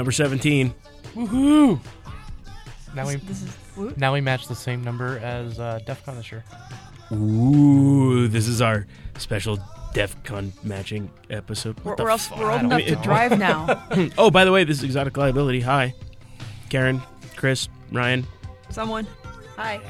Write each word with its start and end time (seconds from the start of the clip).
Number 0.00 0.12
17. 0.12 0.72
Woohoo! 1.14 1.78
Now 2.94 3.06
we 3.06 3.16
This 3.16 3.42
is 3.42 3.50
whoop. 3.76 3.98
now 3.98 4.14
we 4.14 4.22
match 4.22 4.48
the 4.48 4.54
same 4.54 4.82
number 4.82 5.18
as 5.18 5.60
uh, 5.60 5.78
DEF 5.84 6.06
CON 6.06 6.16
this 6.16 6.32
year. 6.32 6.42
Ooh, 7.12 8.26
this 8.26 8.48
is 8.48 8.62
our 8.62 8.86
special 9.18 9.58
DEF 9.92 10.16
CON 10.24 10.54
matching 10.62 11.10
episode. 11.28 11.78
We're, 11.80 11.90
What 11.90 11.96
the 11.98 12.04
we're, 12.04 12.10
also, 12.12 12.30
fuck? 12.30 12.38
we're 12.38 12.50
old 12.50 12.60
I 12.60 12.62
don't 12.62 12.72
enough 12.72 12.88
to 12.88 12.94
know. 12.94 13.02
drive 13.02 13.38
now. 13.38 13.84
Oh, 14.16 14.30
by 14.30 14.46
the 14.46 14.52
way, 14.52 14.64
this 14.64 14.78
is 14.78 14.84
Exotic 14.84 15.14
Liability. 15.18 15.60
Hi. 15.60 15.92
Karen, 16.70 17.02
Chris, 17.36 17.68
Ryan. 17.92 18.26
Someone. 18.70 19.06
Hi. 19.56 19.82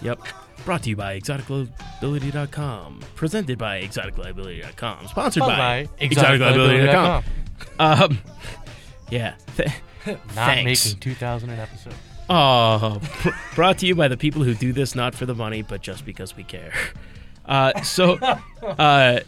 Yep. 0.00 0.20
Brought 0.64 0.84
to 0.84 0.90
you 0.90 0.96
by 0.96 1.18
exoticliability.com. 1.18 3.00
Presented 3.16 3.58
by 3.58 3.82
exoticliability.com. 3.82 5.08
Sponsored 5.08 5.40
Followed 5.40 5.56
by, 5.56 5.88
by 5.98 6.06
exoticliability.com. 6.06 7.24
Um, 7.80 8.18
yeah. 9.14 9.34
Th- 9.56 9.70
Not 10.06 10.18
Thanks. 10.34 10.86
making 10.86 11.00
2,000 11.00 11.50
an 11.50 11.60
episode. 11.60 11.94
Oh, 12.28 12.98
pr- 13.02 13.30
brought 13.54 13.78
to 13.78 13.86
you 13.86 13.94
by 13.94 14.08
the 14.08 14.16
people 14.16 14.42
who 14.42 14.54
do 14.54 14.72
this 14.72 14.94
not 14.94 15.14
for 15.14 15.24
the 15.24 15.34
money, 15.34 15.62
but 15.62 15.82
just 15.82 16.04
because 16.04 16.36
we 16.36 16.42
care. 16.42 16.72
Uh, 17.46 17.80
so, 17.82 18.14
uh, 18.62 19.20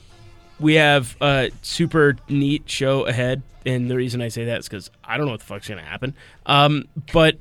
we 0.58 0.74
have 0.74 1.16
a 1.20 1.50
super 1.62 2.16
neat 2.28 2.68
show 2.68 3.06
ahead, 3.06 3.42
and 3.64 3.90
the 3.90 3.96
reason 3.96 4.20
I 4.22 4.28
say 4.28 4.46
that 4.46 4.60
is 4.60 4.68
because 4.68 4.90
I 5.04 5.16
don't 5.16 5.26
know 5.26 5.32
what 5.32 5.40
the 5.40 5.46
fuck's 5.46 5.68
gonna 5.68 5.82
happen. 5.82 6.14
Um, 6.46 6.88
but 7.12 7.38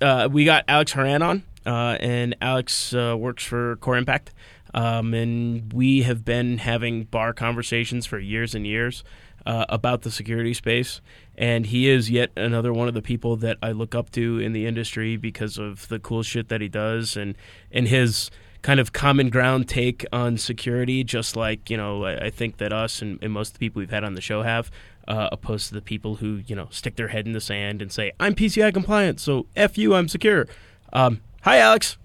uh, 0.00 0.28
we 0.30 0.44
got 0.44 0.64
Alex 0.68 0.92
Horan 0.92 1.22
on, 1.22 1.42
uh, 1.66 1.96
and 2.00 2.36
Alex 2.40 2.94
uh, 2.94 3.16
works 3.18 3.42
for 3.44 3.76
Core 3.76 3.96
Impact, 3.96 4.32
um, 4.74 5.14
and 5.14 5.72
we 5.72 6.02
have 6.02 6.24
been 6.24 6.58
having 6.58 7.04
bar 7.04 7.32
conversations 7.32 8.04
for 8.06 8.18
years 8.18 8.54
and 8.54 8.66
years 8.66 9.02
uh, 9.46 9.64
about 9.68 10.02
the 10.02 10.10
security 10.10 10.54
space. 10.54 11.00
And 11.36 11.66
he 11.66 11.88
is 11.88 12.10
yet 12.10 12.30
another 12.36 12.72
one 12.72 12.88
of 12.88 12.94
the 12.94 13.02
people 13.02 13.36
that 13.36 13.56
I 13.62 13.72
look 13.72 13.94
up 13.94 14.10
to 14.12 14.38
in 14.38 14.52
the 14.52 14.66
industry 14.66 15.16
because 15.16 15.58
of 15.58 15.88
the 15.88 15.98
cool 15.98 16.22
shit 16.22 16.48
that 16.48 16.60
he 16.60 16.68
does 16.68 17.16
and 17.16 17.36
and 17.72 17.88
his 17.88 18.30
kind 18.62 18.78
of 18.78 18.92
common 18.92 19.30
ground 19.30 19.68
take 19.68 20.04
on 20.12 20.36
security, 20.36 21.02
just 21.02 21.36
like 21.36 21.70
you 21.70 21.76
know 21.76 22.04
I, 22.04 22.26
I 22.26 22.30
think 22.30 22.58
that 22.58 22.72
us 22.72 23.00
and, 23.00 23.18
and 23.22 23.32
most 23.32 23.48
of 23.48 23.52
the 23.54 23.58
people 23.60 23.80
we've 23.80 23.90
had 23.90 24.04
on 24.04 24.14
the 24.14 24.20
show 24.20 24.42
have, 24.42 24.70
uh, 25.08 25.28
opposed 25.32 25.68
to 25.68 25.74
the 25.74 25.80
people 25.80 26.16
who 26.16 26.42
you 26.46 26.54
know 26.54 26.68
stick 26.70 26.96
their 26.96 27.08
head 27.08 27.26
in 27.26 27.32
the 27.32 27.40
sand 27.40 27.80
and 27.80 27.90
say 27.90 28.12
I'm 28.20 28.34
PCI 28.34 28.72
compliant, 28.72 29.20
so 29.20 29.46
f 29.56 29.78
you, 29.78 29.94
I'm 29.94 30.08
secure. 30.08 30.46
Um, 30.92 31.20
hi, 31.42 31.58
Alex. 31.58 31.96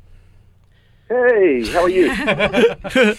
Hey, 1.10 1.68
how 1.68 1.84
are 1.84 1.90
you? 1.90 2.10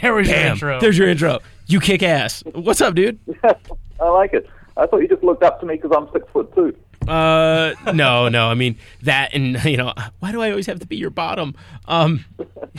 There 0.00 0.14
was 0.14 0.28
your 0.28 0.36
intro. 0.36 0.80
There's 0.80 0.96
your 0.96 1.08
intro. 1.08 1.40
You 1.68 1.80
kick 1.80 2.02
ass. 2.02 2.42
What's 2.54 2.80
up, 2.80 2.94
dude? 2.94 3.18
I 4.00 4.08
like 4.08 4.32
it. 4.32 4.48
I 4.78 4.86
thought 4.86 5.02
you 5.02 5.08
just 5.08 5.22
looked 5.22 5.42
up 5.42 5.60
to 5.60 5.66
me 5.66 5.74
because 5.74 5.92
I'm 5.94 6.10
six 6.12 6.26
foot 6.32 6.52
two. 6.54 6.74
Uh, 7.06 7.74
no, 7.92 8.28
no. 8.30 8.48
I 8.48 8.54
mean 8.54 8.76
that, 9.02 9.34
and 9.34 9.62
you 9.64 9.76
know, 9.76 9.92
why 10.20 10.32
do 10.32 10.40
I 10.40 10.50
always 10.50 10.66
have 10.66 10.80
to 10.80 10.86
be 10.86 10.96
your 10.96 11.10
bottom? 11.10 11.54
Um, 11.86 12.24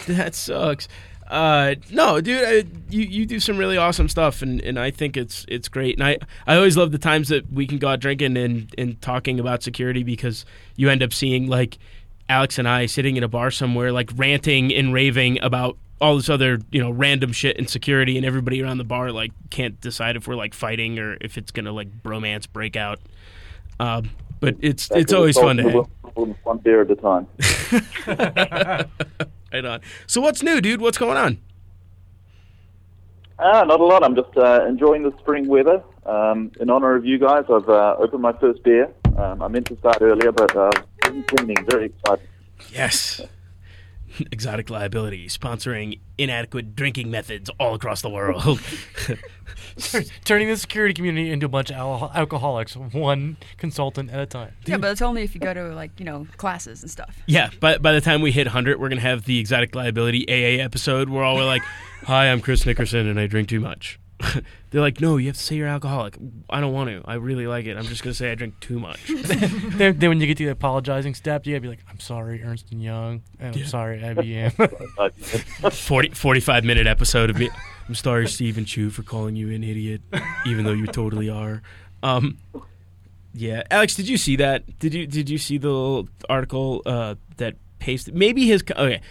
that 0.08 0.34
sucks. 0.34 0.88
Uh, 1.28 1.76
no, 1.92 2.20
dude, 2.20 2.44
I, 2.44 2.54
you 2.90 3.04
you 3.04 3.26
do 3.28 3.40
some 3.40 3.58
really 3.58 3.78
awesome 3.78 4.10
stuff, 4.10 4.42
and, 4.42 4.60
and 4.62 4.80
I 4.80 4.90
think 4.90 5.16
it's 5.16 5.46
it's 5.48 5.68
great. 5.68 6.00
And 6.00 6.04
I, 6.04 6.18
I 6.48 6.56
always 6.56 6.76
love 6.76 6.92
the 6.92 6.98
times 6.98 7.28
that 7.30 7.52
we 7.54 7.68
can 7.68 7.78
go 7.78 7.90
out 7.90 8.00
drinking 8.00 8.38
and, 8.38 8.74
and 8.76 9.00
talking 9.04 9.40
about 9.40 9.62
security 9.62 10.02
because 10.02 10.46
you 10.76 10.90
end 10.90 11.04
up 11.04 11.14
seeing 11.14 11.46
like 11.46 11.78
Alex 12.28 12.58
and 12.58 12.68
I 12.68 12.88
sitting 12.88 13.18
in 13.18 13.24
a 13.24 13.28
bar 13.28 13.52
somewhere, 13.52 13.92
like 13.92 14.10
ranting 14.16 14.74
and 14.74 14.92
raving 14.92 15.40
about 15.44 15.78
all 16.02 16.16
this 16.16 16.30
other 16.30 16.60
you 16.72 16.82
know 16.82 16.92
random 16.92 17.32
shit 17.32 17.58
and 17.58 17.70
security, 17.70 18.18
and 18.18 18.26
everybody 18.26 18.62
around 18.62 18.78
the 18.78 18.84
bar 18.84 19.12
like 19.12 19.32
can't 19.50 19.80
decide 19.82 20.16
if 20.16 20.28
we're 20.28 20.36
like 20.36 20.54
fighting 20.54 21.00
or 21.00 21.18
if 21.22 21.38
it's 21.38 21.52
gonna 21.52 21.72
like 21.72 22.04
bromance 22.04 22.52
break 22.52 22.76
out. 22.76 23.00
Um, 23.80 24.12
but 24.40 24.56
it's 24.60 24.90
it's 24.92 25.14
always 25.14 25.38
fun 25.38 25.58
to 25.58 25.64
hang. 25.64 25.86
One 26.14 26.36
one 26.44 26.58
beer 26.58 26.82
at 26.82 26.92
a 26.92 26.96
time. 26.96 27.28
Right 29.52 29.66
on. 29.66 29.82
So 30.06 30.22
what's 30.22 30.44
new, 30.44 30.62
dude? 30.62 30.82
What's 30.82 30.98
going 30.98 31.18
on? 31.18 31.40
Ah, 33.40 33.64
not 33.64 33.80
a 33.80 33.86
lot. 33.86 34.04
I'm 34.04 34.16
just 34.16 34.36
uh, 34.38 34.66
enjoying 34.68 35.04
the 35.04 35.14
spring 35.20 35.48
weather. 35.48 35.82
Um, 36.06 36.52
in 36.60 36.70
honor 36.70 36.96
of 36.96 37.06
you 37.06 37.18
guys, 37.18 37.46
I've 37.50 37.70
uh, 37.70 37.96
opened 37.98 38.22
my 38.22 38.34
first 38.34 38.64
beer. 38.64 38.94
Um, 39.18 39.42
I 39.42 39.48
meant 39.48 39.68
to 39.68 39.78
start 39.78 39.98
earlier, 40.02 40.32
but 40.32 40.56
uh, 40.56 40.72
I'm 41.04 41.24
cleaning. 41.24 41.58
Very 41.70 41.86
excited. 41.86 42.28
Yes. 42.72 43.22
Exotic 44.32 44.70
liability 44.70 45.28
sponsoring 45.28 46.00
inadequate 46.18 46.76
drinking 46.76 47.10
methods 47.12 47.50
all 47.60 47.74
across 47.76 48.02
the 48.02 48.10
world. 48.10 48.60
Turning 50.26 50.48
the 50.48 50.58
security 50.58 50.94
community 50.94 51.32
into 51.32 51.46
a 51.46 51.50
bunch 51.50 51.70
of 51.72 51.78
al- 51.78 52.12
alcoholics, 52.14 52.76
one 52.76 53.38
consultant 53.58 54.12
at 54.12 54.20
a 54.20 54.26
time. 54.26 54.54
Yeah, 54.66 54.78
but 54.78 54.92
it's 54.92 55.02
only 55.02 55.24
if 55.24 55.34
you 55.34 55.42
go 55.42 55.54
to 55.54 55.70
like 55.74 55.92
you 56.00 56.06
know 56.06 56.28
classes 56.38 56.82
and 56.82 56.92
stuff. 56.92 57.18
yeah, 57.28 57.50
but 57.60 57.82
by 57.82 57.94
the 57.94 58.02
time 58.02 58.22
we 58.22 58.32
hit 58.32 58.48
100, 58.48 58.80
we're 58.80 58.90
going 58.90 59.02
to 59.02 59.08
have 59.08 59.26
the 59.26 59.40
exotic 59.40 59.76
liability 59.76 60.26
AA 60.28 60.64
episode 60.64 61.10
where 61.10 61.24
all 61.24 61.36
we're 61.36 61.46
like, 61.46 61.64
"Hi, 62.04 62.32
I'm 62.32 62.42
Chris 62.42 62.66
Nickerson 62.66 63.08
and 63.08 63.20
I 63.20 63.28
drink 63.28 63.50
too 63.50 63.60
much." 63.60 64.00
They're 64.72 64.82
like, 64.82 65.00
"No, 65.02 65.18
you 65.18 65.28
have 65.28 65.38
to 65.38 65.42
say 65.42 65.56
you're 65.56 65.68
alcoholic." 65.68 66.18
I 66.50 66.60
don't 66.60 66.74
want 66.74 66.90
to. 66.90 67.02
I 67.06 67.16
really 67.16 67.48
like 67.48 67.66
it. 67.66 67.78
I'm 67.78 67.86
just 67.86 68.04
going 68.04 68.12
to 68.12 68.18
say 68.18 68.32
I 68.32 68.36
drink 68.36 68.60
too 68.60 68.80
much. 68.80 69.00
then, 69.08 69.98
then 69.98 70.10
when 70.10 70.20
you 70.20 70.28
get 70.28 70.38
to 70.40 70.46
the 70.46 70.52
apologizing 70.52 71.14
step, 71.16 71.46
you 71.46 71.54
gotta 71.54 71.62
be 71.62 71.68
like, 71.70 71.80
"I'm 71.90 72.00
sorry, 72.00 72.44
Ernst 72.44 72.72
and 72.72 72.82
Young, 72.84 73.22
and 73.40 73.56
I'm 73.56 73.62
Yeah. 73.62 73.68
sorry, 73.68 74.00
IBM." 74.00 74.54
Uh, 74.98 75.70
40, 75.70 76.10
45 76.10 76.64
minute 76.66 76.88
episode 76.88 77.30
of 77.30 77.38
me. 77.38 77.50
I'm 77.88 77.96
sorry, 77.96 78.28
Steven 78.28 78.66
Chu, 78.66 78.90
for 78.90 79.04
calling 79.04 79.36
you 79.36 79.50
an 79.52 79.64
idiot, 79.64 80.02
even 80.46 80.66
though 80.66 80.74
you 80.74 80.86
totally 80.88 81.30
are. 81.30 81.62
Um, 82.04 82.38
yeah, 83.34 83.64
Alex, 83.72 83.96
did 83.96 84.08
you 84.08 84.18
see 84.18 84.36
that? 84.38 84.80
Did 84.80 84.94
you 84.94 85.08
did 85.08 85.30
you 85.30 85.38
see 85.38 85.58
the 85.58 85.70
little 85.70 86.10
article 86.30 86.82
uh, 86.86 87.16
that 87.38 87.56
pasted? 87.80 88.16
Maybe 88.16 88.46
his 88.48 88.64
okay. 88.70 89.02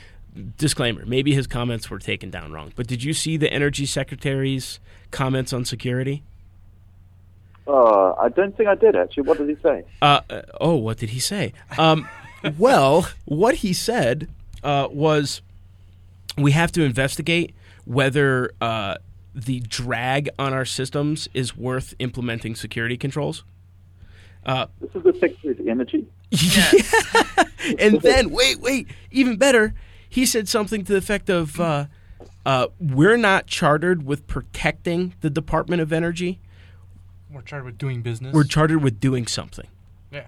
Disclaimer: 0.56 1.04
Maybe 1.06 1.34
his 1.34 1.46
comments 1.46 1.90
were 1.90 1.98
taken 1.98 2.30
down 2.30 2.52
wrong. 2.52 2.72
But 2.76 2.86
did 2.86 3.02
you 3.02 3.12
see 3.12 3.36
the 3.36 3.52
energy 3.52 3.86
secretary's 3.86 4.80
comments 5.10 5.52
on 5.52 5.64
security? 5.64 6.22
uh, 7.68 8.14
I 8.18 8.30
don't 8.30 8.56
think 8.56 8.68
I 8.68 8.74
did 8.74 8.96
actually. 8.96 9.24
What 9.24 9.38
did 9.38 9.48
he 9.48 9.56
say? 9.62 9.84
Uh, 10.00 10.20
uh, 10.30 10.42
oh, 10.60 10.76
what 10.76 10.96
did 10.96 11.10
he 11.10 11.20
say? 11.20 11.52
Um, 11.76 12.08
well, 12.58 13.08
what 13.26 13.56
he 13.56 13.72
said 13.72 14.28
uh, 14.64 14.88
was 14.90 15.42
we 16.36 16.52
have 16.52 16.72
to 16.72 16.82
investigate 16.82 17.54
whether 17.84 18.52
uh, 18.60 18.96
the 19.34 19.60
drag 19.60 20.30
on 20.38 20.54
our 20.54 20.64
systems 20.64 21.28
is 21.34 21.56
worth 21.56 21.94
implementing 21.98 22.54
security 22.54 22.96
controls. 22.96 23.44
This 24.46 24.94
is 24.94 25.02
the 25.02 25.12
Secretary 25.20 25.58
of 25.58 25.68
Energy. 25.68 26.06
and 27.78 28.00
then, 28.00 28.30
wait, 28.30 28.60
wait, 28.60 28.88
even 29.10 29.36
better, 29.36 29.74
he 30.08 30.24
said 30.26 30.48
something 30.48 30.84
to 30.84 30.92
the 30.92 30.98
effect 30.98 31.28
of 31.30 31.60
uh, 31.60 31.86
uh, 32.46 32.68
we're 32.80 33.16
not 33.16 33.46
chartered 33.46 34.04
with 34.04 34.26
protecting 34.26 35.14
the 35.20 35.30
Department 35.30 35.82
of 35.82 35.92
Energy, 35.92 36.40
We're 37.30 37.42
chartered 37.42 37.66
with 37.66 37.78
doing 37.78 38.02
business. 38.02 38.34
we're 38.34 38.44
chartered 38.44 38.82
with 38.82 39.00
doing 39.00 39.26
something. 39.26 39.66
yeah. 40.10 40.26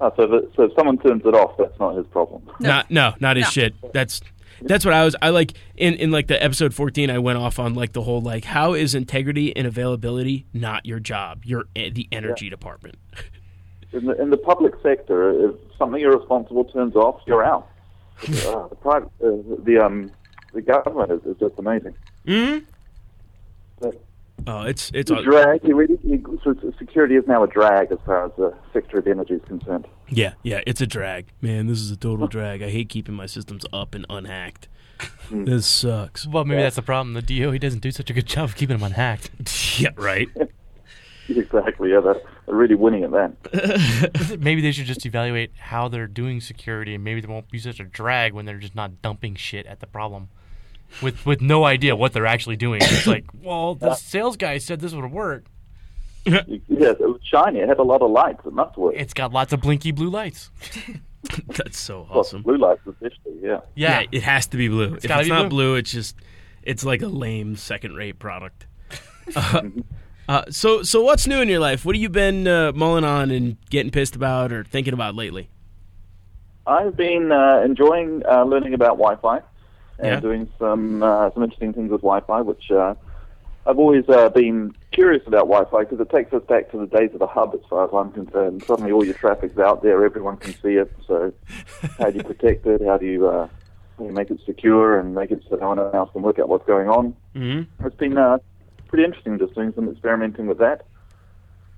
Oh, 0.00 0.12
so, 0.16 0.22
if, 0.34 0.54
so 0.56 0.62
if 0.64 0.72
someone 0.76 0.98
turns 0.98 1.22
it 1.24 1.34
off, 1.34 1.56
that's 1.58 1.78
not 1.78 1.96
his 1.96 2.06
problem. 2.08 2.42
Not 2.60 2.90
no, 2.90 3.14
not 3.20 3.36
his 3.36 3.46
No. 3.46 3.50
shit. 3.50 3.74
That's 3.92 4.20
that's 4.64 4.84
what 4.84 4.94
I 4.94 5.04
was. 5.04 5.16
I 5.22 5.30
like 5.30 5.54
in 5.76 5.94
in 5.94 6.10
like 6.10 6.26
the 6.28 6.40
episode 6.42 6.74
fourteen. 6.74 7.08
I 7.10 7.18
went 7.18 7.38
off 7.38 7.58
on 7.58 7.74
like 7.74 7.92
the 7.92 8.02
whole 8.02 8.20
like 8.20 8.44
how 8.44 8.74
is 8.74 8.94
integrity 8.94 9.56
and 9.56 9.66
availability 9.66 10.46
not 10.52 10.86
your 10.86 10.98
job? 11.00 11.44
You're 11.44 11.64
e- 11.76 11.90
the 11.90 12.08
energy 12.12 12.48
department. 12.50 12.96
In 13.94 14.06
the, 14.06 14.18
in 14.22 14.30
the 14.30 14.38
public 14.38 14.72
sector, 14.82 15.50
if 15.50 15.54
something 15.76 16.00
irresponsible 16.00 16.64
turns 16.64 16.96
off, 16.96 17.20
you're 17.26 17.44
out. 17.44 17.68
Uh, 18.22 18.68
the 18.68 18.76
private, 18.80 19.10
uh, 19.24 19.30
the 19.64 19.78
um, 19.84 20.10
the 20.54 20.62
government 20.62 21.10
is, 21.12 21.20
is 21.24 21.38
just 21.38 21.54
amazing. 21.58 21.94
Hmm. 22.26 22.58
But 23.80 24.00
Oh, 24.46 24.62
it's 24.62 24.90
it's 24.92 25.08
the 25.10 25.18
all, 25.18 25.22
drag, 25.22 25.62
you 25.62 25.76
really, 25.76 25.98
you, 26.02 26.40
so 26.42 26.54
security 26.78 27.14
is 27.14 27.24
now 27.28 27.44
a 27.44 27.46
drag 27.46 27.92
as 27.92 27.98
far 28.04 28.26
as 28.26 28.32
the 28.36 28.52
sector 28.72 28.98
of 28.98 29.06
Energy 29.06 29.34
is 29.34 29.42
concerned. 29.46 29.86
yeah 30.08 30.34
yeah. 30.42 30.60
It's 30.66 30.80
a 30.80 30.86
drag, 30.86 31.26
man. 31.40 31.66
This 31.68 31.80
is 31.80 31.90
a 31.90 31.96
total 31.96 32.26
drag. 32.26 32.62
I 32.62 32.70
hate 32.70 32.88
keeping 32.88 33.14
my 33.14 33.26
systems 33.26 33.64
up 33.72 33.94
and 33.94 34.04
unhacked. 34.10 34.68
This 35.30 35.66
sucks. 35.66 36.26
Well, 36.26 36.44
maybe 36.44 36.62
that's 36.62 36.76
the 36.76 36.82
problem. 36.82 37.14
The 37.14 37.22
DOE 37.22 37.58
doesn't 37.58 37.80
do 37.82 37.90
such 37.90 38.10
a 38.10 38.12
good 38.12 38.26
job 38.26 38.44
of 38.44 38.56
keeping 38.56 38.76
them 38.76 38.84
unhacked. 38.84 39.30
Yeah, 39.78 39.90
right. 39.96 40.28
Exactly, 41.28 41.90
yeah, 41.92 42.00
they're, 42.00 42.20
they're 42.46 42.54
really 42.54 42.74
winning 42.74 43.04
at 43.04 43.10
that. 43.12 44.36
maybe 44.40 44.60
they 44.60 44.72
should 44.72 44.86
just 44.86 45.06
evaluate 45.06 45.52
how 45.56 45.88
they're 45.88 46.06
doing 46.08 46.40
security, 46.40 46.94
and 46.94 47.04
maybe 47.04 47.20
they 47.20 47.28
won't 47.28 47.48
be 47.50 47.58
such 47.58 47.78
a 47.80 47.84
drag 47.84 48.32
when 48.32 48.44
they're 48.44 48.58
just 48.58 48.74
not 48.74 49.00
dumping 49.02 49.34
shit 49.36 49.64
at 49.66 49.80
the 49.80 49.86
problem, 49.86 50.28
with 51.00 51.24
with 51.24 51.40
no 51.40 51.64
idea 51.64 51.94
what 51.96 52.12
they're 52.12 52.26
actually 52.26 52.56
doing. 52.56 52.80
It's 52.82 53.06
like, 53.06 53.24
well, 53.42 53.74
the 53.76 53.94
sales 53.94 54.36
guy 54.36 54.58
said 54.58 54.80
this 54.80 54.92
would 54.94 55.10
work. 55.12 55.44
Yes, 56.24 56.44
it 56.48 57.00
was 57.00 57.20
shiny. 57.24 57.60
It 57.60 57.68
had 57.68 57.78
a 57.78 57.82
lot 57.84 58.02
of 58.02 58.10
lights. 58.10 58.44
It 58.44 58.52
must 58.52 58.76
work. 58.76 58.94
It's 58.96 59.14
got 59.14 59.32
lots 59.32 59.52
of 59.52 59.60
blinky 59.60 59.90
blue 59.92 60.10
lights. 60.10 60.50
That's 61.48 61.78
so 61.78 62.06
Well, 62.10 62.20
awesome. 62.20 62.42
blue 62.42 62.58
lights, 62.58 62.80
especially. 62.86 63.38
Yeah. 63.42 63.60
Yeah, 63.74 64.00
Yeah, 64.00 64.06
it 64.12 64.22
has 64.24 64.46
to 64.48 64.56
be 64.56 64.68
blue. 64.68 64.94
if 64.94 65.04
it's 65.04 65.06
be 65.22 65.28
not 65.28 65.48
blue. 65.48 65.48
blue, 65.48 65.74
it's 65.76 65.92
just 65.92 66.16
it's 66.62 66.84
like 66.84 67.00
a 67.02 67.06
lame 67.08 67.56
second 67.56 67.94
rate 67.94 68.18
product. 68.18 68.66
Uh, 69.36 69.62
Uh, 70.28 70.44
so, 70.50 70.82
so 70.82 71.02
what's 71.02 71.26
new 71.26 71.40
in 71.40 71.48
your 71.48 71.60
life? 71.60 71.84
What 71.84 71.94
have 71.96 72.02
you 72.02 72.08
been 72.08 72.46
uh, 72.46 72.72
mulling 72.74 73.04
on 73.04 73.30
and 73.30 73.56
getting 73.70 73.90
pissed 73.90 74.14
about 74.16 74.52
or 74.52 74.64
thinking 74.64 74.94
about 74.94 75.14
lately? 75.14 75.48
I've 76.66 76.96
been 76.96 77.32
uh, 77.32 77.60
enjoying 77.64 78.22
uh, 78.26 78.44
learning 78.44 78.72
about 78.74 78.98
Wi-Fi 78.98 79.38
and 79.98 80.06
Yeah. 80.06 80.20
doing 80.20 80.48
some 80.58 81.02
uh, 81.02 81.30
some 81.32 81.42
interesting 81.42 81.72
things 81.72 81.90
with 81.90 82.02
Wi-Fi, 82.02 82.40
which 82.42 82.70
uh, 82.70 82.94
I've 83.66 83.78
always 83.78 84.08
uh, 84.08 84.28
been 84.28 84.72
curious 84.92 85.22
about 85.26 85.48
Wi-Fi 85.48 85.80
because 85.84 85.98
it 86.00 86.10
takes 86.10 86.32
us 86.32 86.42
back 86.48 86.70
to 86.70 86.78
the 86.78 86.86
days 86.86 87.10
of 87.12 87.18
the 87.18 87.26
hub, 87.26 87.54
as 87.54 87.60
far 87.68 87.84
as 87.84 87.90
I'm 87.92 88.12
concerned. 88.12 88.62
Suddenly, 88.64 88.92
all 88.92 89.04
your 89.04 89.14
traffic's 89.14 89.58
out 89.58 89.82
there; 89.82 90.04
everyone 90.04 90.36
can 90.36 90.52
see 90.62 90.76
it. 90.76 90.92
So, 91.06 91.32
how 91.98 92.10
do 92.10 92.18
you 92.18 92.22
protect 92.24 92.64
it? 92.66 92.80
How 92.84 92.96
do 92.96 93.06
you, 93.06 93.26
uh, 93.28 93.46
how 93.48 94.04
do 94.04 94.04
you 94.04 94.12
make 94.12 94.30
it 94.30 94.38
secure 94.46 95.00
and 95.00 95.14
make 95.16 95.32
it 95.32 95.42
so 95.50 95.56
no 95.56 95.68
one 95.68 95.78
else 95.80 96.10
can 96.12 96.22
work 96.22 96.38
out 96.38 96.48
what's 96.48 96.66
going 96.66 96.88
on? 96.88 97.16
Mm-hmm. 97.34 97.86
It's 97.86 97.96
been 97.96 98.16
uh, 98.18 98.38
pretty 98.92 99.04
interesting 99.04 99.38
just 99.38 99.54
doing 99.54 99.72
some 99.74 99.88
experimenting 99.88 100.46
with 100.46 100.58
that. 100.58 100.84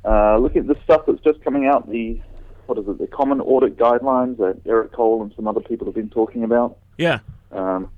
Uh, 0.05 0.37
looking 0.37 0.63
at 0.63 0.67
the 0.67 0.77
stuff 0.83 1.03
that's 1.07 1.23
just 1.23 1.41
coming 1.45 1.65
out, 1.67 1.89
the 1.89 2.21
what 2.67 2.77
is 2.77 2.85
it, 2.89 2.99
the 2.99 3.07
Common 3.07 3.41
Audit 3.41 3.77
Guidelines 3.77 4.37
that 4.39 4.61
Eric 4.67 4.91
Cole 4.93 5.23
and 5.23 5.33
some 5.37 5.47
other 5.47 5.61
people 5.61 5.87
have 5.87 5.95
been 5.95 6.11
talking 6.11 6.43
about, 6.43 6.77
Yeah. 6.99 7.21
um, 7.53 7.89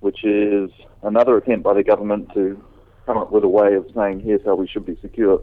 which 0.00 0.24
is 0.24 0.68
another 1.02 1.36
attempt 1.36 1.62
by 1.62 1.74
the 1.74 1.84
government 1.84 2.32
to 2.34 2.60
come 3.06 3.16
up 3.18 3.30
with 3.30 3.44
a 3.44 3.48
way 3.48 3.74
of 3.74 3.86
saying 3.94 4.18
here's 4.20 4.44
how 4.44 4.56
we 4.56 4.66
should 4.66 4.84
be 4.84 4.98
secure. 5.00 5.40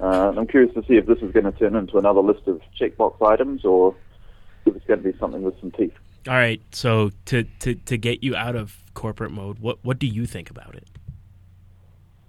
Uh, 0.00 0.32
I'm 0.36 0.48
curious 0.48 0.74
to 0.74 0.82
see 0.88 0.94
if 0.96 1.06
this 1.06 1.18
is 1.18 1.30
going 1.32 1.44
to 1.44 1.52
turn 1.52 1.76
into 1.76 1.96
another 1.96 2.20
list 2.20 2.48
of 2.48 2.60
checkbox 2.78 3.24
items 3.24 3.64
or 3.64 3.94
if 4.64 4.74
it's 4.74 4.84
going 4.86 5.02
to 5.02 5.12
be 5.12 5.16
something 5.18 5.42
with 5.42 5.54
some 5.60 5.70
teeth. 5.70 5.94
All 6.26 6.34
right. 6.34 6.60
So, 6.72 7.12
to, 7.26 7.44
to, 7.60 7.74
to 7.76 7.96
get 7.96 8.24
you 8.24 8.34
out 8.34 8.56
of 8.56 8.82
corporate 8.94 9.30
mode, 9.30 9.60
what 9.60 9.78
what 9.84 9.98
do 10.00 10.06
you 10.08 10.26
think 10.26 10.50
about 10.50 10.74
it? 10.74 10.88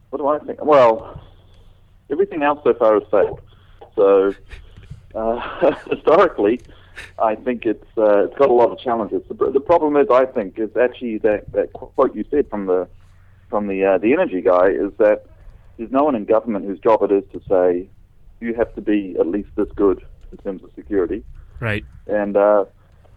What 0.09 0.19
do 0.19 0.27
I 0.27 0.39
think? 0.39 0.63
Well, 0.63 1.21
everything 2.11 2.43
else 2.43 2.59
so 2.63 2.73
far 2.73 2.99
has 2.99 3.03
failed. 3.09 3.41
So, 3.95 4.33
uh, 5.15 5.75
historically, 5.89 6.61
I 7.19 7.35
think 7.35 7.65
it's 7.65 7.85
uh, 7.97 8.25
it's 8.25 8.37
got 8.37 8.49
a 8.49 8.53
lot 8.53 8.71
of 8.71 8.79
challenges. 8.79 9.23
The, 9.27 9.51
the 9.51 9.59
problem 9.59 9.97
is, 9.97 10.07
I 10.11 10.25
think, 10.25 10.57
is 10.57 10.75
actually 10.77 11.17
that, 11.19 11.51
that 11.53 11.73
quote 11.73 12.15
you 12.15 12.25
said 12.29 12.49
from 12.49 12.67
the 12.67 12.87
from 13.49 13.67
the 13.67 13.83
uh, 13.83 13.97
the 13.97 14.13
energy 14.13 14.41
guy 14.41 14.67
is 14.67 14.91
that 14.97 15.25
there's 15.77 15.91
no 15.91 16.03
one 16.03 16.15
in 16.15 16.25
government 16.25 16.65
whose 16.65 16.79
job 16.79 17.03
it 17.03 17.11
is 17.11 17.23
to 17.31 17.41
say 17.47 17.89
you 18.39 18.53
have 18.53 18.73
to 18.75 18.81
be 18.81 19.15
at 19.19 19.27
least 19.27 19.49
this 19.55 19.69
good 19.75 20.05
in 20.31 20.37
terms 20.39 20.63
of 20.63 20.71
security. 20.75 21.23
Right. 21.59 21.85
And 22.07 22.37
uh, 22.37 22.65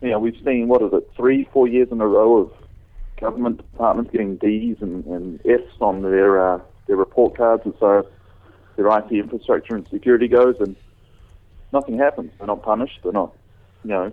you 0.00 0.10
know, 0.10 0.18
we've 0.18 0.40
seen 0.44 0.68
what 0.68 0.82
is 0.82 0.92
it, 0.92 1.10
three, 1.16 1.48
four 1.52 1.68
years 1.68 1.88
in 1.90 2.00
a 2.00 2.06
row 2.06 2.38
of 2.38 2.52
government 3.20 3.58
departments 3.58 4.10
getting 4.12 4.36
D's 4.36 4.76
and, 4.80 5.04
and 5.06 5.40
F's 5.44 5.80
on 5.80 6.02
their 6.02 6.54
uh, 6.54 6.60
their 6.90 6.96
report 6.96 7.36
cards 7.36 7.62
as 7.66 7.72
far 7.78 8.00
as 8.00 8.06
their 8.76 8.88
IT 8.88 9.12
infrastructure 9.12 9.76
and 9.76 9.86
security 9.88 10.26
goes, 10.26 10.56
and 10.58 10.74
nothing 11.72 11.96
happens. 11.96 12.32
They're 12.36 12.48
not 12.48 12.64
punished. 12.64 12.98
They're 13.04 13.12
not, 13.12 13.32
you 13.84 13.90
know, 13.90 14.12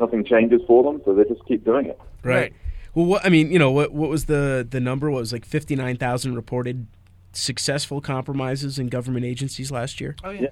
nothing 0.00 0.24
changes 0.24 0.62
for 0.66 0.82
them, 0.82 1.02
so 1.04 1.14
they 1.14 1.24
just 1.24 1.44
keep 1.46 1.66
doing 1.66 1.84
it. 1.84 2.00
Right. 2.22 2.54
Well, 2.94 3.04
what 3.04 3.26
I 3.26 3.28
mean, 3.28 3.52
you 3.52 3.58
know, 3.58 3.70
what 3.70 3.92
what 3.92 4.08
was 4.08 4.24
the 4.24 4.66
the 4.68 4.80
number? 4.80 5.10
What 5.10 5.20
was 5.20 5.34
like 5.34 5.44
fifty 5.44 5.76
nine 5.76 5.98
thousand 5.98 6.34
reported 6.34 6.86
successful 7.32 8.00
compromises 8.00 8.78
in 8.78 8.88
government 8.88 9.26
agencies 9.26 9.70
last 9.70 10.00
year? 10.00 10.16
Oh 10.24 10.30
Yeah. 10.30 10.48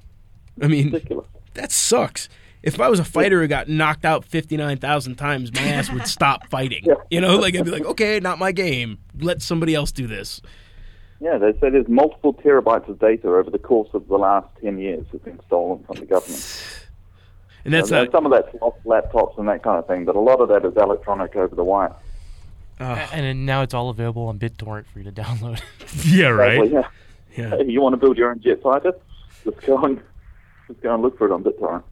I 0.62 0.68
mean, 0.68 0.92
Ridiculous. 0.92 1.26
that 1.54 1.72
sucks. 1.72 2.28
If 2.62 2.80
I 2.80 2.88
was 2.88 2.98
a 2.98 3.04
fighter 3.04 3.40
who 3.40 3.48
got 3.48 3.68
knocked 3.68 4.04
out 4.04 4.26
fifty 4.26 4.58
nine 4.58 4.76
thousand 4.76 5.16
times, 5.16 5.50
my 5.54 5.62
ass 5.62 5.90
would 5.90 6.06
stop 6.06 6.48
fighting. 6.50 6.82
Yeah. 6.86 6.94
You 7.10 7.20
know, 7.22 7.36
like 7.36 7.56
I'd 7.56 7.64
be 7.64 7.70
like, 7.70 7.86
okay, 7.86 8.20
not 8.20 8.38
my 8.38 8.52
game. 8.52 8.98
Let 9.18 9.40
somebody 9.40 9.74
else 9.74 9.90
do 9.90 10.06
this. 10.06 10.42
Yeah, 11.20 11.38
they 11.38 11.52
say 11.54 11.70
there's 11.70 11.88
multiple 11.88 12.34
terabytes 12.34 12.88
of 12.88 12.98
data 12.98 13.28
over 13.28 13.50
the 13.50 13.58
course 13.58 13.88
of 13.94 14.06
the 14.08 14.16
last 14.18 14.48
10 14.62 14.78
years 14.78 15.06
that's 15.12 15.24
been 15.24 15.40
stolen 15.46 15.82
from 15.84 15.96
the 15.96 16.04
government. 16.06 16.62
And 17.64 17.72
that's 17.74 17.90
And 17.90 18.04
not. 18.04 18.12
some 18.12 18.26
of 18.26 18.32
that's 18.32 18.54
off 18.60 18.74
laptops 18.84 19.38
and 19.38 19.48
that 19.48 19.62
kind 19.62 19.78
of 19.78 19.86
thing, 19.86 20.04
but 20.04 20.14
a 20.14 20.20
lot 20.20 20.40
of 20.40 20.48
that 20.48 20.64
is 20.64 20.76
electronic 20.76 21.34
over 21.34 21.54
the 21.56 21.64
wire. 21.64 21.92
oh, 22.80 22.84
And 22.84 23.24
then 23.24 23.46
now 23.46 23.62
it's 23.62 23.72
all 23.74 23.88
available 23.88 24.26
on 24.26 24.38
BitTorrent 24.38 24.86
for 24.86 24.98
you 25.00 25.10
to 25.10 25.12
download. 25.12 25.60
yeah, 26.04 26.26
Well, 26.28 26.34
right. 26.36 26.70
yeah. 26.70 26.88
Yeah, 27.36 27.50
Hey, 27.56 27.64
you 27.66 27.80
want 27.80 27.92
to 27.94 27.96
build 27.98 28.16
your 28.18 28.30
own 28.30 28.40
jet 28.40 28.62
fighter? 28.62 28.92
Just 29.44 29.60
go 29.66 29.78
and 29.84 30.00
just 30.68 30.80
go 30.80 30.94
and 30.94 31.02
look 31.02 31.18
for 31.18 31.26
it 31.26 31.32
on 31.32 31.42
BitTorrent. 31.44 31.82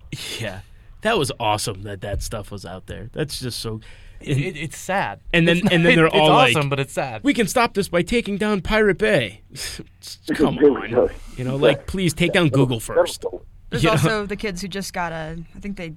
yeah. 0.41 0.61
That 1.03 1.19
was 1.19 1.31
awesome 1.39 1.83
that 1.83 2.01
that 2.01 2.23
stuff 2.23 2.51
was 2.51 2.65
out 2.65 2.87
there. 2.87 3.11
That's 3.13 3.39
just 3.41 3.61
so. 3.61 3.81
It, 4.27 4.39
it, 4.39 4.57
it's 4.57 4.77
sad. 4.79 5.21
And 5.33 5.47
then- 5.47 5.59
It's 5.59 5.69
and 5.71 5.85
then 5.85 5.95
they're 5.97 6.07
it's 6.07 6.15
all 6.15 6.29
like- 6.31 6.57
awesome, 6.57 6.69
but 6.69 6.81
it's 6.81 6.93
sad. 6.93 7.23
we 7.25 7.35
can 7.35 7.47
stop 7.47 7.75
this 7.75 7.89
by 7.89 8.03
taking 8.03 8.37
down 8.37 8.61
Pirate 8.61 8.99
Bay. 8.99 9.43
Come 10.35 10.59
on, 10.59 11.11
you 11.37 11.45
know, 11.45 11.57
like 11.57 11.87
please 11.87 12.13
take 12.15 12.33
down 12.33 12.49
Google 12.49 12.79
That'll- 12.81 12.95
that'll 12.95 13.05
first. 13.05 13.25
There's 13.71 13.83
You 13.85 13.89
know? 13.89 13.93
also 13.93 14.27
the 14.27 14.37
kids 14.37 14.61
who 14.63 14.69
just 14.69 14.93
got 14.93 15.13
a. 15.13 15.37
I 15.55 15.59
think 15.61 15.77
they 15.77 15.95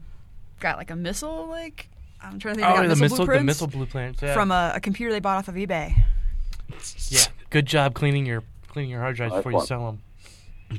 got 0.59 0.77
like 0.77 0.91
a 0.91 0.95
missile. 0.95 1.47
Like 1.47 1.89
I'm 2.21 2.39
trying 2.39 2.55
to 2.55 2.61
think. 2.61 2.67
They 2.67 2.73
oh, 2.73 2.75
got 2.75 2.81
the 2.83 2.95
missile 3.01 3.17
missile, 3.19 3.25
the 3.37 3.43
missile 3.43 3.67
blueprints. 3.67 4.21
Yeah. 4.21 4.33
from 4.33 4.51
a, 4.51 4.73
a 4.75 4.79
computer 4.79 5.11
they 5.11 5.19
bought 5.19 5.37
off 5.37 5.47
of 5.47 5.55
eBay. 5.55 5.93
yeah. 7.09 7.21
Good 7.49 7.65
job 7.65 7.93
cleaning 7.93 8.25
your 8.25 8.43
cleaning 8.67 8.91
your 8.91 9.01
hard 9.01 9.15
drives 9.15 9.33
Nice 9.33 9.39
before 9.43 9.51
you 9.59 9.65
sell 9.65 9.85
them. 9.85 10.01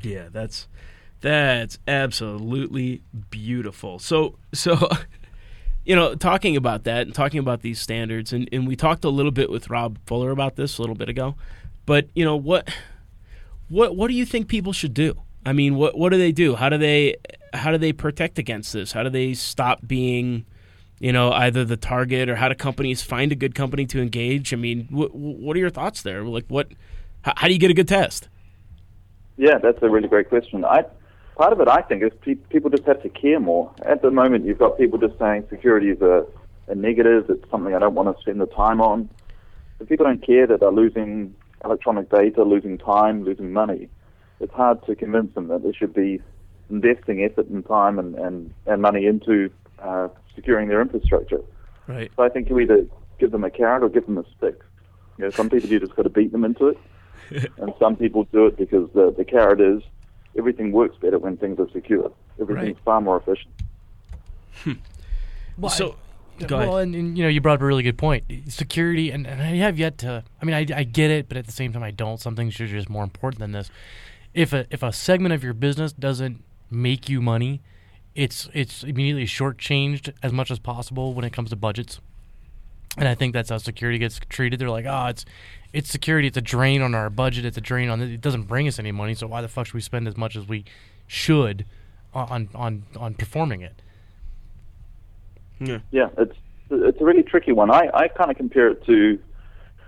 Yeah, 0.03 0.29
that's 0.31 0.69
that's 1.21 1.79
absolutely 1.89 3.03
beautiful. 3.31 3.99
So 3.99 4.37
so 4.53 4.89
you 5.89 5.97
know, 5.97 6.15
talking 6.15 6.55
about 6.55 6.85
that 6.85 7.07
and 7.07 7.15
talking 7.15 7.41
about 7.41 7.63
these 7.63 7.81
standards 7.81 8.35
and, 8.35 8.47
and 8.53 8.69
we 8.69 8.77
talked 8.77 9.05
a 9.05 9.09
little 9.09 9.33
bit 9.33 9.49
with 9.49 9.71
Rob 9.71 9.99
Fuller 10.05 10.31
about 10.31 10.55
this 10.55 10.77
a 10.77 10.83
little 10.83 10.95
bit 10.95 11.09
ago. 11.09 11.35
But, 11.87 12.09
you 12.15 12.27
know, 12.27 12.37
what 12.37 12.69
what 13.71 13.97
what 13.97 14.09
do 14.09 14.15
you 14.15 14.27
think 14.27 14.49
people 14.49 14.75
should 14.75 14.93
do? 14.93 15.15
I 15.47 15.55
mean, 15.55 15.77
what 15.77 15.97
what 15.97 16.11
do 16.11 16.19
they 16.19 16.31
do? 16.31 16.57
How 16.57 16.69
do 16.69 16.77
they 16.77 17.17
how 17.55 17.73
do 17.73 17.79
they 17.79 17.95
protect 17.95 18.39
against 18.39 18.75
this? 18.75 18.93
How 18.93 19.03
do 19.03 19.09
they 19.09 19.33
stop 19.33 19.81
being 19.87 20.45
you 21.01 21.13
know, 21.13 21.33
either 21.33 21.65
the 21.65 21.77
target 21.77 22.29
or 22.29 22.37
how 22.37 22.49
do 22.49 22.55
companies 22.55 23.03
find 23.03 23.31
a 23.33 23.37
good 23.37 23.55
company 23.55 23.87
to 23.87 24.03
engage? 24.03 24.53
I 24.53 24.57
mean, 24.57 24.89
what 24.91 25.15
what 25.15 25.57
are 25.57 25.61
your 25.61 25.71
thoughts 25.71 26.03
there? 26.03 26.23
Like, 26.25 26.45
what, 26.49 26.69
how, 27.23 27.33
how 27.37 27.47
do 27.47 27.53
you 27.55 27.59
get 27.59 27.71
a 27.71 27.75
good 27.75 27.89
test? 27.89 28.29
Yeah, 29.37 29.59
that's 29.59 29.79
a 29.81 29.89
really 29.89 30.09
great 30.09 30.29
question. 30.29 30.65
I 30.65 30.85
part 31.39 31.53
of 31.53 31.61
it, 31.61 31.69
I 31.69 31.81
think, 31.81 32.03
is 32.03 32.11
pe- 32.21 32.35
people 32.35 32.69
just 32.69 32.85
have 32.85 33.03
to 33.03 33.09
care 33.09 33.41
more. 33.41 33.73
At 33.87 34.03
the 34.03 34.11
moment, 34.11 34.45
you've 34.45 34.59
got 34.59 34.77
people 34.77 34.99
just 34.99 35.19
saying 35.19 35.47
security 35.49 35.91
is 35.91 36.03
a, 36.03 36.27
a 36.67 36.75
negative. 36.75 37.31
It's 37.31 37.49
something 37.51 37.75
I 37.75 37.79
don't 37.79 37.95
want 37.95 38.15
to 38.15 38.21
spend 38.21 38.41
the 38.41 38.47
time 38.47 38.81
on. 38.81 39.09
If 39.81 39.89
people 39.89 40.05
don't 40.05 40.25
care 40.25 40.47
that 40.49 40.61
they're 40.61 40.73
losing 40.73 41.35
electronic 41.65 42.11
data, 42.11 42.43
losing 42.43 42.77
time, 42.77 43.25
losing 43.25 43.53
money, 43.53 43.89
it's 44.41 44.53
hard 44.53 44.85
to 44.87 44.97
convince 44.97 45.33
them 45.35 45.49
that 45.49 45.63
they 45.63 45.73
should 45.73 45.95
be 45.95 46.21
investing 46.71 47.23
effort 47.23 47.47
and 47.49 47.65
time 47.67 47.99
and, 47.99 48.17
and, 48.17 48.53
and 48.67 48.83
money 48.83 49.07
into 49.07 49.51
uh, 49.79 50.09
securing 50.35 50.69
their 50.69 50.83
infrastructure. 50.83 51.41
Right. 51.87 52.11
So 52.17 52.25
I 52.25 52.29
think 52.29 52.51
you 52.51 52.59
either 52.59 52.85
give 53.19 53.31
them 53.31 53.45
a 53.45 53.51
carrot 53.51 53.85
or 53.85 53.89
give 53.89 54.07
them 54.07 54.19
a 54.19 54.25
stick. 54.37 54.61
You 55.17 55.25
know, 55.25 55.31
some 55.31 55.49
people 55.49 55.71
you 55.71 55.81
just 55.81 55.95
got 55.97 56.03
to 56.03 56.11
beat 56.11 56.33
them 56.33 56.45
into 56.45 56.69
it, 56.69 56.79
and 57.59 57.73
some 57.79 57.97
people 57.97 58.25
do 58.33 58.47
it 58.47 58.57
because 58.57 58.89
the 58.93 59.13
the 59.17 59.25
carrot 59.25 59.61
is 59.61 59.83
everything 60.37 60.73
works 60.73 60.97
better 61.01 61.19
when 61.19 61.37
things 61.37 61.59
are 61.61 61.69
secure. 61.71 62.11
Everything's 62.41 62.77
Right. 62.77 62.85
far 62.85 63.01
more 63.01 63.17
efficient. 63.19 63.53
Hmm. 64.65 64.73
Well, 65.57 65.71
so, 65.71 65.97
I- 66.41 66.45
go 66.45 66.59
well, 66.59 66.77
ahead. 66.77 66.89
and, 66.89 66.95
and 66.95 67.19
you 67.19 67.25
know, 67.25 67.31
you 67.31 67.41
brought 67.41 67.55
up 67.55 67.63
a 67.63 67.67
really 67.67 67.83
good 67.83 67.99
point. 67.99 68.25
Security, 68.49 69.11
and, 69.11 69.27
and 69.27 69.41
I 69.43 69.57
have 69.57 69.79
yet 69.79 69.99
to. 69.99 70.23
I 70.41 70.45
mean, 70.45 70.55
I, 70.55 70.67
I 70.79 70.85
get 70.85 71.11
it, 71.11 71.29
but 71.29 71.37
at 71.37 71.47
the 71.47 71.53
same 71.53 71.73
time, 71.73 71.83
I 71.83 71.91
don't. 71.91 72.21
Some 72.21 72.37
things 72.37 72.61
are 72.61 72.67
just 72.67 72.89
more 72.89 73.03
important 73.05 73.41
than 73.41 73.53
this. 73.53 73.71
If 74.35 74.53
a 74.53 74.67
if 74.71 74.83
a 74.83 74.93
segment 74.93 75.33
of 75.35 75.43
your 75.43 75.55
business 75.55 75.93
doesn't 75.93 76.45
make 76.71 77.09
you 77.09 77.21
money, 77.21 77.61
it's 78.15 78.49
it's 78.53 78.85
immediately 78.85 79.25
shortchanged 79.27 80.13
as 80.23 80.33
much 80.33 80.51
as 80.51 80.59
possible 80.59 81.15
when 81.15 81.25
it 81.25 81.33
comes 81.33 81.51
to 81.51 81.57
budgets. 81.57 82.01
And 82.97 83.07
I 83.07 83.15
think 83.15 83.33
that's 83.33 83.51
how 83.51 83.59
security 83.59 83.99
gets 83.99 84.21
treated. 84.29 84.59
They're 84.59 84.71
like, 84.71 84.87
oh, 84.87 85.07
it's 85.07 85.25
it's 85.73 85.91
security. 85.91 86.27
It's 86.27 86.37
a 86.37 86.43
drain 86.43 86.83
on 86.83 86.95
our 86.95 87.11
budget. 87.11 87.45
It's 87.45 87.59
a 87.59 87.61
drain 87.61 87.89
on 87.89 88.01
it. 88.01 88.11
It 88.11 88.21
doesn't 88.21 88.45
bring 88.45 88.67
us 88.67 88.79
any 88.79 88.93
money. 88.93 89.15
So 89.15 89.27
why 89.27 89.43
the 89.43 89.49
fuck 89.49 89.67
should 89.67 89.75
we 89.75 89.81
spend 89.81 90.09
as 90.09 90.17
much 90.17 90.35
as 90.37 90.49
we 90.49 90.65
should 91.07 91.65
on 92.15 92.49
on 92.55 92.85
on 92.97 93.15
performing 93.15 93.61
it? 93.61 93.83
Yeah. 95.61 95.79
Yeah, 95.91 96.09
it's 96.17 96.37
it's 96.71 97.01
a 97.01 97.05
really 97.05 97.23
tricky 97.23 97.53
one. 97.53 97.71
I, 97.71 97.89
I 97.95 98.09
kind 98.09 98.31
of 98.31 98.37
compare 98.37 98.69
it 98.69 98.85
to, 98.85 99.19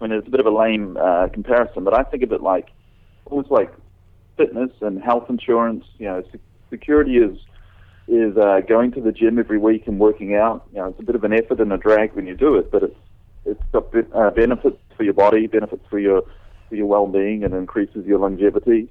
I 0.01 0.03
mean, 0.03 0.13
it's 0.13 0.27
a 0.27 0.31
bit 0.31 0.41
of 0.41 0.47
a 0.47 0.51
lame 0.51 0.97
uh, 0.97 1.29
comparison, 1.29 1.85
but 1.85 1.93
I 1.93 2.03
think 2.05 2.23
of 2.23 2.33
it 2.33 2.43
like 2.43 2.71
almost 3.27 3.51
like 3.51 3.71
fitness 4.37 4.71
and 4.81 5.03
health 5.03 5.29
insurance. 5.29 5.85
You 5.99 6.07
know, 6.07 6.23
se- 6.33 6.41
security 6.71 7.19
is 7.19 7.37
is 8.11 8.37
uh, 8.37 8.61
going 8.69 8.91
to 8.93 9.01
the 9.01 9.13
gym 9.13 9.39
every 9.39 9.59
week 9.59 9.87
and 9.87 10.01
working 10.01 10.35
out. 10.35 10.67
You 10.73 10.79
know, 10.79 10.87
it's 10.87 10.99
a 11.01 11.05
bit 11.05 11.15
of 11.15 11.23
an 11.23 11.33
effort 11.33 11.61
and 11.61 11.73
a 11.73 11.79
drag 11.79 12.13
when 12.15 12.27
you 12.27 12.37
do 12.37 12.57
it, 12.57 12.71
but 12.71 12.83
it's 12.83 12.97
it's 13.47 13.63
got 13.73 13.91
be- 13.93 14.13
uh, 14.15 14.31
benefits 14.31 14.79
for 14.97 15.05
your 15.05 15.15
body, 15.15 15.47
benefits 15.47 15.85
for 15.89 15.99
your 15.99 16.23
for 16.69 16.75
your 16.75 16.87
well-being, 16.87 17.45
and 17.45 17.55
increases 17.55 18.05
your 18.07 18.19
longevity. 18.19 18.89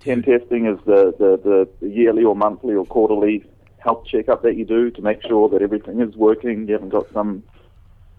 Pen 0.00 0.22
testing 0.22 0.66
is 0.66 0.78
the, 0.86 1.14
the, 1.18 1.68
the, 1.80 1.88
yearly 1.88 2.24
or 2.24 2.34
monthly 2.34 2.74
or 2.74 2.86
quarterly 2.86 3.44
health 3.78 4.04
checkup 4.06 4.42
that 4.42 4.56
you 4.56 4.64
do 4.64 4.90
to 4.90 5.02
make 5.02 5.22
sure 5.26 5.48
that 5.50 5.60
everything 5.60 6.00
is 6.00 6.14
working. 6.16 6.66
You 6.66 6.72
haven't 6.74 6.88
got 6.88 7.06
some 7.12 7.42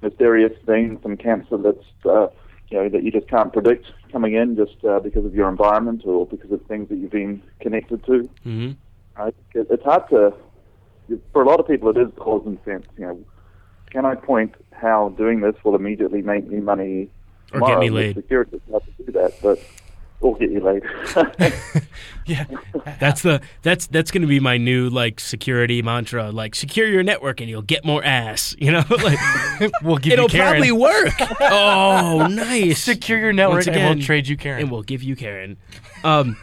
mysterious 0.01 0.53
thing, 0.65 0.99
some 1.01 1.17
cancer 1.17 1.57
that's 1.57 1.85
uh, 2.05 2.27
you 2.69 2.77
know 2.77 2.89
that 2.89 3.03
you 3.03 3.11
just 3.11 3.27
can't 3.27 3.51
predict 3.51 3.91
coming 4.11 4.35
in 4.35 4.55
just 4.55 4.83
uh, 4.85 4.99
because 4.99 5.25
of 5.25 5.33
your 5.33 5.49
environment 5.49 6.03
or 6.05 6.27
because 6.27 6.51
of 6.51 6.63
things 6.67 6.89
that 6.89 6.97
you've 6.97 7.11
been 7.11 7.41
connected 7.59 8.05
to. 8.05 8.29
hmm 8.43 8.71
I, 9.17 9.27
it, 9.27 9.67
it's 9.69 9.83
hard 9.83 10.07
to, 10.09 10.33
for 11.33 11.41
a 11.41 11.45
lot 11.47 11.59
of 11.59 11.67
people, 11.67 11.89
it 11.89 11.97
is 11.97 12.09
cause 12.17 12.43
and 12.45 12.57
sense. 12.65 12.85
You 12.97 13.05
know, 13.07 13.19
can 13.89 14.05
I 14.05 14.15
point 14.15 14.55
how 14.71 15.09
doing 15.17 15.41
this 15.41 15.55
will 15.63 15.75
immediately 15.75 16.21
make 16.21 16.47
me 16.47 16.59
money 16.59 17.09
Or 17.53 17.59
get 17.61 17.79
me 17.79 17.89
laid. 17.89 18.15
Security, 18.15 18.57
it's 18.57 18.69
hard 18.71 18.83
to 18.97 19.03
do 19.03 19.11
that, 19.13 19.33
but 19.41 19.59
we'll 20.21 20.35
get 20.35 20.51
you 20.51 20.59
laid. 20.61 20.83
Yeah. 22.27 22.45
That's 22.99 23.23
the 23.23 23.41
that's 23.63 23.87
that's 23.87 24.11
going 24.11 24.21
to 24.21 24.27
be 24.27 24.39
my 24.39 24.57
new 24.57 24.89
like 24.89 25.19
security 25.19 25.81
mantra. 25.81 26.31
Like 26.31 26.53
secure 26.55 26.87
your 26.87 27.03
network 27.03 27.41
and 27.41 27.49
you'll 27.49 27.63
get 27.63 27.83
more 27.83 28.03
ass. 28.03 28.55
You 28.61 28.71
know, 28.71 28.83
like 28.89 29.19
we'll 29.81 29.97
give 29.97 30.13
it'll 30.13 30.25
you 30.25 30.29
Karen. 30.29 30.61
probably 30.61 30.71
work. 30.71 31.13
oh, 31.41 32.27
nice. 32.27 32.81
Secure 32.83 33.17
your 33.19 33.33
network 33.33 33.65
Once 33.65 33.67
and 33.69 33.97
we'll 33.97 34.05
trade 34.05 34.27
you 34.27 34.37
Karen. 34.37 34.61
and 34.61 34.71
we'll 34.71 34.83
give 34.83 35.01
you 35.01 35.15
Karen. 35.15 35.57
Um, 36.03 36.37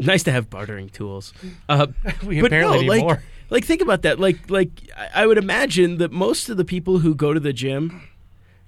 nice 0.00 0.22
to 0.24 0.32
have 0.32 0.48
bartering 0.50 0.88
tools. 0.88 1.32
Uh, 1.68 1.88
We 2.26 2.40
but 2.40 2.48
apparently 2.48 2.76
no, 2.78 2.82
need 2.82 2.88
like, 2.88 3.00
more. 3.02 3.22
Like 3.50 3.64
think 3.64 3.80
about 3.80 4.02
that. 4.02 4.18
Like 4.20 4.50
like 4.50 4.68
I- 4.96 5.22
I 5.22 5.26
would 5.26 5.38
imagine 5.38 5.98
that 5.98 6.12
most 6.12 6.48
of 6.48 6.56
the 6.56 6.64
people 6.64 6.98
who 6.98 7.14
go 7.14 7.32
to 7.32 7.40
the 7.40 7.52
gym, 7.52 8.02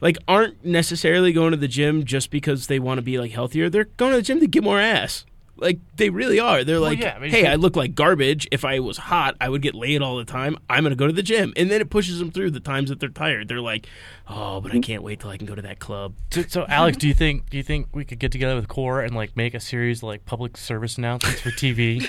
like 0.00 0.16
aren't 0.26 0.64
necessarily 0.64 1.32
going 1.32 1.50
to 1.50 1.56
the 1.56 1.68
gym 1.68 2.04
just 2.04 2.30
because 2.30 2.66
they 2.66 2.78
want 2.78 2.98
to 2.98 3.02
be 3.02 3.18
like 3.18 3.32
healthier. 3.32 3.68
They're 3.68 3.84
going 3.84 4.12
to 4.12 4.16
the 4.16 4.22
gym 4.22 4.40
to 4.40 4.46
get 4.46 4.62
more 4.64 4.80
ass. 4.80 5.24
Like 5.60 5.78
they 5.96 6.08
really 6.08 6.40
are. 6.40 6.64
They're 6.64 6.78
like, 6.78 6.98
yeah, 6.98 7.14
I 7.14 7.18
mean, 7.18 7.30
hey, 7.30 7.46
I 7.46 7.56
look 7.56 7.76
like 7.76 7.94
garbage. 7.94 8.48
If 8.50 8.64
I 8.64 8.80
was 8.80 8.96
hot, 8.96 9.36
I 9.40 9.48
would 9.50 9.60
get 9.60 9.74
laid 9.74 10.00
all 10.00 10.16
the 10.16 10.24
time. 10.24 10.56
I'm 10.70 10.84
gonna 10.84 10.96
go 10.96 11.06
to 11.06 11.12
the 11.12 11.22
gym, 11.22 11.52
and 11.54 11.70
then 11.70 11.80
it 11.80 11.90
pushes 11.90 12.18
them 12.18 12.30
through 12.30 12.52
the 12.52 12.60
times 12.60 12.88
that 12.88 12.98
they're 12.98 13.10
tired. 13.10 13.48
They're 13.48 13.60
like, 13.60 13.86
oh, 14.26 14.62
but 14.62 14.72
I 14.72 14.76
mm. 14.76 14.82
can't 14.82 15.02
wait 15.02 15.20
till 15.20 15.30
I 15.30 15.36
can 15.36 15.46
go 15.46 15.54
to 15.54 15.62
that 15.62 15.78
club. 15.78 16.14
So, 16.30 16.42
so 16.42 16.66
Alex, 16.66 16.96
do 16.96 17.06
you 17.06 17.14
think 17.14 17.50
do 17.50 17.58
you 17.58 17.62
think 17.62 17.88
we 17.92 18.06
could 18.06 18.18
get 18.18 18.32
together 18.32 18.56
with 18.56 18.68
Core 18.68 19.02
and 19.02 19.14
like 19.14 19.36
make 19.36 19.52
a 19.52 19.60
series 19.60 19.98
of 19.98 20.04
like 20.04 20.24
public 20.24 20.56
service 20.56 20.96
announcements 20.96 21.40
for 21.42 21.50
TV, 21.50 22.06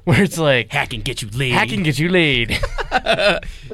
where 0.04 0.22
it's 0.22 0.38
like 0.38 0.70
Hack 0.70 0.92
and 0.92 1.02
get 1.02 1.22
you 1.22 1.30
laid. 1.30 1.52
hack 1.52 1.72
and 1.72 1.82
get 1.82 1.98
you 1.98 2.10
laid. 2.10 2.50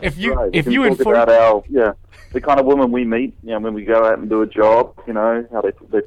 if 0.02 0.16
you 0.16 0.34
right. 0.34 0.50
if 0.52 0.64
can 0.66 0.72
you 0.72 0.84
talk 0.84 0.98
enforce 0.98 1.16
about 1.16 1.28
our 1.28 1.64
yeah 1.68 1.92
the 2.32 2.40
kind 2.40 2.60
of 2.60 2.66
women 2.66 2.92
we 2.92 3.02
meet, 3.04 3.34
you 3.42 3.50
know, 3.50 3.58
when 3.60 3.72
we 3.72 3.82
go 3.82 4.04
out 4.04 4.18
and 4.18 4.28
do 4.28 4.42
a 4.42 4.46
job, 4.46 4.92
you 5.06 5.14
know, 5.14 5.46
how 5.50 5.62
they 5.62 5.72
they 5.90 6.02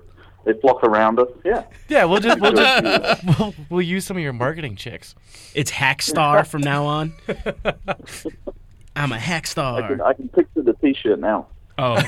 they 0.52 0.60
flock 0.60 0.84
around 0.84 1.20
us. 1.20 1.28
Yeah. 1.46 1.64
yeah, 1.88 2.06
we'll 2.06 2.20
just 2.20 2.40
we'll 2.40 2.54
just 2.54 3.24
we'll, 3.40 3.54
we'll 3.70 3.82
use 3.82 4.06
some 4.06 4.18
of 4.18 4.24
your 4.24 4.34
marketing 4.34 4.76
chicks. 4.76 5.16
It's 5.54 5.72
Hackstar 5.72 6.46
from 6.46 6.62
now 6.62 6.86
on. 6.86 7.14
I'm 8.96 9.12
a 9.12 9.20
hack 9.20 9.44
I 9.44 9.46
star. 9.46 9.88
can, 9.88 10.02
I 10.02 10.14
can 10.14 10.28
picture 10.30 10.62
the 10.62 10.74
T-shirt 10.74 11.20
now. 11.20 11.48
Oh, 11.78 12.02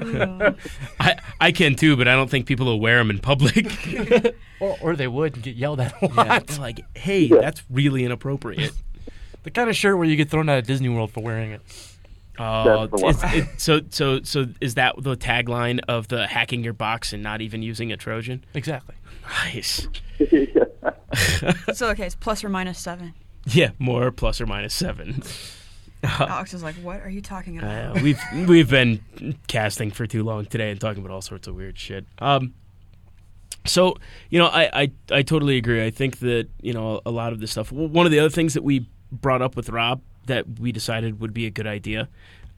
I 0.98 1.16
I 1.40 1.52
can 1.52 1.76
too, 1.76 1.96
but 1.96 2.08
I 2.08 2.14
don't 2.14 2.28
think 2.28 2.46
people 2.46 2.66
will 2.66 2.80
wear 2.80 2.98
them 2.98 3.10
in 3.10 3.18
public. 3.20 3.66
Or, 4.58 4.76
or 4.80 4.96
they 4.96 5.06
would 5.06 5.34
and 5.34 5.42
get 5.44 5.54
yelled 5.54 5.80
at 5.80 5.92
a 6.02 6.06
yeah, 6.06 6.14
lot. 6.14 6.46
they're 6.46 6.58
like, 6.58 6.80
hey, 6.96 7.20
Yeah. 7.20 7.40
that's 7.40 7.62
really 7.70 8.04
inappropriate. 8.04 8.72
The 9.42 9.50
kind 9.50 9.68
of 9.70 9.76
shirt 9.76 9.96
where 9.96 10.06
you 10.08 10.16
get 10.16 10.28
thrown 10.30 10.48
out 10.48 10.58
of 10.58 10.66
Disney 10.66 10.88
World 10.88 11.12
for 11.12 11.22
wearing 11.22 11.52
it. 11.52 11.60
Oh, 12.38 12.86
That's 12.86 13.00
the 13.00 13.06
one. 13.06 13.14
it's- 13.14 13.34
it- 13.34 13.48
so 13.60 13.80
so 13.90 14.22
so 14.22 14.46
is 14.60 14.74
that 14.74 14.94
the 14.98 15.16
tagline 15.16 15.80
of 15.88 16.08
the 16.08 16.26
hacking 16.26 16.62
your 16.64 16.72
box 16.72 17.12
and 17.12 17.22
not 17.22 17.40
even 17.40 17.62
using 17.62 17.92
a 17.92 17.96
Trojan? 17.96 18.44
Exactly. 18.54 18.94
Nice. 19.44 19.88
So 21.74 21.88
okay, 21.90 22.06
it's 22.06 22.14
plus 22.14 22.44
or 22.44 22.48
minus 22.48 22.78
seven. 22.78 23.14
Yeah, 23.46 23.70
more 23.78 24.10
plus 24.10 24.40
or 24.40 24.46
minus 24.46 24.74
seven. 24.74 25.22
Alex 26.02 26.52
is 26.54 26.62
like, 26.62 26.74
"What 26.76 27.00
are 27.00 27.08
you 27.08 27.20
talking 27.22 27.58
about?" 27.58 27.96
Uh, 27.96 28.00
we've 28.02 28.20
we've 28.48 28.68
been 28.70 29.00
casting 29.46 29.90
for 29.90 30.06
too 30.06 30.22
long 30.24 30.46
today 30.46 30.70
and 30.70 30.80
talking 30.80 31.02
about 31.04 31.12
all 31.14 31.22
sorts 31.22 31.48
of 31.48 31.54
weird 31.54 31.78
shit. 31.78 32.06
Um, 32.18 32.54
so 33.64 33.96
you 34.30 34.38
know, 34.38 34.46
I, 34.46 34.82
I 34.82 34.90
I 35.10 35.22
totally 35.22 35.56
agree. 35.56 35.84
I 35.84 35.90
think 35.90 36.18
that 36.20 36.48
you 36.60 36.72
know 36.72 37.00
a 37.06 37.10
lot 37.10 37.32
of 37.32 37.40
this 37.40 37.50
stuff. 37.52 37.72
One 37.72 38.04
of 38.06 38.12
the 38.12 38.18
other 38.18 38.30
things 38.30 38.54
that 38.54 38.62
we 38.64 38.86
brought 39.10 39.42
up 39.42 39.56
with 39.56 39.68
Rob 39.70 40.00
that 40.26 40.58
we 40.60 40.72
decided 40.72 41.20
would 41.20 41.32
be 41.34 41.46
a 41.46 41.50
good 41.50 41.66
idea 41.66 42.08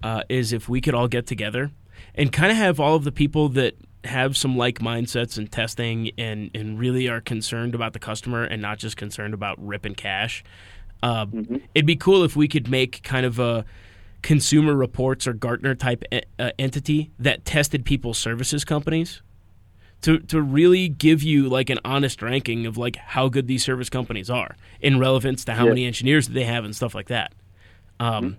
uh, 0.02 0.22
is 0.28 0.52
if 0.52 0.68
we 0.68 0.80
could 0.80 0.94
all 0.94 1.08
get 1.08 1.26
together 1.26 1.70
and 2.14 2.32
kind 2.32 2.50
of 2.52 2.56
have 2.58 2.78
all 2.80 2.94
of 2.96 3.04
the 3.04 3.12
people 3.12 3.48
that 3.50 3.74
have 4.04 4.36
some 4.36 4.56
like 4.56 4.78
mindsets 4.78 5.36
and 5.38 5.50
testing 5.50 6.10
and 6.16 6.50
and 6.54 6.78
really 6.78 7.08
are 7.08 7.20
concerned 7.20 7.74
about 7.74 7.92
the 7.92 7.98
customer 7.98 8.44
and 8.44 8.62
not 8.62 8.78
just 8.78 8.96
concerned 8.96 9.34
about 9.34 9.56
ripping 9.64 9.94
cash. 9.94 10.44
Uh, 11.02 11.26
It'd 11.74 11.86
be 11.86 11.96
cool 11.96 12.24
if 12.24 12.34
we 12.36 12.48
could 12.48 12.68
make 12.68 13.02
kind 13.02 13.26
of 13.26 13.38
a 13.38 13.64
consumer 14.22 14.74
reports 14.74 15.26
or 15.26 15.32
Gartner 15.32 15.74
type 15.74 16.02
e- 16.12 16.20
uh, 16.38 16.50
entity 16.58 17.10
that 17.20 17.44
tested 17.44 17.84
people's 17.84 18.18
services 18.18 18.64
companies 18.64 19.22
to 20.02 20.18
to 20.20 20.40
really 20.40 20.88
give 20.88 21.22
you 21.22 21.48
like 21.48 21.70
an 21.70 21.78
honest 21.84 22.22
ranking 22.22 22.66
of 22.66 22.76
like 22.78 22.96
how 22.96 23.28
good 23.28 23.46
these 23.48 23.64
service 23.64 23.88
companies 23.90 24.30
are 24.30 24.56
in 24.80 24.98
relevance 24.98 25.44
to 25.44 25.54
how 25.54 25.64
Yeah. 25.64 25.70
many 25.70 25.84
engineers 25.86 26.28
that 26.28 26.34
they 26.34 26.44
have 26.44 26.64
and 26.64 26.74
stuff 26.74 26.94
like 26.94 27.08
that. 27.08 27.32
Um, 28.00 28.36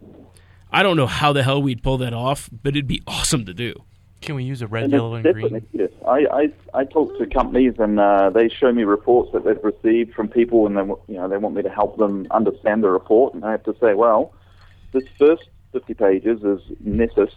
I 0.71 0.83
don't 0.83 0.97
know 0.97 1.07
how 1.07 1.33
the 1.33 1.43
hell 1.43 1.61
we'd 1.61 1.81
pull 1.83 1.97
that 1.99 2.13
off, 2.13 2.49
but 2.51 2.69
it'd 2.75 2.87
be 2.87 3.01
awesome 3.07 3.45
to 3.45 3.53
do. 3.53 3.73
Can 4.21 4.35
we 4.35 4.43
use 4.43 4.61
a 4.61 4.67
red, 4.67 4.83
And 4.85 4.93
yellow, 4.93 5.15
and 5.15 5.23
green? 5.33 5.65
Yes, 5.71 5.89
I, 6.05 6.25
I 6.31 6.49
I 6.81 6.83
talk 6.83 7.17
to 7.19 7.25
companies 7.25 7.75
and 7.79 7.99
uh, 7.99 8.29
they 8.29 8.49
show 8.49 8.71
me 8.71 8.83
reports 8.83 9.31
that 9.31 9.45
they've 9.45 9.63
received 9.63 10.13
from 10.13 10.27
people, 10.27 10.67
and 10.67 10.75
they 10.75 10.81
you 10.81 11.17
know 11.19 11.29
they 11.29 11.37
want 11.37 11.55
me 11.55 11.61
to 11.61 11.69
help 11.69 11.97
them 11.97 12.27
understand 12.31 12.83
the 12.83 12.89
report, 12.89 13.33
and 13.33 13.45
I 13.45 13.51
have 13.51 13.63
to 13.63 13.75
say, 13.79 13.93
well, 13.93 14.33
this 14.91 15.03
first 15.17 15.43
50 15.71 15.93
pages 15.93 16.43
is 16.43 16.59
Nessus, 16.81 17.31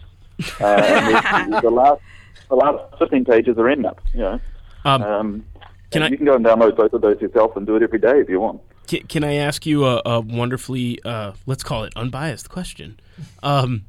uh, 0.59 0.65
and 0.65 1.53
the, 1.53 1.61
the 1.61 1.69
last 1.71 2.01
the 2.49 2.55
last 2.55 2.97
15 2.99 3.23
pages 3.25 3.57
are 3.57 3.63
Nmap. 3.63 3.99
You 4.13 4.19
know, 4.19 4.39
Um, 4.83 5.01
um, 5.03 5.45
Can 5.91 6.03
I- 6.03 6.09
you 6.09 6.17
can 6.17 6.25
go 6.25 6.35
and 6.35 6.45
download 6.45 6.75
both 6.75 6.91
of 6.91 7.01
those 7.01 7.21
yourself 7.21 7.55
and 7.55 7.65
do 7.65 7.77
it 7.77 7.83
every 7.83 7.99
day 7.99 8.19
if 8.19 8.27
you 8.29 8.41
want. 8.41 8.61
Can, 8.87 9.07
can 9.07 9.23
I 9.23 9.35
ask 9.35 9.65
you 9.65 9.85
a, 9.85 10.01
a 10.05 10.19
wonderfully, 10.21 10.99
uh, 11.03 11.33
let's 11.45 11.63
call 11.63 11.83
it 11.83 11.93
unbiased 11.95 12.49
question? 12.49 12.99
Um, 13.41 13.85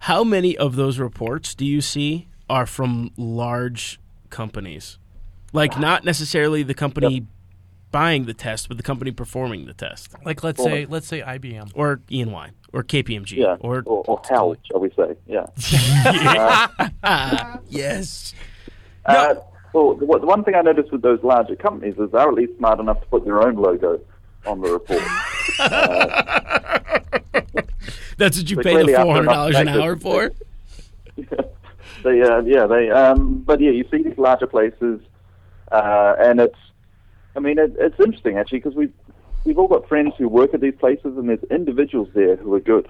how 0.00 0.22
many 0.24 0.56
of 0.56 0.76
those 0.76 0.98
reports 0.98 1.54
do 1.54 1.64
you 1.64 1.80
see 1.80 2.28
are 2.48 2.66
from 2.66 3.10
large 3.16 3.98
companies? 4.30 4.98
Like, 5.52 5.78
not 5.78 6.04
necessarily 6.04 6.62
the 6.62 6.74
company 6.74 7.26
buying 7.90 8.26
the 8.26 8.34
test, 8.34 8.68
but 8.68 8.76
the 8.76 8.82
company 8.82 9.10
performing 9.10 9.64
the 9.66 9.72
test, 9.72 10.14
Like 10.24 10.44
let's 10.44 10.62
say 10.62 10.84
let's 10.84 11.06
say 11.06 11.22
IBM. 11.22 11.72
or 11.74 12.00
E&Y, 12.10 12.50
or 12.74 12.82
KPMG, 12.82 13.32
Yeah, 13.38 13.56
or, 13.60 13.82
or, 13.86 14.04
or 14.06 14.20
how 14.28 14.54
shall 14.70 14.80
we 14.80 14.90
say? 14.90 15.16
Yeah. 15.26 15.46
yes. 17.70 18.34
Uh, 19.06 19.36
well, 19.72 19.94
the, 19.94 20.06
the 20.06 20.26
one 20.26 20.44
thing 20.44 20.54
I 20.54 20.60
noticed 20.60 20.92
with 20.92 21.00
those 21.02 21.22
larger 21.22 21.56
companies 21.56 21.94
is 21.98 22.10
they're 22.10 22.28
at 22.28 22.34
least 22.34 22.58
smart 22.58 22.78
enough 22.78 23.00
to 23.00 23.06
put 23.06 23.24
their 23.24 23.40
own 23.42 23.56
logo 23.56 24.00
on 24.46 24.60
the 24.60 24.70
report. 24.70 25.02
That's 28.18 28.36
what 28.36 28.50
you 28.50 28.56
pay 28.58 28.84
the 28.84 28.94
four 28.94 29.14
hundred 29.14 29.28
dollars 29.28 29.56
an 29.56 29.68
hour 29.68 29.96
for. 29.96 30.32
they, 31.16 32.22
uh, 32.22 32.40
yeah, 32.40 32.66
they. 32.66 32.90
Um, 32.90 33.42
but 33.46 33.60
yeah, 33.60 33.70
you 33.70 33.84
see 33.90 34.02
these 34.02 34.18
larger 34.18 34.46
places, 34.46 35.00
uh, 35.72 36.14
and 36.18 36.40
it's. 36.40 36.58
I 37.36 37.40
mean, 37.40 37.58
it, 37.58 37.76
it's 37.78 37.98
interesting 38.00 38.36
actually 38.36 38.58
because 38.58 38.74
we've 38.74 38.92
we've 39.44 39.58
all 39.58 39.68
got 39.68 39.88
friends 39.88 40.14
who 40.18 40.28
work 40.28 40.54
at 40.54 40.60
these 40.60 40.74
places, 40.74 41.16
and 41.16 41.28
there's 41.28 41.42
individuals 41.50 42.08
there 42.14 42.36
who 42.36 42.52
are 42.54 42.60
good, 42.60 42.88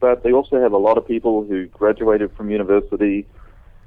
but 0.00 0.22
they 0.22 0.32
also 0.32 0.60
have 0.60 0.72
a 0.72 0.78
lot 0.78 0.96
of 0.96 1.06
people 1.06 1.44
who 1.44 1.66
graduated 1.66 2.34
from 2.36 2.50
university, 2.50 3.26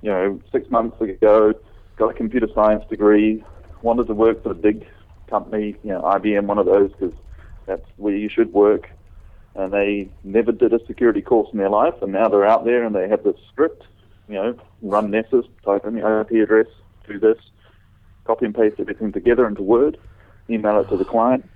you 0.02 0.12
know, 0.12 0.40
six 0.52 0.70
months 0.70 1.00
ago, 1.02 1.54
got 1.98 2.10
a 2.10 2.14
computer 2.14 2.48
science 2.54 2.84
degree, 2.90 3.44
wanted 3.82 4.08
to 4.08 4.14
work 4.14 4.44
for 4.44 4.52
a 4.52 4.56
big 4.56 4.86
company, 5.28 5.76
you 5.84 5.92
know, 5.92 6.02
IBM, 6.02 6.46
one 6.46 6.58
of 6.58 6.66
those, 6.66 6.92
because 6.92 7.14
that's 7.66 7.86
where 7.98 8.16
you 8.16 8.30
should 8.30 8.54
work. 8.54 8.90
And 9.56 9.72
they 9.72 10.10
never 10.24 10.52
did 10.52 10.74
a 10.74 10.86
security 10.86 11.22
course 11.22 11.50
in 11.52 11.60
their 11.60 11.70
life, 11.70 11.94
and 12.02 12.12
now 12.12 12.28
they're 12.28 12.46
out 12.46 12.66
there 12.66 12.84
and 12.84 12.96
they 12.96 13.08
have 13.08 13.24
this 13.24 13.36
script, 13.52 13.84
you 14.28 14.36
know, 14.36 14.56
run 14.82 15.12
Nessus, 15.12 15.46
type 15.64 15.86
in 15.86 15.96
the 15.96 16.22
IP 16.22 16.44
address, 16.44 16.68
do 17.08 17.20
this, 17.20 17.38
copy 18.26 18.46
and 18.46 18.56
paste 18.56 18.80
everything 18.80 19.12
together 19.12 19.48
into 19.48 19.62
Word, 19.62 19.98
email 20.50 20.80
it 20.80 20.90
to 20.90 20.98
the 20.98 21.06
client, 21.06 21.48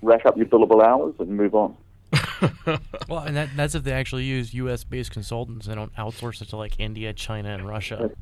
rack 0.00 0.24
up 0.24 0.36
your 0.36 0.46
billable 0.46 0.82
hours, 0.82 1.14
and 1.18 1.28
move 1.28 1.54
on. 1.54 1.76
Well, 3.08 3.20
and 3.20 3.36
that, 3.36 3.48
that's 3.56 3.74
if 3.74 3.82
they 3.82 3.92
actually 3.92 4.22
use 4.22 4.54
U.S. 4.54 4.84
based 4.84 5.10
consultants. 5.10 5.66
They 5.66 5.74
don't 5.74 5.92
outsource 5.96 6.40
it 6.40 6.48
to 6.50 6.56
like 6.56 6.78
India, 6.78 7.12
China, 7.12 7.52
and 7.52 7.66
Russia. 7.66 8.12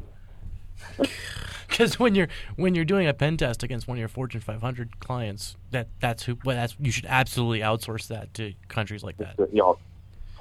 Because 1.69 1.99
when 1.99 2.15
you're 2.15 2.29
when 2.57 2.75
you're 2.75 2.85
doing 2.85 3.07
a 3.07 3.13
pen 3.15 3.37
test 3.37 3.63
against 3.63 3.87
one 3.87 3.97
of 3.97 4.01
your 4.01 4.09
Fortune 4.09 4.41
500 4.41 5.01
clients, 5.01 5.57
that 5.71 5.89
that's 6.01 6.25
who 6.25 6.39
well, 6.45 6.57
that's 6.57 6.75
you 6.81 6.91
should 6.91 7.07
absolutely 7.07 7.61
outsource 7.61 8.09
that 8.09 8.33
to 8.35 8.55
countries 8.69 9.03
like 9.05 9.19
that. 9.19 9.37
But, 9.37 9.51
yeah. 9.55 9.73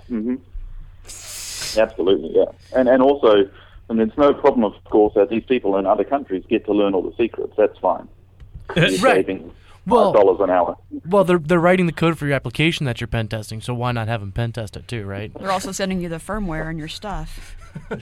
hmm 0.07 0.35
Absolutely, 1.77 2.31
yeah. 2.35 2.45
And 2.75 2.87
and 2.89 3.01
also, 3.03 3.49
and 3.89 3.99
it's 3.99 4.17
no 4.17 4.33
problem, 4.33 4.63
of 4.63 4.73
course, 4.85 5.13
that 5.15 5.29
these 5.29 5.43
people 5.43 5.77
in 5.77 5.85
other 5.85 6.03
countries 6.03 6.43
get 6.49 6.65
to 6.65 6.71
learn 6.73 6.93
all 6.93 7.03
the 7.03 7.15
secrets. 7.17 7.53
That's 7.57 7.77
fine. 7.79 8.07
You're 8.75 8.85
Right. 8.85 9.25
saving- 9.25 9.51
Well- 9.85 10.11
dollars 10.13 10.39
an 10.41 10.49
hour. 10.49 10.77
Well, 11.05 11.23
they're 11.23 11.37
they're 11.39 11.59
writing 11.59 11.85
the 11.85 11.93
code 11.93 12.17
for 12.17 12.25
your 12.25 12.35
application 12.35 12.85
that 12.85 12.99
you're 12.99 13.07
pen 13.07 13.27
testing, 13.27 13.61
so 13.61 13.73
why 13.73 13.91
not 13.91 14.07
have 14.07 14.19
them 14.21 14.31
pen 14.31 14.51
test 14.53 14.75
it 14.75 14.87
too, 14.87 15.05
right? 15.05 15.31
They're 15.39 15.51
also 15.51 15.71
sending 15.71 16.01
you 16.01 16.09
the 16.09 16.17
firmware 16.17 16.69
and 16.69 16.77
your 16.79 16.87
stuff. 16.89 17.55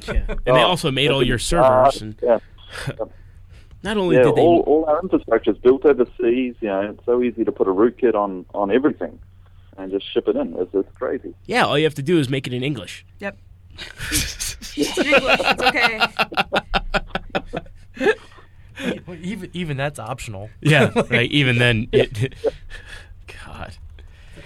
Yeah. 0.08 0.26
And 0.30 0.40
they 0.46 0.52
Oh, 0.64 0.68
also 0.68 0.92
made 0.92 1.12
all 1.12 1.24
your 1.24 1.36
uh, 1.36 1.40
servers. 1.40 2.02
And 2.02 2.16
yeah, 2.22 2.40
not 3.84 3.98
only 3.98 4.16
yeah. 4.18 4.24
did 4.24 4.36
they, 4.36 4.42
All, 4.42 4.60
all 4.62 4.86
our 4.86 5.00
infrastructure 5.02 5.52
is 5.52 5.58
built 5.58 5.86
overseas. 5.86 6.56
You 6.62 6.68
know, 6.70 6.82
it's 6.92 7.06
so 7.06 7.22
easy 7.22 7.44
to 7.46 7.52
put 7.52 7.68
a 7.68 7.72
rootkit 7.72 8.16
on 8.16 8.46
on 8.54 8.72
everything 8.72 9.20
and 9.78 9.92
just 9.92 10.12
ship 10.14 10.28
it 10.28 10.36
in. 10.36 10.56
It's, 10.58 10.74
it's 10.74 10.90
crazy. 10.98 11.34
yeah, 11.46 11.66
all 11.66 11.78
you 11.78 11.84
have 11.86 11.96
to 11.96 12.04
do 12.04 12.18
is 12.20 12.30
make 12.30 12.48
it 12.48 12.54
in 12.54 12.64
English. 12.64 13.06
Yep. 13.20 13.38
It's 14.78 14.98
in 14.98 15.06
English. 15.06 15.40
It's 15.42 15.62
okay. 15.62 16.00
Well, 19.08 19.18
even 19.22 19.50
even 19.54 19.78
that's 19.78 20.00
optional. 20.00 20.50
Yeah, 20.62 20.92
right. 21.10 21.32
Even 21.32 21.60
then, 21.60 21.88
it, 21.94 22.36
God. 23.46 23.78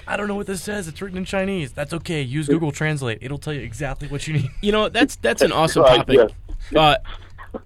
I 0.09 0.17
don't 0.17 0.27
know 0.27 0.35
what 0.35 0.47
this 0.47 0.63
says. 0.63 0.87
It's 0.87 1.01
written 1.03 1.19
in 1.19 1.25
Chinese. 1.25 1.71
That's 1.71 1.93
okay. 1.93 2.23
Use 2.23 2.47
Google 2.47 2.71
Translate. 2.71 3.19
It'll 3.21 3.37
tell 3.37 3.53
you 3.53 3.61
exactly 3.61 4.07
what 4.07 4.27
you 4.27 4.33
need. 4.33 4.49
You 4.61 4.71
know 4.71 4.89
that's 4.89 5.15
that's 5.17 5.43
an 5.43 5.51
awesome 5.59 5.83
Right, 5.83 5.97
topic. 5.97 6.31
Uh, 6.75 6.95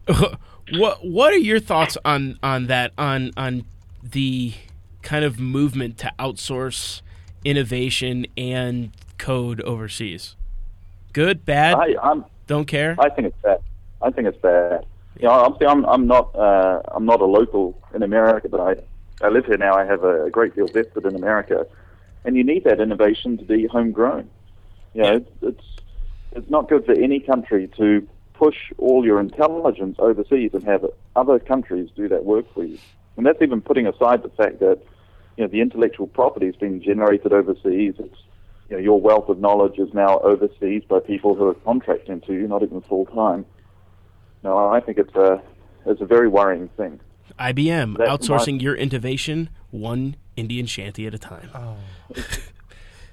what 0.72 1.06
what 1.06 1.34
are 1.34 1.38
your 1.38 1.62
thoughts 1.62 1.98
on 2.04 2.38
on 2.44 2.68
that 2.68 2.92
on 2.98 3.32
on 3.38 3.66
the 4.04 4.54
kind 5.02 5.24
of 5.24 5.40
movement 5.40 5.98
to 6.00 6.12
outsource 6.20 7.02
innovation 7.46 8.26
and 8.38 8.92
code 9.18 9.62
overseas? 9.62 10.36
Good, 11.14 11.46
bad, 11.46 11.76
I, 11.76 11.96
I'm 12.04 12.26
don't 12.48 12.66
care. 12.66 12.98
I 13.00 13.10
think 13.10 13.28
it's 13.28 13.42
bad. 13.42 13.60
I 14.02 14.12
think 14.12 14.28
it's 14.28 14.38
bad. 14.40 14.86
You 15.18 15.28
know, 15.28 15.32
obviously, 15.32 15.68
I'm 15.68 15.86
I'm 15.86 16.08
not 16.08 16.36
uh, 16.36 16.82
I'm 16.94 17.06
not 17.06 17.22
a 17.22 17.26
local 17.26 17.80
in 17.94 18.04
America, 18.04 18.50
but 18.50 18.60
I 18.60 18.76
I 19.26 19.30
live 19.30 19.46
here 19.46 19.58
now. 19.58 19.76
I 19.76 19.86
have 19.86 20.04
a, 20.04 20.26
a 20.26 20.30
great 20.30 20.56
deal 20.56 20.66
of 20.66 20.74
vested 20.74 21.06
in 21.06 21.16
America, 21.16 21.66
and 22.26 22.36
you 22.36 22.44
need 22.44 22.64
that 22.64 22.80
innovation 22.80 23.38
to 23.38 23.44
be 23.44 23.68
homegrown. 23.68 24.30
You 24.94 25.02
know, 25.02 25.16
it's, 25.18 25.32
it's 25.42 25.66
it's 26.34 26.50
not 26.50 26.70
good 26.70 26.86
for 26.86 26.94
any 26.94 27.20
country 27.20 27.70
to 27.78 28.08
push 28.34 28.58
all 28.78 29.06
your 29.06 29.20
intelligence 29.20 29.96
overseas 30.00 30.52
and 30.54 30.64
have 30.64 30.86
other 31.16 31.40
countries 31.40 31.90
do 31.96 32.08
that 32.10 32.26
work 32.26 32.52
for 32.54 32.64
you. 32.64 32.78
And 33.16 33.26
that's 33.26 33.42
even 33.42 33.62
putting 33.62 33.86
aside 33.86 34.24
the 34.24 34.30
fact 34.30 34.60
that 34.60 34.80
you 35.38 35.44
know 35.44 35.48
the 35.48 35.62
intellectual 35.62 36.08
property 36.08 36.48
is 36.48 36.56
being 36.56 36.82
generated 36.82 37.34
overseas. 37.34 37.96
It's 38.00 38.18
you 38.70 38.78
know 38.78 38.80
your 38.80 39.00
wealth 39.00 39.30
of 39.30 39.40
knowledge 39.40 39.78
is 39.78 39.94
now 39.94 40.20
overseas 40.20 40.84
by 40.88 41.00
people 41.00 41.36
who 41.36 41.48
are 41.48 41.54
contracting 41.54 42.22
to 42.22 42.34
you, 42.34 42.48
not 42.48 42.64
even 42.64 42.82
full 42.82 43.06
time. 43.06 43.46
No, 44.44 44.58
I 44.58 44.80
think 44.80 44.98
it's 44.98 45.16
a 45.16 45.42
it's 45.86 46.02
a 46.02 46.06
very 46.06 46.28
worrying 46.28 46.70
thing. 46.70 47.00
IBM 47.40 47.98
outsourcing 47.98 48.62
your 48.62 48.76
innovation 48.76 49.50
one 49.72 50.16
Indian 50.36 50.66
shanty 50.66 51.06
at 51.08 51.14
a 51.14 51.20
time. 51.20 51.50
Oh. 51.54 51.78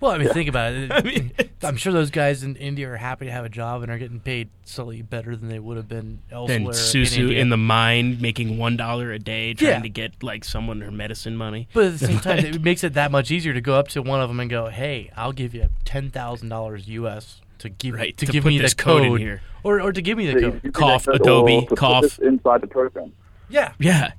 Well, 0.01 0.13
I 0.13 0.17
mean, 0.17 0.31
think 0.31 0.49
about 0.49 0.73
it. 0.73 0.91
I 0.95 1.03
mean, 1.03 1.31
I'm 1.63 1.77
sure 1.77 1.93
those 1.93 2.11
guys 2.11 2.43
in 2.43 2.57
India 2.57 2.91
are 2.91 2.97
happy 2.97 3.27
to 3.27 3.31
have 3.33 3.45
a 3.45 3.51
job 3.51 3.83
and 3.83 3.93
are 3.93 3.99
getting 3.99 4.19
paid 4.19 4.49
slightly 4.65 5.03
better 5.03 5.37
than 5.37 5.51
they 5.51 5.59
would 5.59 5.77
have 5.77 5.89
been 5.89 6.21
elsewhere. 6.31 6.59
then 6.59 6.67
in, 6.69 6.73
Susu 6.73 7.19
India. 7.19 7.39
in 7.39 7.51
the 7.51 7.59
mine 7.59 8.17
making 8.19 8.57
one 8.57 8.79
dollar 8.79 9.13
a 9.13 9.19
day 9.19 9.53
trying 9.53 9.71
Yeah. 9.73 9.81
to 9.81 9.89
get 9.91 10.23
like 10.23 10.45
someone 10.45 10.81
her 10.81 10.91
medicine 10.91 11.37
money. 11.37 11.69
But 11.75 11.85
at 11.85 11.93
the 11.99 12.07
same 12.07 12.19
time, 12.19 12.39
it 12.47 12.63
makes 12.63 12.83
it 12.83 12.95
that 12.95 13.11
much 13.11 13.31
easier 13.31 13.53
to 13.53 13.61
go 13.61 13.75
up 13.75 13.89
to 13.89 14.01
one 14.01 14.23
of 14.23 14.31
them 14.31 14.41
and 14.41 14.49
go, 14.49 14.69
"Hey, 14.71 15.11
I'll 15.19 15.33
give 15.33 15.55
you 15.55 15.69
ten 15.85 16.09
thousand 16.09 16.49
dollars 16.49 16.89
U.S. 16.89 17.43
to 17.59 17.69
give 17.69 17.93
Right, 17.95 18.17
to, 18.17 18.25
to 18.25 18.33
give 18.33 18.47
me 18.47 18.57
this 18.57 18.73
the 18.73 18.83
code 18.83 19.03
in 19.05 19.17
here." 19.19 19.43
or 19.65 19.83
or 19.83 19.93
to 19.93 20.01
give 20.01 20.17
me 20.17 20.33
the 20.33 20.41
You- 20.41 20.61
you 20.65 20.73
code." 20.73 21.05
Cough, 21.05 21.09
Adobe, 21.09 21.57
or 21.57 21.61
to 21.61 21.67
put 21.67 21.79
cough. 21.79 22.19
inside 22.21 22.63
the 22.63 22.69
program. 22.69 23.13
Yeah, 23.51 23.73
Yeah. 23.79 24.13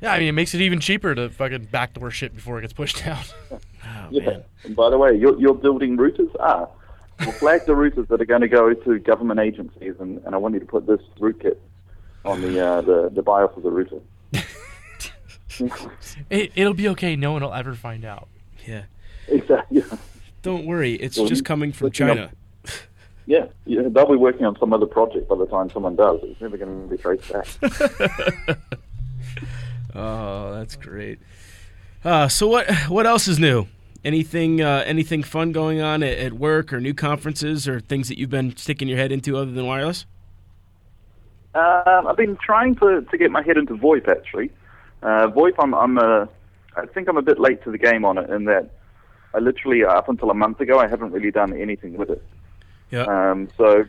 Yeah. 0.00 0.12
I 0.12 0.18
mean, 0.18 0.28
it 0.28 0.32
makes 0.32 0.54
it 0.54 0.60
even 0.60 0.80
cheaper 0.80 1.14
to 1.14 1.28
fucking 1.30 1.68
backdoor 1.70 2.10
shit 2.10 2.34
before 2.34 2.58
it 2.58 2.62
gets 2.62 2.72
pushed 2.72 3.06
out. 3.06 3.32
Oh, 3.50 3.58
Yeah. 4.10 4.24
man. 4.26 4.44
And 4.64 4.76
by 4.76 4.90
the 4.90 4.98
way, 4.98 5.14
you're, 5.16 5.38
you're 5.38 5.54
building 5.54 5.96
routers. 5.96 6.34
Ah, 6.40 6.66
we'll 7.20 7.32
flag 7.32 7.64
the 7.66 7.72
routers 7.72 8.08
that 8.08 8.20
are 8.20 8.24
going 8.26 8.40
to 8.42 8.48
go 8.48 8.72
to 8.74 8.98
government 8.98 9.40
agencies, 9.40 9.94
and, 10.00 10.20
and 10.24 10.34
I 10.34 10.38
want 10.38 10.54
you 10.54 10.60
to 10.60 10.66
put 10.66 10.86
this 10.86 11.00
rootkit 11.18 11.56
on 12.24 12.40
the 12.42 12.64
uh, 12.64 12.80
the 12.82 13.08
the 13.14 13.22
BIOS 13.22 13.56
of 13.56 13.62
the 13.62 13.70
router. 13.70 14.00
it, 16.30 16.52
it'll 16.54 16.74
be 16.74 16.88
okay. 16.88 17.16
No 17.16 17.32
one 17.32 17.42
will 17.42 17.54
ever 17.54 17.74
find 17.74 18.04
out. 18.04 18.28
Yeah. 18.66 18.82
exactly. 19.28 19.82
Don't 20.42 20.66
worry, 20.66 20.94
it's 20.94 21.16
Well, 21.18 21.26
just 21.28 21.44
coming 21.44 21.72
from 21.72 21.86
looking 21.86 22.08
up- 22.10 22.16
China. 22.16 22.30
Yeah, 23.26 23.44
yeah, 23.66 23.82
they'll 23.90 24.08
be 24.08 24.16
working 24.16 24.46
on 24.46 24.58
some 24.58 24.72
other 24.72 24.86
project 24.86 25.28
by 25.28 25.36
the 25.36 25.44
time 25.44 25.68
someone 25.68 25.96
does. 25.96 26.18
It's 26.22 26.40
never 26.40 26.56
going 26.56 26.88
to 26.88 26.96
be 26.96 27.02
traced 27.02 27.30
back. 27.30 28.58
Oh, 29.98 30.54
that's 30.54 30.76
great. 30.76 31.18
Uh, 32.04 32.28
so 32.28 32.46
what 32.46 32.70
what 32.88 33.06
else 33.06 33.26
is 33.26 33.38
new? 33.38 33.66
Anything 34.04 34.60
uh, 34.60 34.84
anything 34.86 35.22
fun 35.22 35.50
going 35.52 35.80
on 35.80 36.02
at, 36.02 36.16
at 36.18 36.32
work 36.34 36.72
or 36.72 36.80
new 36.80 36.94
conferences 36.94 37.66
or 37.66 37.80
things 37.80 38.08
that 38.08 38.18
you've 38.18 38.30
been 38.30 38.56
sticking 38.56 38.86
your 38.86 38.96
head 38.96 39.10
into 39.10 39.36
other 39.36 39.50
than 39.50 39.66
wireless? 39.66 40.06
Um, 41.54 42.06
I've 42.06 42.16
been 42.16 42.36
trying 42.36 42.76
to, 42.76 43.02
to 43.02 43.18
get 43.18 43.32
my 43.32 43.42
head 43.42 43.56
into 43.56 43.74
VoIP 43.74 44.08
actually. 44.08 44.50
Uh, 45.02 45.26
VoIP, 45.28 45.54
I'm, 45.58 45.74
I'm 45.74 45.98
a, 45.98 46.28
I 46.76 46.86
think 46.86 47.08
I'm 47.08 47.16
a 47.16 47.22
bit 47.22 47.40
late 47.40 47.64
to 47.64 47.72
the 47.72 47.78
game 47.78 48.04
on 48.04 48.18
it 48.18 48.30
in 48.30 48.44
that 48.44 48.70
I 49.34 49.38
literally, 49.38 49.84
up 49.84 50.08
until 50.08 50.30
a 50.30 50.34
month 50.34 50.60
ago, 50.60 50.78
I 50.78 50.86
haven't 50.86 51.12
really 51.12 51.30
done 51.30 51.58
anything 51.58 51.96
with 51.96 52.10
it. 52.10 52.22
Yeah. 52.90 53.02
Um, 53.02 53.48
so 53.56 53.84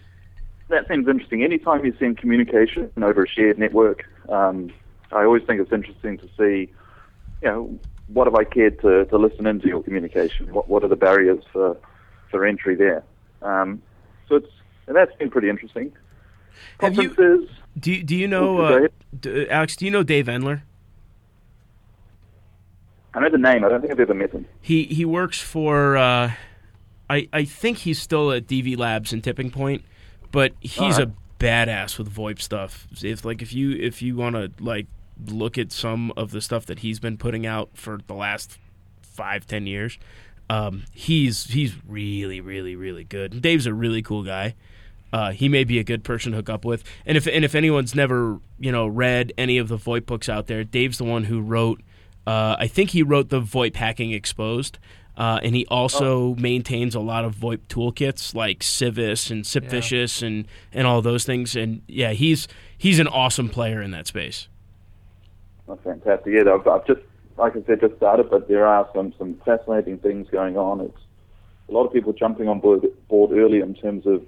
that 0.69 0.87
seems 0.87 1.07
interesting. 1.07 1.43
Anytime 1.43 1.85
you 1.85 1.93
send 1.99 2.17
communication 2.17 2.91
over 3.01 3.23
a 3.23 3.27
shared 3.27 3.59
network, 3.59 4.05
um, 4.29 4.71
I 5.11 5.23
always 5.23 5.43
think 5.43 5.59
it's 5.61 5.71
interesting 5.71 6.17
to 6.19 6.27
see, 6.37 6.71
you 7.41 7.47
know, 7.47 7.79
what 8.07 8.27
have 8.27 8.35
I 8.35 8.43
cared 8.43 8.79
to, 8.81 9.05
to 9.05 9.17
listen 9.17 9.47
into 9.47 9.67
your 9.67 9.83
communication? 9.83 10.51
What 10.53 10.67
what 10.67 10.83
are 10.83 10.87
the 10.87 10.95
barriers 10.95 11.43
for 11.51 11.77
for 12.29 12.45
entry 12.45 12.75
there? 12.75 13.03
Um, 13.41 13.81
so 14.27 14.35
it's 14.35 14.49
and 14.87 14.95
that's 14.95 15.15
been 15.15 15.29
pretty 15.29 15.49
interesting. 15.49 15.91
Have 16.79 16.95
you-. 16.95 17.47
Do 17.77 17.91
you, 17.91 18.03
do 18.03 18.15
you 18.15 18.27
know 18.27 18.65
uh, 18.65 18.87
ahead. 19.23 19.47
Alex? 19.49 19.75
Do 19.75 19.85
you 19.85 19.91
know 19.91 20.03
Dave 20.03 20.25
Endler? 20.25 20.63
I 23.13 23.19
know 23.21 23.29
the 23.29 23.37
name. 23.37 23.63
I 23.63 23.69
don't 23.69 23.81
think 23.81 23.91
I've 23.91 23.99
ever 23.99 24.13
met 24.13 24.31
him. 24.31 24.45
He 24.61 24.83
he 24.85 25.05
works 25.05 25.39
for. 25.39 25.97
Uh, 25.97 26.33
I 27.09 27.29
I 27.31 27.45
think 27.45 27.79
he's 27.79 28.01
still 28.01 28.31
at 28.31 28.47
DV 28.47 28.77
Labs 28.77 29.13
in 29.13 29.21
Tipping 29.21 29.49
Point, 29.49 29.83
but 30.31 30.53
he's 30.59 30.99
Alright. 30.99 31.07
a 31.07 31.43
badass 31.43 31.97
with 31.97 32.13
VoIP 32.13 32.41
stuff. 32.41 32.87
If 33.01 33.23
like 33.23 33.41
if 33.41 33.53
you 33.53 33.71
if 33.71 34.01
you 34.01 34.15
want 34.15 34.35
to 34.35 34.51
like 34.63 34.87
look 35.27 35.57
at 35.57 35.71
some 35.71 36.11
of 36.15 36.31
the 36.31 36.41
stuff 36.41 36.65
that 36.67 36.79
he's 36.79 36.99
been 36.99 37.17
putting 37.17 37.45
out 37.45 37.71
for 37.73 37.99
the 38.07 38.13
last 38.13 38.57
five 39.01 39.45
ten 39.45 39.67
years, 39.67 39.97
um, 40.49 40.85
he's 40.93 41.45
he's 41.45 41.73
really 41.87 42.41
really 42.41 42.75
really 42.75 43.03
good. 43.03 43.41
Dave's 43.41 43.65
a 43.65 43.73
really 43.73 44.01
cool 44.01 44.23
guy. 44.23 44.55
Uh, 45.11 45.31
he 45.31 45.49
may 45.49 45.63
be 45.63 45.79
a 45.79 45.83
good 45.83 46.03
person 46.03 46.31
to 46.31 46.37
hook 46.37 46.49
up 46.49 46.63
with. 46.65 46.83
And 47.05 47.17
if 47.17 47.27
and 47.27 47.43
if 47.43 47.55
anyone's 47.55 47.95
never 47.95 48.39
you 48.59 48.71
know 48.71 48.87
read 48.87 49.33
any 49.37 49.57
of 49.57 49.67
the 49.67 49.77
VoIP 49.77 50.05
books 50.05 50.29
out 50.29 50.47
there, 50.47 50.63
Dave's 50.63 50.97
the 50.97 51.03
one 51.03 51.25
who 51.25 51.41
wrote. 51.41 51.81
Uh, 52.27 52.55
I 52.59 52.67
think 52.67 52.91
he 52.91 53.01
wrote 53.01 53.29
the 53.29 53.41
VoIP 53.41 53.75
Hacking 53.75 54.11
Exposed, 54.11 54.77
uh, 55.17 55.39
and 55.41 55.55
he 55.55 55.65
also 55.67 56.35
maintains 56.35 56.93
a 56.93 56.99
lot 56.99 57.25
of 57.25 57.35
VoIP 57.35 57.61
toolkits 57.69 58.35
like 58.35 58.61
Civis 58.61 59.31
and 59.31 59.43
SipVicious 59.43 60.21
and 60.21 60.47
and 60.71 60.85
all 60.85 61.01
those 61.01 61.25
things. 61.25 61.55
And 61.55 61.81
yeah, 61.87 62.11
he's 62.11 62.47
he's 62.77 62.99
an 62.99 63.07
awesome 63.07 63.49
player 63.49 63.81
in 63.81 63.91
that 63.91 64.05
space. 64.07 64.47
Fantastic. 65.77 66.33
Yeah, 66.33 66.53
I've, 66.53 66.67
I've 66.67 66.85
just, 66.85 67.01
like 67.37 67.55
I 67.55 67.63
said, 67.65 67.81
just 67.81 67.95
started, 67.97 68.29
but 68.29 68.47
there 68.47 68.65
are 68.65 68.89
some, 68.93 69.13
some 69.17 69.35
fascinating 69.45 69.97
things 69.99 70.27
going 70.29 70.57
on. 70.57 70.81
It's 70.81 70.97
a 71.69 71.71
lot 71.71 71.85
of 71.85 71.93
people 71.93 72.13
jumping 72.13 72.47
on 72.47 72.59
board, 72.59 72.85
board 73.07 73.31
early 73.31 73.59
in 73.59 73.73
terms 73.75 74.05
of 74.05 74.25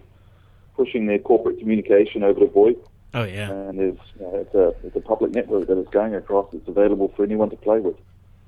pushing 0.75 1.07
their 1.07 1.19
corporate 1.19 1.59
communication 1.59 2.23
over 2.23 2.39
to 2.39 2.47
VoIP. 2.47 2.77
Oh 3.13 3.23
yeah, 3.23 3.51
And 3.51 3.77
there's, 3.77 3.97
you 4.17 4.21
know, 4.21 4.35
it's, 4.35 4.55
a, 4.55 4.73
it's 4.87 4.95
a 4.95 5.01
public 5.01 5.31
network 5.31 5.67
that 5.67 5.77
is 5.77 5.87
going 5.89 6.15
across. 6.15 6.53
It's 6.53 6.67
available 6.67 7.11
for 7.15 7.23
anyone 7.23 7.49
to 7.49 7.57
play 7.57 7.79
with. 7.79 7.97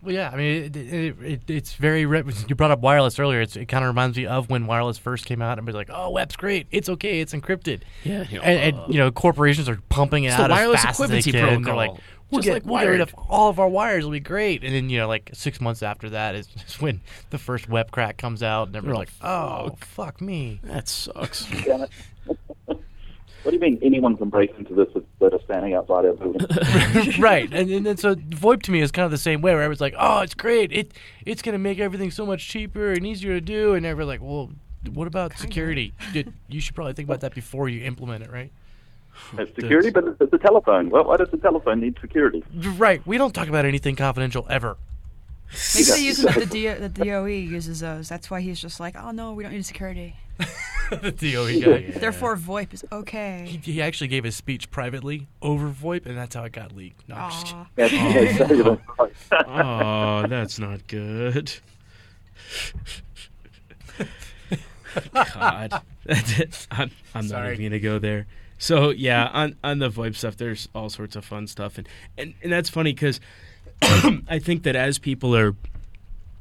Well, 0.03 0.13
yeah, 0.13 0.29
I 0.31 0.35
mean, 0.35 0.63
it, 0.63 0.75
it, 0.75 1.15
it, 1.21 1.49
it's 1.49 1.73
very. 1.75 2.01
You 2.01 2.55
brought 2.55 2.71
up 2.71 2.81
wireless 2.81 3.17
earlier. 3.19 3.39
It's, 3.39 3.55
it 3.55 3.67
kind 3.67 3.85
of 3.85 3.87
reminds 3.87 4.17
me 4.17 4.25
of 4.25 4.49
when 4.49 4.67
wireless 4.67 4.97
first 4.97 5.25
came 5.25 5.41
out, 5.41 5.57
and 5.57 5.65
was 5.65 5.77
like, 5.77 5.89
"Oh, 5.89 6.11
WEP's 6.11 6.35
great. 6.35 6.67
It's 6.71 6.89
okay. 6.89 7.21
It's 7.21 7.33
encrypted." 7.33 7.83
yeah. 8.03 8.27
You 8.29 8.37
know, 8.37 8.43
And, 8.43 8.77
and 8.77 8.93
you 8.93 8.99
know, 8.99 9.11
corporations 9.11 9.69
are 9.69 9.79
pumping 9.87 10.25
it 10.25 10.27
It's 10.27 10.35
the 10.35 10.43
out 10.43 10.49
wireless 10.49 10.79
as 10.79 10.83
fast 10.83 11.01
as 11.01 11.09
they 11.09 11.19
equivalency 11.19 11.31
can. 11.31 11.31
They're 11.31 11.47
protocol, 11.47 11.75
like, 11.77 11.91
"We'll 12.33 12.41
just 12.41 12.47
get, 12.47 12.53
like 12.53 12.65
we'll 12.65 12.79
get 12.81 12.85
rid 12.89 12.99
wired." 12.99 13.01
of 13.01 13.15
all 13.29 13.49
of 13.49 13.59
our 13.59 13.67
wires. 13.69 13.99
It'll 13.99 14.11
be 14.11 14.19
great." 14.19 14.63
And 14.63 14.73
then 14.73 14.89
you 14.89 14.99
know, 14.99 15.07
like 15.07 15.29
six 15.33 15.61
months 15.61 15.81
after 15.83 16.09
that 16.11 16.35
is, 16.35 16.47
is 16.67 16.81
when 16.81 17.01
the 17.29 17.37
first 17.37 17.69
WEP 17.69 17.91
crack 17.91 18.17
comes 18.17 18.43
out, 18.43 18.67
and 18.67 18.75
everyone's 18.75 18.97
like, 18.99 19.09
"Oh, 19.21 19.75
fuck 19.79 20.19
me." 20.21 20.59
that 20.63 20.87
sucks. 20.87 21.45
Damn 21.65 21.83
it. 21.83 21.89
what 22.67 22.77
do 23.51 23.53
you 23.53 23.59
mean 23.59 23.77
anyone 23.81 24.15
can 24.15 24.29
break 24.29 24.57
into 24.57 24.73
this 24.73 24.87
that 25.19 25.33
are 25.33 25.39
standing 25.43 25.73
outside 25.73 26.05
our 26.05 26.13
building? 26.13 27.21
right, 27.21 27.49
and, 27.53 27.69
and 27.69 27.85
then 27.85 27.97
so 27.97 28.15
VoIP 28.15 28.61
to 28.63 28.71
me 28.71 28.79
is 28.81 28.91
kind 28.91 29.05
of 29.05 29.11
the 29.11 29.17
same 29.17 29.41
way, 29.41 29.51
where 29.53 29.61
everyone's 29.63 29.81
like, 29.81 29.95
"Oh, 29.97 30.19
it's 30.21 30.33
great. 30.33 30.71
It 30.71 30.93
it's 31.25 31.41
gonna 31.41 31.57
make 31.59 31.79
everything 31.79 32.11
so 32.11 32.25
much 32.25 32.47
cheaper 32.47 32.91
and 32.93 33.05
easier 33.05 33.33
to 33.33 33.41
do," 33.41 33.73
and 33.73 33.85
everyone's 33.85 34.19
like, 34.19 34.21
"Well, 34.27 34.51
what 34.93 35.07
about 35.07 35.37
security? 35.37 35.93
You- 36.13 36.31
You 36.49 36.59
should 36.61 36.75
probably 36.75 36.93
think 36.93 37.07
about 37.07 37.21
that 37.21 37.33
before 37.35 37.67
you 37.69 37.83
implement 37.83 38.23
it, 38.23 38.31
right?" 38.31 38.51
It's 39.37 39.55
security, 39.55 39.89
but 39.89 40.05
it's 40.19 40.33
a 40.33 40.37
telephone. 40.37 40.89
Well, 40.89 41.05
why 41.05 41.17
does 41.17 41.29
the 41.31 41.37
telephone 41.37 41.81
need 41.81 41.97
security? 42.01 42.43
Right. 42.53 43.05
We 43.05 43.17
don't 43.17 43.33
talk 43.33 43.47
about 43.47 43.65
anything 43.65 43.95
confidential 43.95 44.45
ever. 44.49 44.77
Maybe 45.75 45.83
they 45.85 45.99
use 45.99 46.17
them. 46.17 46.33
The, 46.39 46.45
D- 46.45 46.67
the 46.67 46.89
DOE 46.89 47.25
uses 47.25 47.79
those. 47.79 48.09
That's 48.09 48.31
why 48.31 48.41
he's 48.41 48.59
just 48.59 48.79
like, 48.79 48.95
oh 48.95 49.11
no, 49.11 49.33
we 49.33 49.43
don't 49.43 49.53
need 49.53 49.65
security. 49.65 50.15
the 50.89 51.11
DOE 51.11 51.59
guy. 51.59 51.91
Therefore, 51.99 52.35
VoIP 52.35 52.73
is 52.73 52.83
okay. 52.91 53.45
He, 53.47 53.73
he 53.73 53.81
actually 53.81 54.07
gave 54.07 54.23
his 54.23 54.35
speech 54.35 54.71
privately 54.71 55.27
over 55.41 55.69
VoIP, 55.69 56.05
and 56.07 56.17
that's 56.17 56.35
how 56.35 56.43
it 56.43 56.53
got 56.53 56.75
leaked. 56.75 57.07
No, 57.07 57.15
I'm 57.15 57.31
just 57.31 57.45
kidding. 57.45 57.57
Aw. 57.67 57.67
Yeah, 57.77 57.85
yeah, 57.85 58.19
exactly 58.19 58.61
right. 58.61 58.79
Oh, 59.47 60.27
that's 60.27 60.57
not 60.57 60.87
good. 60.87 61.53
God, 65.13 65.81
I'm, 66.71 66.91
I'm 67.15 67.27
not 67.27 67.51
even 67.51 67.65
gonna 67.65 67.79
go 67.79 67.99
there. 67.99 68.27
So 68.63 68.91
yeah, 68.91 69.25
on 69.33 69.57
on 69.61 69.79
the 69.79 69.89
VoIP 69.89 70.15
stuff, 70.15 70.37
there's 70.37 70.69
all 70.73 70.89
sorts 70.89 71.17
of 71.17 71.25
fun 71.25 71.47
stuff, 71.47 71.77
and 71.77 71.85
and, 72.17 72.33
and 72.41 72.49
that's 72.49 72.69
funny 72.69 72.93
because 72.93 73.19
I 73.81 74.39
think 74.39 74.63
that 74.63 74.77
as 74.77 74.99
people 74.99 75.35
are 75.35 75.53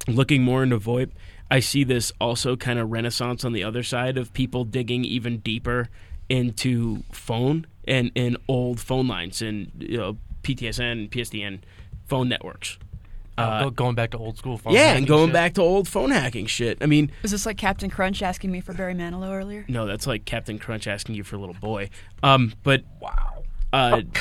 looking 0.06 0.44
more 0.44 0.62
into 0.62 0.78
VoIP, 0.78 1.11
I 1.50 1.58
see 1.58 1.82
this 1.82 2.12
also 2.20 2.54
kind 2.54 2.78
of 2.78 2.92
renaissance 2.92 3.44
on 3.44 3.54
the 3.54 3.64
other 3.64 3.82
side 3.82 4.18
of 4.18 4.32
people 4.35 4.64
digging 4.64 5.04
even 5.04 5.38
deeper 5.38 5.88
into 6.28 7.02
phone 7.11 7.66
and 7.88 8.12
and 8.14 8.37
old 8.46 8.78
phone 8.78 9.08
lines 9.08 9.42
and 9.42 9.72
you 9.80 9.98
know, 9.98 10.16
PTSN, 10.44 11.11
PSTN 11.11 11.58
phone 12.06 12.28
networks. 12.28 12.78
Uh, 13.38 13.64
go- 13.64 13.71
going 13.71 13.95
back 13.95 14.11
to 14.11 14.18
old 14.18 14.37
school 14.38 14.59
phone. 14.59 14.75
Yeah, 14.75 14.81
hacking 14.88 14.99
and 14.99 15.07
going 15.07 15.29
shit. 15.29 15.33
back 15.33 15.55
to 15.55 15.62
old 15.62 15.88
phone 15.88 16.11
hacking 16.11 16.47
shit. 16.47 16.79
I 16.81 16.87
mean, 16.87 17.11
Was 17.23 17.31
this 17.31 17.47
like 17.47 17.57
Captain 17.57 17.88
Crunch 17.90 18.23
asking 18.23 18.51
me 18.53 18.61
for 18.61 18.73
Barry 18.75 18.95
Manilow 18.95 19.33
earlier? 19.33 19.64
no, 19.68 19.87
that's 19.87 20.07
like 20.07 20.25
Captain 20.25 20.59
Crunch 20.59 20.87
asking 20.87 21.14
you 21.14 21.25
for 21.25 21.37
a 21.37 21.38
little 21.38 21.55
boy. 21.55 21.88
Um, 22.23 22.53
but 22.62 22.83
wow. 23.01 23.42
Uh, 23.73 24.03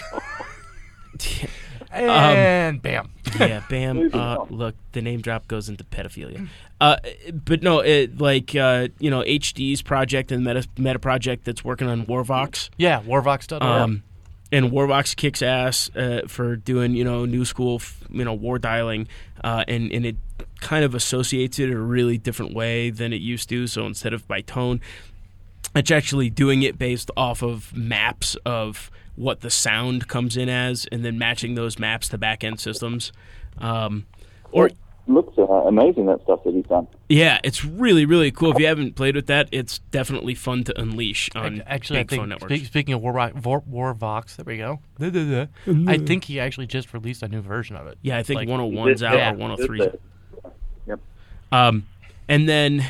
and 1.92 2.82
bam. 2.82 3.12
yeah, 3.40 3.62
bam. 3.70 4.10
Uh, 4.22 4.46
look, 4.50 4.76
the 4.94 5.02
name 5.02 5.22
drop 5.22 5.48
goes 5.48 5.68
into 5.70 5.84
pedophilia. 5.84 6.48
Uh, 6.80 6.98
but 7.46 7.62
no, 7.62 7.80
it, 7.80 8.20
like 8.20 8.56
uh, 8.56 8.88
you 9.00 9.10
know, 9.10 9.22
HD's 9.22 9.82
project 9.82 10.32
and 10.32 10.44
Meta, 10.44 10.66
Meta 10.78 11.00
project 11.00 11.44
that's 11.46 11.64
working 11.64 11.88
on 11.88 12.06
Warvox. 12.06 12.70
Yeah, 12.78 13.02
Warvox.org. 13.02 13.62
Um, 13.62 14.04
and 14.52 14.72
Warvox 14.72 15.16
kicks 15.16 15.42
ass 15.42 15.90
uh, 15.96 16.24
for 16.28 16.56
doing 16.56 16.94
you 16.94 17.04
know 17.04 17.26
new 17.26 17.46
school 17.46 17.82
you 18.10 18.26
know 18.26 18.34
war 18.34 18.60
dialing, 18.60 19.08
uh, 19.44 19.64
and 19.68 19.92
and 19.92 20.06
it 20.06 20.18
kind 20.60 20.84
of 20.86 20.94
associates 20.94 21.60
it 21.60 21.70
in 21.70 21.76
a 21.76 21.80
really 21.80 22.18
different 22.18 22.54
way 22.54 22.90
than 22.90 23.14
it 23.14 23.22
used 23.22 23.50
to. 23.50 23.68
So 23.68 23.86
instead 23.86 24.14
of 24.14 24.28
by 24.28 24.42
tone, 24.42 24.82
it's 25.76 25.92
actually 25.92 26.30
doing 26.30 26.64
it 26.64 26.78
based 26.78 27.12
off 27.16 27.42
of 27.42 27.76
maps 27.76 28.36
of 28.46 28.92
what 29.16 29.42
the 29.42 29.50
sound 29.50 30.08
comes 30.08 30.38
in 30.38 30.50
as, 30.50 30.88
and 30.92 31.04
then 31.04 31.18
matching 31.18 31.56
those 31.56 31.80
maps 31.80 32.10
to 32.10 32.18
back 32.18 32.44
end 32.44 32.60
systems. 32.60 33.12
Um, 33.58 34.06
or 34.52 34.70
looks 35.12 35.38
uh, 35.38 35.44
amazing 35.44 36.06
that 36.08 36.22
stuff 36.24 36.44
that 36.44 36.54
he's 36.54 36.66
done. 36.66 36.88
yeah, 37.10 37.40
it's 37.44 37.64
really 37.66 38.06
really 38.06 38.32
cool. 38.32 38.52
If 38.52 38.60
you 38.60 38.66
haven't 38.68 38.96
played 38.96 39.16
with 39.16 39.28
that, 39.28 39.50
it's 39.52 39.80
definitely 39.92 40.36
fun 40.36 40.64
to 40.66 40.80
unleash 40.80 41.30
on 41.36 41.62
Actually, 41.68 42.00
I 42.00 42.04
big 42.04 42.10
phone 42.12 42.30
think 42.30 42.42
networks. 42.42 42.64
spe- 42.64 42.68
speaking 42.68 42.94
of 42.94 43.02
War, 43.02 43.14
War, 43.44 43.62
Warvox, 43.62 44.36
there 44.38 44.46
we 44.46 44.58
go. 44.58 44.80
I 45.88 45.98
think 45.98 46.24
he 46.26 46.40
actually 46.40 46.68
just 46.68 46.94
released 46.94 47.24
a 47.24 47.28
new 47.28 47.42
version 47.42 47.76
of 47.76 47.88
it. 47.88 47.98
yeah, 48.02 48.18
I 48.18 48.24
think 48.24 48.38
Like, 48.40 48.48
101's 48.50 49.04
out 49.04 49.16
yeah. 49.16 49.32
or 49.34 49.36
103's 49.36 49.88
out. 49.88 50.00
Yep. 50.88 51.00
Um, 51.52 51.88
and 52.28 52.48
then 52.48 52.86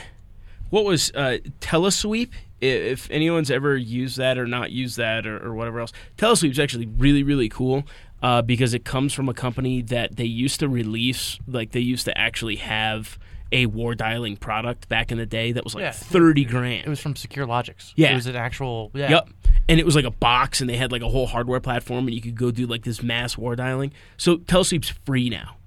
what 0.70 0.86
was 0.86 1.12
uh, 1.16 1.38
Telesweep? 1.60 2.32
If 2.62 3.10
anyone's 3.10 3.50
ever 3.50 3.76
used 3.76 4.18
that 4.18 4.38
or 4.38 4.46
not 4.46 4.70
used 4.72 4.98
that 4.98 5.26
or, 5.26 5.44
or 5.44 5.56
whatever 5.56 5.80
else, 5.80 5.92
Telesweep's 6.18 6.60
actually 6.60 6.86
really 6.86 7.24
really 7.24 7.50
cool 7.50 7.84
uh, 8.22 8.42
because 8.42 8.74
it 8.74 8.86
comes 8.86 9.14
from 9.14 9.30
a 9.30 9.34
company 9.34 9.82
that 9.84 10.16
they 10.16 10.26
used 10.26 10.60
to 10.60 10.70
release, 10.70 11.40
like 11.48 11.72
they 11.72 11.80
used 11.80 12.06
to 12.06 12.18
actually 12.18 12.58
have 12.58 13.18
a 13.54 13.66
war 13.66 13.96
dialing 13.96 14.38
product 14.38 14.88
back 14.88 15.12
in 15.12 15.18
the 15.18 15.26
day 15.26 15.52
that 15.52 15.64
was 15.64 15.76
like 15.76 15.82
Yeah. 15.82 15.92
thirty 15.92 16.46
grand. 16.46 16.86
It 16.86 16.90
was 16.90 17.00
from 17.02 17.16
SecureLogix. 17.16 17.94
Yeah. 17.98 18.12
It 18.12 18.16
was 18.16 18.28
an 18.28 18.36
actual. 18.38 18.92
Yeah. 18.94 19.10
Yep. 19.10 19.30
And 19.68 19.80
it 19.80 19.86
was 19.86 19.96
like 19.96 20.06
a 20.06 20.12
box, 20.12 20.62
and 20.62 20.70
they 20.70 20.78
had 20.78 20.92
like 20.92 21.02
a 21.02 21.10
whole 21.10 21.28
hardware 21.28 21.60
platform, 21.60 22.06
and 22.08 22.14
you 22.16 22.22
could 22.22 22.36
go 22.36 22.52
do 22.52 22.66
like 22.66 22.84
this 22.84 23.04
mass 23.04 23.38
war 23.38 23.56
dialing. 23.56 23.92
So 24.18 24.38
Telesweep's 24.38 24.90
free 25.06 25.30
now. 25.30 25.58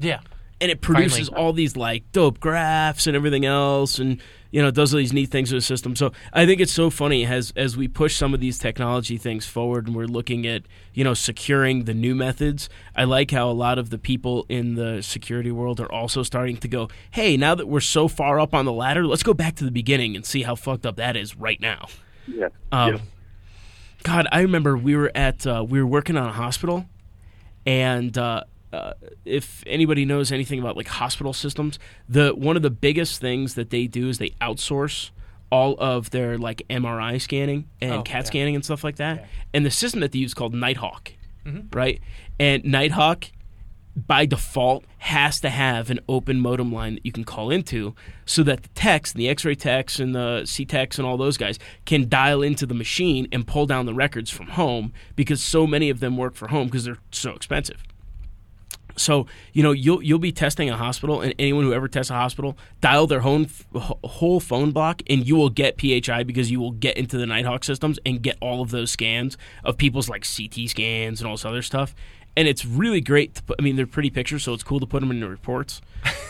Yeah. 0.00 0.20
and 0.60 0.70
it 0.70 0.80
produces 0.80 1.28
Finally. 1.28 1.44
all 1.44 1.52
these 1.52 1.76
like 1.76 2.10
dope 2.12 2.38
graphs 2.40 3.06
and 3.06 3.14
everything 3.16 3.44
else 3.44 3.98
and 3.98 4.20
you 4.52 4.62
know 4.62 4.70
does 4.70 4.94
all 4.94 4.98
these 4.98 5.12
neat 5.12 5.30
things 5.30 5.50
with 5.52 5.62
the 5.62 5.66
system 5.66 5.96
so 5.96 6.12
i 6.32 6.46
think 6.46 6.60
it's 6.60 6.72
so 6.72 6.88
funny 6.90 7.26
as 7.26 7.52
as 7.56 7.76
we 7.76 7.88
push 7.88 8.14
some 8.16 8.32
of 8.34 8.38
these 8.40 8.58
technology 8.58 9.16
things 9.18 9.44
forward 9.46 9.86
and 9.88 9.96
we're 9.96 10.06
looking 10.06 10.46
at 10.46 10.62
you 10.94 11.02
know 11.02 11.14
securing 11.14 11.84
the 11.84 11.94
new 11.94 12.14
methods 12.14 12.68
i 12.94 13.02
like 13.02 13.30
how 13.32 13.50
a 13.50 13.52
lot 13.52 13.78
of 13.78 13.90
the 13.90 13.98
people 13.98 14.46
in 14.48 14.74
the 14.76 15.02
security 15.02 15.50
world 15.50 15.80
are 15.80 15.90
also 15.90 16.22
starting 16.22 16.56
to 16.56 16.68
go 16.68 16.88
hey 17.10 17.36
now 17.36 17.54
that 17.56 17.66
we're 17.66 17.80
so 17.80 18.06
far 18.06 18.38
up 18.38 18.54
on 18.54 18.64
the 18.64 18.72
ladder 18.72 19.04
let's 19.06 19.22
go 19.24 19.34
back 19.34 19.56
to 19.56 19.64
the 19.64 19.70
beginning 19.72 20.14
and 20.14 20.24
see 20.24 20.42
how 20.42 20.54
fucked 20.54 20.86
up 20.86 20.96
that 20.96 21.16
is 21.16 21.34
right 21.36 21.60
now 21.60 21.88
Yeah. 22.28 22.48
um, 22.70 22.94
yeah. 22.94 23.00
God, 24.04 24.26
I 24.32 24.40
remember 24.40 24.76
we 24.76 24.96
were 24.96 25.12
at 25.14 25.46
uh, 25.46 25.64
we 25.68 25.80
were 25.80 25.86
working 25.86 26.16
on 26.16 26.28
a 26.28 26.32
hospital, 26.32 26.86
and 27.64 28.18
uh, 28.18 28.42
uh, 28.72 28.94
if 29.24 29.62
anybody 29.66 30.04
knows 30.04 30.32
anything 30.32 30.58
about 30.58 30.76
like 30.76 30.88
hospital 30.88 31.32
systems, 31.32 31.78
the 32.08 32.30
one 32.34 32.56
of 32.56 32.62
the 32.62 32.70
biggest 32.70 33.20
things 33.20 33.54
that 33.54 33.70
they 33.70 33.86
do 33.86 34.08
is 34.08 34.18
they 34.18 34.30
outsource 34.40 35.10
all 35.50 35.74
of 35.78 36.10
their 36.10 36.38
like 36.38 36.62
MRI 36.70 37.20
scanning 37.20 37.68
and 37.80 37.92
Oh, 37.92 38.02
CAT 38.02 38.22
yeah. 38.22 38.26
scanning 38.26 38.54
and 38.54 38.64
stuff 38.64 38.82
like 38.82 38.96
that. 38.96 39.16
Yeah. 39.18 39.26
And 39.52 39.66
the 39.66 39.70
system 39.70 40.00
that 40.00 40.12
they 40.12 40.18
use 40.20 40.30
is 40.30 40.34
called 40.34 40.54
Nighthawk, 40.54 41.12
Mhm. 41.46 41.74
right? 41.74 42.00
And 42.40 42.64
Nighthawk 42.64 43.26
by 43.94 44.24
default 44.24 44.86
has 44.96 45.38
to 45.40 45.50
have 45.50 45.90
an 45.90 46.00
open 46.08 46.40
modem 46.40 46.72
line 46.72 46.94
that 46.94 47.04
you 47.04 47.12
can 47.12 47.24
call 47.24 47.50
into 47.50 47.94
so 48.24 48.42
that 48.42 48.62
the 48.62 48.70
techs, 48.70 49.12
the 49.12 49.28
x-ray 49.28 49.54
techs 49.54 50.00
and 50.00 50.14
the 50.14 50.46
C-techs 50.46 50.98
and 50.98 51.06
all 51.06 51.18
those 51.18 51.36
guys 51.36 51.58
can 51.84 52.08
dial 52.08 52.40
into 52.40 52.64
the 52.64 52.72
machine 52.72 53.28
and 53.30 53.46
pull 53.46 53.66
down 53.66 53.84
the 53.84 53.92
records 53.92 54.30
from 54.30 54.46
home 54.46 54.94
because 55.14 55.42
so 55.42 55.66
many 55.66 55.90
of 55.90 56.00
them 56.00 56.16
work 56.16 56.34
for 56.34 56.48
home 56.48 56.68
because 56.68 56.84
they're 56.84 56.96
so 57.10 57.32
expensive. 57.32 57.82
So 58.96 59.26
you 59.52 59.62
know 59.62 59.72
you'll 59.72 60.02
you'll 60.02 60.18
be 60.18 60.32
testing 60.32 60.70
a 60.70 60.76
hospital, 60.76 61.20
and 61.20 61.34
anyone 61.38 61.64
who 61.64 61.72
ever 61.72 61.88
tests 61.88 62.10
a 62.10 62.14
hospital, 62.14 62.56
dial 62.80 63.06
their 63.06 63.22
f- 63.22 63.66
whole 63.74 64.40
phone 64.40 64.70
block, 64.72 65.02
and 65.08 65.26
you 65.26 65.36
will 65.36 65.50
get 65.50 65.80
PHI 65.80 66.22
because 66.24 66.50
you 66.50 66.60
will 66.60 66.72
get 66.72 66.96
into 66.96 67.18
the 67.18 67.26
Nighthawk 67.26 67.64
systems 67.64 67.98
and 68.04 68.22
get 68.22 68.36
all 68.40 68.62
of 68.62 68.70
those 68.70 68.90
scans 68.90 69.36
of 69.64 69.76
people's 69.76 70.08
like 70.08 70.24
CT 70.24 70.68
scans 70.68 71.20
and 71.20 71.28
all 71.28 71.34
this 71.34 71.44
other 71.44 71.62
stuff. 71.62 71.94
And 72.36 72.48
it's 72.48 72.64
really 72.64 73.00
great. 73.00 73.34
To 73.34 73.42
put, 73.42 73.56
I 73.58 73.62
mean, 73.62 73.76
they're 73.76 73.86
pretty 73.86 74.10
pictures, 74.10 74.42
so 74.44 74.54
it's 74.54 74.62
cool 74.62 74.80
to 74.80 74.86
put 74.86 75.00
them 75.00 75.10
in 75.10 75.20
the 75.20 75.28
reports. 75.28 75.80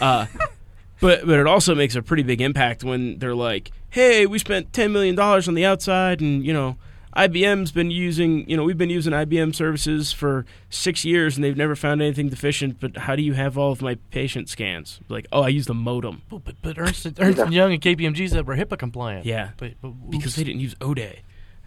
Uh, 0.01 0.27
but 1.01 1.27
but 1.27 1.38
it 1.38 1.46
also 1.46 1.75
makes 1.75 1.94
a 1.94 2.03
pretty 2.03 2.22
big 2.22 2.40
impact 2.40 2.83
when 2.85 3.18
they're 3.18 3.35
like, 3.35 3.70
"Hey, 3.90 4.27
we 4.27 4.38
spent 4.38 4.72
ten 4.72 4.92
million 4.92 5.14
dollars 5.14 5.46
on 5.48 5.55
the 5.55 5.64
outside, 5.64 6.20
and 6.20 6.44
you 6.44 6.53
know, 6.53 6.77
IBM's 7.16 7.72
been 7.72 7.90
using, 7.90 8.48
you 8.48 8.57
know, 8.57 8.64
we've 8.64 8.79
been 8.79 8.90
using 8.90 9.12
IBM 9.12 9.55
services 9.55 10.12
for 10.12 10.46
six 10.70 11.05
years, 11.05 11.37
and 11.37 11.44
they've 11.44 11.57
never 11.57 11.77
found 11.77 12.01
anything 12.01 12.29
deficient. 12.29 12.81
But 12.81 12.96
how 12.96 13.16
do 13.16 13.22
you 13.22 13.35
have 13.35 13.59
all 13.59 13.72
of 13.72 13.83
my 13.83 13.96
patient 14.11 14.48
scans? 14.48 15.01
Like, 15.09 15.27
oh, 15.33 15.42
I 15.42 15.48
used 15.48 15.68
a 15.68 15.75
modem 15.75 16.22
But, 16.31 16.44
but, 16.44 16.55
but 16.62 16.79
Ernst, 16.79 17.07
Ernst 17.18 17.38
and 17.38 17.53
Young 17.53 17.72
and 17.72 17.83
KPMG 17.83 18.31
said 18.31 18.46
we're 18.46 18.57
HIPAA 18.57 18.79
compliant. 18.79 19.27
Yeah. 19.27 19.51
But, 19.57 19.72
but 19.83 20.11
because 20.11 20.37
they 20.37 20.44
didn't 20.44 20.61
use 20.61 20.75
ODay. 20.77 21.18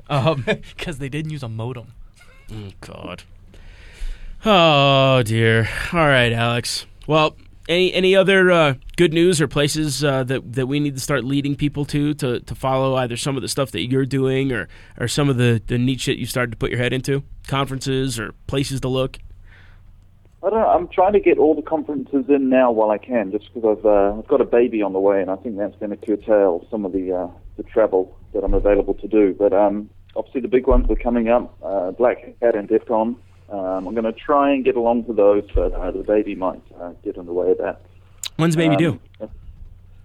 Um, 0.10 0.44
because 0.76 0.98
they 0.98 1.10
didn't 1.10 1.32
use 1.32 1.44
a 1.44 1.50
modem. 1.50 1.94
Oh 2.52 2.72
God. 2.82 3.24
Oh 4.46 5.24
dear. 5.24 5.68
All 5.94 6.08
right, 6.08 6.32
Alex. 6.32 6.86
Well, 7.08 7.36
any 7.68 7.94
any 7.94 8.16
other 8.16 8.52
uh, 8.52 8.74
good 8.98 9.14
news 9.14 9.42
or 9.42 9.48
places 9.48 10.04
uh, 10.04 10.24
that 10.26 10.54
that 10.54 10.68
we 10.68 10.80
need 10.80 10.96
to 10.96 11.02
start 11.02 11.24
leading 11.24 11.56
people 11.56 11.86
to, 11.86 12.14
to 12.16 12.40
to 12.42 12.56
follow 12.56 12.96
either 12.96 13.18
some 13.18 13.36
of 13.36 13.42
the 13.42 13.48
stuff 13.48 13.72
that 13.72 13.90
you're 13.90 14.06
doing 14.06 14.52
or 14.52 14.68
or 15.00 15.08
some 15.08 15.30
of 15.30 15.38
the 15.38 15.62
the 15.68 15.78
neat 15.78 16.02
shit 16.02 16.18
you 16.18 16.26
started 16.26 16.52
to 16.52 16.58
put 16.58 16.70
your 16.70 16.80
head 16.80 16.94
into, 16.94 17.24
conferences 17.48 18.20
or 18.20 18.34
places 18.48 18.82
to 18.82 18.88
look. 18.88 19.18
I 20.44 20.52
don't 20.52 20.60
know. 20.60 20.68
I'm 20.68 20.88
trying 20.90 21.14
to 21.14 21.20
get 21.20 21.40
all 21.40 21.56
the 21.56 21.64
conferences 21.64 22.26
in 22.30 22.50
now 22.50 22.72
while 22.72 22.92
I 22.92 23.00
can, 23.00 23.32
just 23.32 23.52
because 23.52 23.80
I've 23.80 23.86
uh, 23.86 24.20
I've 24.20 24.28
got 24.28 24.42
a 24.42 24.46
baby 24.46 24.82
on 24.84 24.94
the 24.94 25.00
way, 25.00 25.22
and 25.22 25.32
I 25.32 25.38
think 25.38 25.58
that's 25.58 25.76
going 25.78 25.90
to 25.90 25.98
curtail 25.98 26.68
some 26.70 26.86
of 26.86 26.92
the 26.92 27.12
uh, 27.12 27.28
the 27.58 27.64
travel 27.64 28.16
that 28.34 28.44
I'm 28.44 28.54
available 28.54 28.94
to 28.96 29.08
do. 29.08 29.36
But 29.38 29.54
um, 29.54 29.90
obviously 30.16 30.42
the 30.42 30.48
big 30.48 30.68
ones 30.68 30.86
are 30.92 30.96
coming 30.96 31.30
up: 31.30 31.58
uh, 31.64 31.92
Black 31.92 32.36
Hat 32.42 32.56
and 32.56 32.68
DEF 32.68 32.86
CON. 32.86 33.16
Um, 33.50 33.88
I'm 33.88 33.94
going 33.94 34.04
to 34.06 34.12
try 34.14 34.52
and 34.52 34.64
get 34.66 34.76
along 34.76 35.06
to 35.06 35.14
those, 35.14 35.44
but 35.54 35.72
uh, 35.74 35.92
the 35.92 36.04
baby 36.04 36.36
might 36.36 36.62
uh, 36.80 36.92
get 37.04 37.16
in 37.18 37.26
the 37.26 37.34
way 37.34 37.52
of 37.52 37.58
that. 37.60 37.82
When's 38.38 38.56
baby 38.56 38.76
Um, 38.76 39.00
due? 39.20 39.30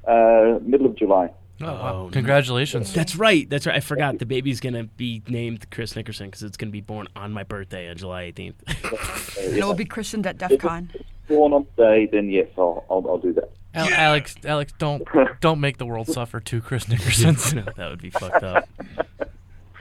Uh, 0.07 0.59
middle 0.62 0.87
of 0.87 0.96
July. 0.96 1.31
Oh, 1.62 1.66
Oh, 1.66 1.72
wow. 1.74 2.09
Congratulations. 2.12 2.92
That's 2.94 3.16
right. 3.16 3.48
That's 3.50 3.66
right. 3.66 3.76
I 3.76 3.81
forgot 3.81 4.18
the 4.18 4.24
baby's 4.24 4.61
gonna 4.61 4.85
be 4.85 5.22
named 5.29 5.70
Chris 5.70 5.94
Nickerson 5.94 6.29
because 6.29 6.42
it's 6.42 6.57
gonna 6.57 6.72
be 6.72 6.81
born 6.81 7.07
on 7.14 7.33
my 7.35 7.42
birthday 7.42 7.90
on 7.90 7.96
July 7.98 8.33
18th. 8.33 8.55
Uh, 8.85 9.42
And 9.44 9.57
yeah. 9.57 9.62
it 9.62 9.66
will 9.66 9.74
be 9.74 9.85
christened 9.85 10.26
at 10.26 10.38
DEF 10.38 10.53
If 10.53 10.61
CON. 10.61 10.90
it's 10.94 11.05
born 11.29 11.53
on 11.53 11.66
the 11.76 11.83
day, 11.85 12.07
then 12.11 12.31
yes, 12.31 12.46
I'll 12.57 12.85
I'll, 12.90 13.07
I'll 13.09 13.18
do 13.18 13.35
that. 13.35 13.50
Al- 13.74 13.92
Alex, 13.92 14.37
Alex, 14.44 14.72
don't 14.79 15.07
don't 15.42 15.61
make 15.61 15.76
the 15.76 15.85
world 15.87 16.09
suffer 16.09 16.40
too, 16.40 16.62
Chris 16.62 16.88
Nickerson. 16.88 17.37
no, 17.57 17.70
that 17.76 17.90
would 17.90 18.00
be 18.00 18.09
fucked 18.11 18.42
up. 18.42 18.66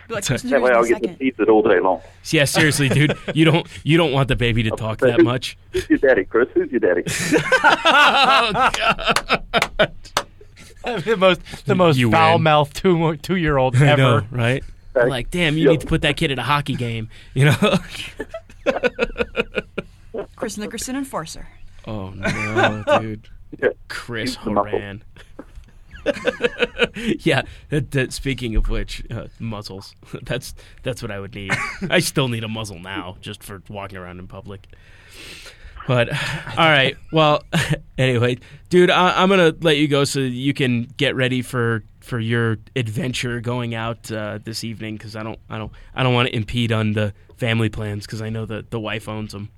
Be 0.10 0.15
like, 0.15 0.26
That 0.26 0.62
way 0.62 0.72
I'll 0.72 0.84
in 0.84 0.86
a 0.86 0.88
get 0.89 1.02
to 1.04 1.08
second." 1.08 1.17
tease 1.19 1.34
it 1.39 1.48
all 1.50 1.62
day 1.63 1.80
long. 1.80 2.02
Yeah, 2.32 2.43
seriously, 2.45 2.89
dude. 2.89 3.15
You 3.34 3.45
don't 3.45 3.65
you 3.84 3.95
don't 3.98 4.12
want 4.12 4.28
the 4.28 4.36
baby 4.36 4.63
to 4.63 4.72
talk 4.72 4.98
that 5.00 5.22
much. 5.24 5.58
Who's 5.72 5.89
your 5.89 6.00
daddy, 6.00 6.26
Chris? 6.26 6.50
Who's 6.54 6.69
your 6.72 6.80
daddy? 6.82 7.04
oh 7.63 8.72
God. 8.76 9.91
the 11.04 11.15
most 11.17 11.65
the 11.65 11.76
most 11.76 11.98
You 11.98 12.08
win. 12.08 12.13
foul 12.13 12.39
mouthed 12.39 12.76
two 12.76 13.15
two 13.17 13.36
year 13.38 13.58
old 13.58 13.76
ever. 13.76 13.98
know, 13.98 14.22
right? 14.32 14.63
Okay. 14.95 15.08
Like, 15.08 15.30
damn, 15.32 15.56
you 15.58 15.65
Yeah. 15.65 15.72
need 15.72 15.82
to 15.82 15.88
put 15.88 16.02
that 16.02 16.17
kid 16.17 16.32
in 16.32 16.39
a 16.39 16.43
hockey 16.43 16.76
game. 16.76 17.10
You 17.34 17.45
know? 17.45 17.78
Chris 20.36 20.58
Nickerson, 20.58 20.95
enforcer. 20.95 21.48
oh 21.86 22.10
no, 22.12 22.84
dude. 23.00 23.28
Yeah. 23.62 23.69
Chris 23.88 24.36
Use 24.36 24.43
the. 24.43 24.52
Horan. 24.52 25.04
yeah. 27.19 27.43
That, 27.69 27.91
that, 27.91 28.13
speaking 28.13 28.56
of 28.56 28.69
which, 28.69 29.04
uh, 29.12 29.28
muzzles. 29.39 29.95
That's 30.24 30.54
that's 30.84 31.02
what 31.02 31.12
I 31.12 31.19
would 31.19 31.36
need. 31.36 31.52
I 31.89 32.00
still 32.00 32.28
need 32.28 32.43
a 32.43 32.48
muzzle 32.48 32.80
now, 32.80 33.17
just 33.22 33.43
for 33.43 33.62
walking 33.69 33.98
around 33.98 34.19
in 34.19 34.28
public. 34.28 34.67
But 35.88 36.10
all 36.58 36.69
right. 36.69 36.98
Well, 37.12 37.43
anyway, 37.98 38.38
dude, 38.69 38.89
I, 38.89 39.22
I'm 39.22 39.30
gonna 39.30 39.56
let 39.62 39.78
you 39.78 39.88
go 39.88 40.04
so 40.04 40.19
you 40.19 40.54
can 40.54 40.84
get 40.98 41.15
ready 41.15 41.41
for 41.41 41.84
for 42.00 42.19
your 42.19 42.58
adventure 42.76 43.39
going 43.39 43.76
out 43.76 44.12
uh, 44.12 44.39
this 44.43 44.63
evening 44.63 44.95
because 44.95 45.15
I 45.15 45.24
don't 45.24 45.39
I 45.50 45.58
don't 45.58 45.72
I 45.93 46.04
don't 46.04 46.13
want 46.13 46.30
to 46.30 46.36
impede 46.36 46.72
on 46.72 46.93
the 46.93 47.13
family 47.38 47.69
plans 47.69 48.06
because 48.06 48.22
I 48.22 48.30
know 48.30 48.45
that 48.45 48.72
the 48.72 48.80
wife 48.80 49.08
owns 49.08 49.32
them. 49.32 49.50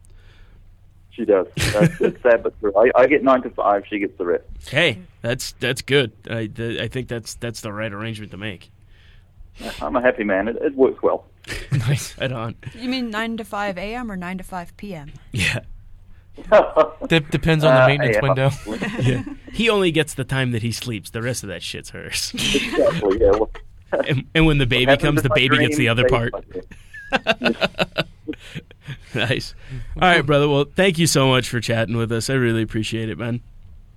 She 1.13 1.25
does. 1.25 1.47
That's, 1.73 1.99
it's 2.01 2.21
sad 2.23 2.41
but 2.43 2.57
true. 2.59 2.73
I, 2.75 2.91
I 3.01 3.07
get 3.07 3.23
nine 3.23 3.41
to 3.43 3.49
five. 3.49 3.83
She 3.89 3.99
gets 3.99 4.17
the 4.17 4.25
rest. 4.25 4.43
Hey, 4.69 4.99
that's 5.21 5.51
that's 5.59 5.81
good. 5.81 6.11
I, 6.29 6.47
th- 6.47 6.79
I 6.79 6.87
think 6.87 7.07
that's 7.09 7.35
that's 7.35 7.61
the 7.61 7.73
right 7.73 7.91
arrangement 7.91 8.31
to 8.31 8.37
make. 8.37 8.71
I'm 9.81 9.95
a 9.95 10.01
happy 10.01 10.23
man. 10.23 10.47
It, 10.47 10.55
it 10.57 10.75
works 10.75 11.01
well. 11.03 11.25
nice, 11.71 12.17
right 12.17 12.31
on. 12.31 12.55
You 12.73 12.87
mean 12.87 13.09
9 13.09 13.37
to 13.37 13.43
5 13.43 13.77
a.m. 13.77 14.11
or 14.11 14.15
9 14.15 14.37
to 14.37 14.43
5 14.43 14.77
p.m.? 14.77 15.11
Yeah, 15.31 15.59
Dep- 17.07 17.29
depends 17.29 17.63
on 17.63 17.73
the 17.75 17.81
Uh, 17.83 17.87
maintenance 17.87 18.15
yeah. 18.15 18.21
window. 18.21 18.49
yeah. 19.01 19.23
he 19.51 19.69
only 19.69 19.91
gets 19.91 20.13
the 20.13 20.23
time 20.23 20.51
that 20.51 20.61
he 20.61 20.71
sleeps. 20.71 21.09
The 21.09 21.21
rest 21.21 21.43
of 21.43 21.49
that 21.49 21.61
shit's 21.63 21.89
hers. 21.89 22.31
exactly. 22.33 23.19
Yeah. 23.19 23.31
Well, 23.31 23.51
And, 24.07 24.25
and 24.33 24.45
when 24.45 24.57
the 24.59 24.65
baby 24.65 24.95
comes, 24.97 25.21
the 25.23 25.29
my 25.29 25.35
baby 25.35 25.57
gets 25.57 25.75
the 25.77 25.89
other 25.89 26.07
stays 26.07 26.31
part. 26.31 26.45
Like 27.11 27.23
that. 27.39 28.07
nice. 29.13 29.53
All 29.95 30.01
right, 30.01 30.25
brother. 30.25 30.47
Well, 30.49 30.65
thank 30.75 30.97
you 30.97 31.07
so 31.07 31.27
much 31.27 31.49
for 31.49 31.59
chatting 31.59 31.97
with 31.97 32.11
us. 32.11 32.29
I 32.29 32.33
really 32.33 32.61
appreciate 32.61 33.09
it, 33.09 33.17
man. 33.17 33.41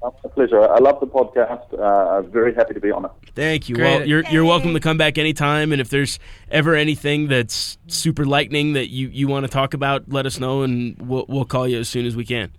A 0.03 0.29
pleasure. 0.29 0.61
I 0.71 0.79
love 0.81 1.01
the 1.01 1.07
podcast. 1.07 1.73
Uh, 1.73 2.19
I'm 2.19 2.31
very 2.31 2.55
happy 2.55 2.75
to 2.75 2.81
be 2.81 2.91
on 2.91 3.07
it. 3.07 3.11
Thank 3.35 3.71
you. 3.71 3.75
Great. 3.77 4.01
Well, 4.01 4.07
you're 4.09 4.23
you're 4.31 4.45
welcome 4.45 4.75
to 4.75 4.81
come 4.81 4.99
back 4.99 5.17
anytime. 5.17 5.73
And 5.73 5.81
if 5.81 5.89
there's 5.89 6.19
ever 6.51 6.75
anything 6.75 7.29
that's 7.29 7.79
super 7.87 8.27
lightning 8.27 8.75
that 8.75 8.91
you, 8.91 9.09
you 9.09 9.29
want 9.29 9.47
to 9.47 9.51
talk 9.51 9.73
about, 9.73 10.11
let 10.13 10.27
us 10.27 10.39
know, 10.39 10.61
and 10.61 10.95
we'll 11.01 11.25
we'll 11.27 11.47
call 11.47 11.67
you 11.67 11.79
as 11.79 11.89
soon 11.89 12.05
as 12.05 12.15
we 12.15 12.27
can. 12.27 12.53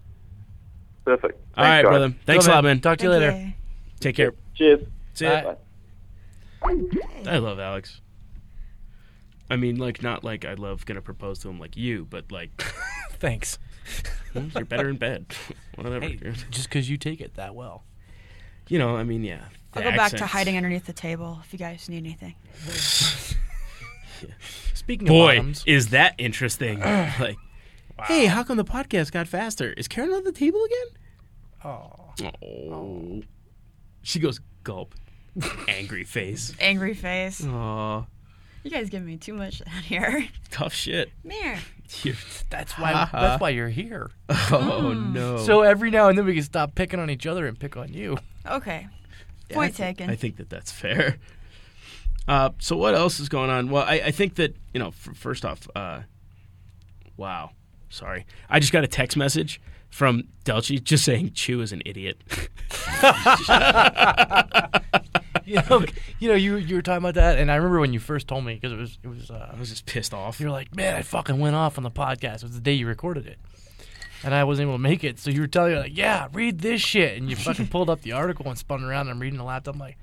Perfect. 1.06 1.40
All 1.56 1.64
right, 1.64 1.84
guys. 1.84 1.90
brother. 1.90 2.16
Thanks 2.26 2.48
a 2.48 2.50
lot, 2.50 2.64
man. 2.64 2.80
Talk 2.82 2.98
to 2.98 3.04
you 3.06 3.12
Thank 3.12 3.22
later. 3.22 3.46
you. 3.46 3.54
Take 4.00 4.16
care. 4.16 4.34
Cheers. 4.56 4.88
See 5.14 5.26
ya. 5.26 5.54
Bye. 6.62 6.76
I 7.28 7.38
love 7.38 7.60
Alex. 7.60 8.02
I 9.50 9.56
mean, 9.58 9.78
like, 9.78 10.02
not 10.02 10.24
like 10.24 10.44
I 10.46 10.54
love 10.56 10.86
gonna 10.86 11.02
propose 11.02 11.40
to 11.40 11.50
him 11.50 11.60
like 11.60 11.78
you, 11.78 12.06
but 12.10 12.32
like, 12.32 12.62
Thanks. 13.20 13.60
Hmm, 14.34 14.50
you're 14.54 14.66
better 14.66 14.90
in 14.90 14.98
bed. 14.98 15.28
Whatever. 15.76 16.08
Hey, 16.08 16.20
just 16.50 16.68
because 16.68 16.90
you 16.90 16.98
take 16.98 17.22
it 17.22 17.36
that 17.36 17.56
well. 17.56 17.86
You 18.68 18.80
know, 18.80 18.98
I 18.98 19.06
mean, 19.06 19.24
yeah. 19.24 19.46
I'll 19.74 19.82
the 19.82 19.92
go 19.92 19.96
back 19.96 20.12
to 20.12 20.26
hiding 20.26 20.58
underneath 20.58 20.86
the 20.86 20.92
table 20.92 21.40
if 21.42 21.54
you 21.54 21.60
guys 21.60 21.88
need 21.88 22.00
anything. 22.00 22.36
Speaking 24.74 25.08
Boy, 25.08 25.32
of 25.32 25.38
bottoms, 25.38 25.64
is 25.66 25.90
that 25.90 26.16
interesting. 26.18 26.80
like, 27.20 27.38
hey, 28.04 28.26
how 28.26 28.44
come 28.44 28.58
the 28.58 28.66
podcast 28.66 29.12
got 29.14 29.28
faster? 29.28 29.72
Is 29.74 29.88
Karen 29.88 30.12
on 30.12 30.24
the 30.26 30.32
table 30.34 30.62
again? 30.66 30.88
oh, 31.64 32.34
Oh. 32.44 33.22
She 34.02 34.20
goes, 34.20 34.40
gulp. 34.64 34.96
Angry 35.68 36.04
face. 36.04 36.54
Angry 36.60 36.94
face. 36.94 37.44
Aw, 37.46 38.06
You 38.66 38.72
guys 38.72 38.90
give 38.90 39.04
me 39.04 39.16
too 39.16 39.34
much 39.36 39.62
out 39.62 39.84
here. 39.84 40.28
tough 40.52 40.74
shit. 40.74 41.12
There. 41.24 41.60
You- 42.02 42.16
that's 42.50 42.74
why 42.80 43.08
that's 43.12 43.40
why 43.40 43.50
you're 43.50 43.70
here. 43.70 44.10
oh, 44.52 44.92
no. 44.92 45.38
So 45.38 45.62
every 45.62 45.92
now 45.92 46.10
and 46.10 46.18
then 46.18 46.26
we 46.26 46.34
can 46.34 46.42
stop 46.42 46.74
picking 46.74 47.00
on 47.00 47.12
each 47.12 47.28
other 47.28 47.46
and 47.46 47.60
pick 47.60 47.78
on 47.78 47.94
you. 47.94 48.18
Okay. 48.50 48.88
Yeah, 49.52 49.56
Point 49.56 49.70
I 49.70 49.72
thi- 49.72 49.84
taken. 49.84 50.10
I 50.10 50.16
think 50.16 50.38
that 50.38 50.50
that's 50.50 50.72
fair. 50.72 51.18
Uh, 52.28 52.50
so 52.58 52.76
what 52.76 52.96
else 52.96 53.20
is 53.20 53.30
going 53.30 53.52
on? 53.52 53.70
Well, 53.70 53.84
I, 53.84 54.02
I 54.06 54.12
think 54.12 54.34
that 54.36 54.56
you 54.74 54.80
know. 54.80 54.88
F- 54.88 55.16
first 55.16 55.46
off, 55.46 55.68
uh, 55.76 56.00
wow, 57.18 57.52
sorry, 57.90 58.26
I 58.50 58.60
just 58.60 58.74
got 58.74 58.84
a 58.84 58.88
text 58.88 59.16
message 59.16 59.62
from 59.92 60.24
Delchi 60.44 60.84
just 60.84 61.06
saying 61.06 61.34
Chu 61.34 61.62
is 61.62 61.72
an 61.72 61.84
idiot. 61.86 62.18
You 65.56 65.62
know, 65.70 65.86
you 66.20 66.30
know, 66.30 66.36
you 66.36 66.56
you 66.58 66.76
were 66.76 66.82
talking 66.82 66.98
about 67.04 67.14
that, 67.16 67.38
and 67.38 67.52
I 67.52 67.56
remember 67.56 67.80
when 67.80 67.94
you 67.94 68.00
first 68.00 68.28
told 68.28 68.44
me 68.46 68.56
because 68.56 68.72
it 68.72 68.78
was 68.78 68.98
it 69.04 69.08
was. 69.08 69.30
Uh, 69.30 69.52
I 69.54 69.60
was 69.60 69.70
just 69.70 69.86
pissed 69.86 70.14
off. 70.14 70.40
you're 70.40 70.50
like, 70.50 70.76
man, 70.76 70.96
I 70.96 71.02
fucking 71.04 71.38
went 71.40 71.56
off 71.56 71.78
on 71.78 71.84
the 71.84 71.92
podcast. 71.92 72.38
It 72.38 72.44
was 72.44 72.54
the 72.56 72.62
day 72.62 72.74
you 72.74 72.88
recorded 72.88 73.28
it. 73.28 73.38
And 74.24 74.34
I 74.34 74.44
wasn't 74.44 74.68
able 74.68 74.76
to 74.76 74.82
make 74.82 75.04
it. 75.04 75.20
So 75.20 75.30
you 75.30 75.42
were 75.42 75.48
telling 75.48 75.74
me, 75.74 75.80
like, 75.80 75.96
yeah, 75.96 76.30
read 76.34 76.60
this 76.60 76.82
shit. 76.82 77.18
And 77.18 77.30
you 77.30 77.36
fucking 77.36 77.68
pulled 77.68 77.92
up 77.92 78.02
the 78.02 78.14
article 78.14 78.48
and 78.48 78.58
spun 78.58 78.84
around 78.84 79.02
and 79.02 79.12
I'm 79.12 79.20
reading 79.20 79.38
the 79.38 79.44
laptop. 79.44 79.76
I'm 79.76 79.80
like, 79.80 79.98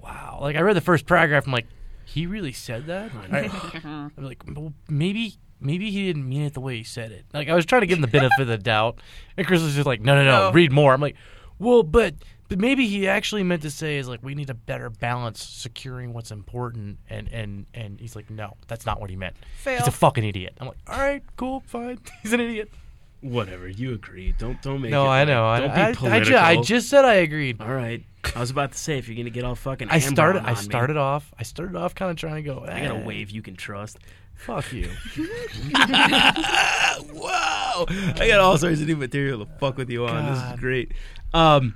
wow. 0.00 0.38
Like, 0.40 0.54
I 0.54 0.60
read 0.60 0.76
the 0.76 0.80
first 0.80 1.04
paragraph. 1.06 1.46
I'm 1.46 1.52
like, 1.52 1.66
he 2.04 2.26
really 2.26 2.52
said 2.52 2.86
that? 2.86 3.10
I, 3.32 3.50
I'm 3.84 4.12
like, 4.24 4.44
well, 4.46 4.72
maybe. 4.88 5.34
Maybe 5.58 5.90
he 5.90 6.04
didn't 6.06 6.28
mean 6.28 6.42
it 6.42 6.52
the 6.52 6.60
way 6.60 6.76
he 6.76 6.84
said 6.84 7.12
it. 7.12 7.24
Like 7.32 7.48
I 7.48 7.54
was 7.54 7.64
trying 7.64 7.80
to 7.80 7.86
give 7.86 7.96
him 7.96 8.02
the 8.02 8.08
benefit 8.08 8.40
of 8.42 8.46
the 8.46 8.58
doubt, 8.58 9.00
and 9.38 9.46
Chris 9.46 9.62
was 9.62 9.74
just 9.74 9.86
like, 9.86 10.02
"No, 10.02 10.14
no, 10.14 10.22
no, 10.22 10.48
No. 10.48 10.52
read 10.52 10.70
more." 10.70 10.92
I'm 10.92 11.00
like, 11.00 11.16
"Well, 11.58 11.82
but 11.82 12.14
but 12.48 12.58
maybe 12.58 12.86
he 12.86 13.08
actually 13.08 13.42
meant 13.42 13.62
to 13.62 13.70
say 13.70 13.96
is 13.98 14.08
like 14.08 14.22
we 14.22 14.34
need 14.34 14.50
a 14.50 14.54
better 14.54 14.90
balance 14.90 15.42
securing 15.42 16.12
what's 16.12 16.30
important." 16.30 16.98
And 17.08 17.28
and 17.32 17.66
and 17.74 18.00
he's 18.00 18.16
like, 18.16 18.30
"No, 18.30 18.56
that's 18.68 18.86
not 18.86 19.00
what 19.00 19.10
he 19.10 19.16
meant." 19.16 19.36
Fail. 19.58 19.78
He's 19.78 19.88
a 19.88 19.92
fucking 19.92 20.24
idiot. 20.24 20.54
I'm 20.60 20.68
like, 20.68 20.78
all 20.86 20.98
right, 20.98 21.22
cool, 21.36 21.60
fine. 21.66 21.98
He's 22.22 22.32
an 22.32 22.40
idiot. 22.40 22.70
Whatever, 23.22 23.66
you 23.66 23.94
agree 23.94 24.34
Don't 24.38 24.60
don't 24.62 24.82
make 24.82 24.90
it. 24.90 24.92
No, 24.92 25.06
I 25.06 25.24
know. 25.24 25.46
I, 25.46 25.60
Don't 25.60 25.70
I, 25.70 25.74
be 25.74 25.80
I, 25.80 25.92
political. 25.94 26.24
ju- 26.32 26.36
I 26.36 26.60
just 26.60 26.88
said 26.88 27.04
I 27.04 27.14
agreed. 27.14 27.60
All 27.60 27.72
right. 27.72 28.04
I 28.34 28.40
was 28.40 28.50
about 28.50 28.72
to 28.72 28.78
say 28.78 28.98
if 28.98 29.08
you're 29.08 29.16
gonna 29.16 29.30
get 29.30 29.44
all 29.44 29.54
fucking. 29.54 29.88
I 29.88 29.98
started. 30.00 30.40
Amber 30.40 30.50
I 30.50 30.52
on 30.52 30.58
me, 30.58 30.64
started 30.64 30.96
off. 30.96 31.32
I 31.38 31.42
started 31.42 31.76
off 31.76 31.94
kind 31.94 32.10
of 32.10 32.16
trying 32.16 32.36
to 32.36 32.42
go. 32.42 32.60
I 32.60 32.82
got 32.82 32.96
a 32.96 32.98
eh, 32.98 33.04
wave 33.04 33.30
you 33.30 33.42
can 33.42 33.56
trust. 33.56 33.98
Fuck 34.34 34.72
you. 34.72 34.88
Whoa! 37.14 37.86
I 37.88 38.26
got 38.28 38.40
all 38.40 38.58
sorts 38.58 38.80
of 38.80 38.86
new 38.86 38.96
material 38.96 39.44
to 39.44 39.52
fuck 39.58 39.76
with 39.76 39.90
you 39.90 40.06
on. 40.06 40.34
This 40.34 40.42
is 40.42 40.60
great. 40.60 40.92
Um, 41.32 41.74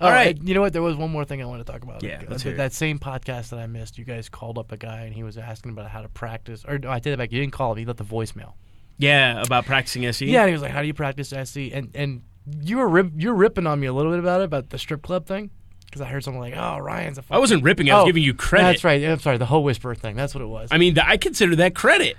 All 0.00 0.10
right. 0.10 0.36
You 0.42 0.54
know 0.54 0.60
what? 0.60 0.72
There 0.72 0.82
was 0.82 0.96
one 0.96 1.10
more 1.10 1.24
thing 1.24 1.42
I 1.42 1.46
want 1.46 1.64
to 1.64 1.72
talk 1.72 1.82
about. 1.82 2.02
Yeah, 2.02 2.22
let's 2.28 2.42
that, 2.42 2.58
it. 2.58 2.72
same 2.72 2.98
podcast 2.98 3.48
that 3.50 3.58
I 3.58 3.66
missed. 3.66 3.96
You 3.98 4.04
guys 4.04 4.28
called 4.28 4.58
up 4.58 4.70
a 4.72 4.76
guy 4.76 5.02
and 5.02 5.14
he 5.14 5.22
was 5.22 5.38
asking 5.38 5.72
about 5.72 5.88
how 5.90 6.02
to 6.02 6.08
practice. 6.08 6.64
Or 6.66 6.78
no, 6.78 6.90
I 6.90 6.98
take 6.98 7.14
it 7.14 7.18
back. 7.18 7.32
You 7.32 7.40
didn't 7.40 7.52
call 7.52 7.72
him. 7.72 7.78
He 7.78 7.84
left 7.86 7.98
the 7.98 8.04
voicemail. 8.04 8.52
yeah, 8.98 9.42
about 9.42 9.64
practicing? 9.66 10.04
SE. 10.06 10.26
Yeah, 10.26 10.40
and 10.42 10.48
he 10.48 10.52
was 10.52 10.62
like, 10.62 10.72
"How 10.72 10.80
do 10.82 10.86
you 10.86 10.94
practice 10.94 11.32
SE?" 11.32 11.72
And 11.72 11.90
and 11.94 12.22
you 12.62 12.76
were 12.78 12.88
rip, 12.88 13.10
you 13.16 13.28
were 13.30 13.34
ripping 13.34 13.66
on 13.66 13.80
me 13.80 13.86
a 13.86 13.92
little 13.92 14.12
bit 14.12 14.18
about 14.20 14.40
it 14.40 14.44
about 14.44 14.70
the 14.70 14.78
strip 14.78 15.02
club 15.02 15.26
thing 15.26 15.50
because 15.86 16.00
I 16.00 16.06
heard 16.06 16.22
someone 16.24 16.42
like, 16.42 16.54
"Oh, 16.56 16.78
Ryan's 16.78 17.18
a." 17.18 17.24
I 17.30 17.38
wasn't 17.38 17.62
ripping. 17.64 17.90
I 17.90 17.94
was 17.94 18.02
Oh, 18.02 18.06
giving 18.06 18.22
you 18.22 18.34
credit. 18.34 18.64
That's 18.64 18.84
right. 18.84 19.02
I'm 19.04 19.18
sorry. 19.20 19.38
The 19.38 19.46
whole 19.46 19.64
whisper 19.64 19.94
thing. 19.94 20.14
That's 20.16 20.34
what 20.34 20.42
it 20.42 20.46
was. 20.46 20.68
I 20.72 20.78
mean, 20.78 20.98
I 20.98 21.16
consider 21.16 21.56
that 21.56 21.74
credit. 21.74 22.16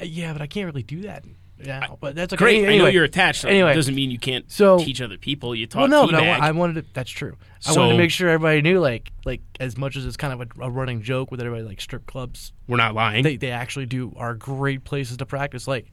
Uh, 0.00 0.04
yeah, 0.04 0.32
but 0.32 0.42
I 0.42 0.46
can't 0.46 0.66
really 0.66 0.82
do 0.84 1.02
that. 1.02 1.24
Yeah, 1.60 1.86
but 2.00 2.14
that's 2.14 2.32
okay. 2.32 2.38
Great. 2.44 2.68
I 2.68 2.78
know 2.78 2.86
you're 2.86 3.04
attached. 3.04 3.42
So 3.42 3.48
anyway. 3.48 3.72
it 3.72 3.74
doesn't 3.74 3.94
mean 3.94 4.10
you 4.10 4.18
can't 4.18 4.50
So- 4.50 4.78
teach 4.78 5.00
other 5.00 5.18
people. 5.18 5.54
You 5.54 5.66
taught 5.66 5.88
Well, 5.90 6.06
no, 6.06 6.06
but 6.06 6.14
I, 6.22 6.48
I 6.48 6.50
wanted 6.52 6.74
to. 6.74 6.84
That's 6.92 7.10
true. 7.10 7.36
I 7.66 7.72
wanted 7.72 7.92
to 7.92 7.98
make 7.98 8.10
sure 8.12 8.28
everybody 8.28 8.62
knew, 8.62 8.78
like, 8.78 9.10
like 9.24 9.40
as 9.58 9.76
much 9.76 9.96
as 9.96 10.06
it's 10.06 10.16
kind 10.16 10.32
of 10.32 10.40
a, 10.60 10.66
a 10.66 10.70
running 10.70 11.02
joke 11.02 11.30
with 11.30 11.40
everybody, 11.40 11.64
like 11.64 11.80
strip 11.80 12.06
clubs, 12.06 12.52
We're 12.68 12.76
not 12.76 12.94
lying. 12.94 13.24
they 13.24 13.36
they 13.36 13.50
actually 13.50 13.86
do 13.86 14.12
are 14.16 14.34
great 14.34 14.84
places 14.84 15.16
to 15.16 15.26
practice. 15.26 15.66
Like, 15.66 15.86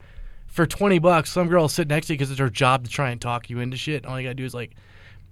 for 0.46 0.66
twenty 0.66 1.00
bucks, 1.00 1.30
some 1.32 1.48
girl 1.48 1.62
will 1.62 1.68
sit 1.68 1.88
next 1.88 2.06
to 2.06 2.12
you 2.12 2.18
because 2.18 2.30
it's 2.30 2.38
her 2.40 2.50
job 2.50 2.84
to 2.84 2.90
try 2.90 3.10
and 3.10 3.20
talk 3.20 3.50
you 3.50 3.58
into 3.58 3.76
shit. 3.76 4.06
All 4.06 4.20
you 4.20 4.26
gotta 4.26 4.34
do 4.34 4.44
is 4.44 4.54
like, 4.54 4.76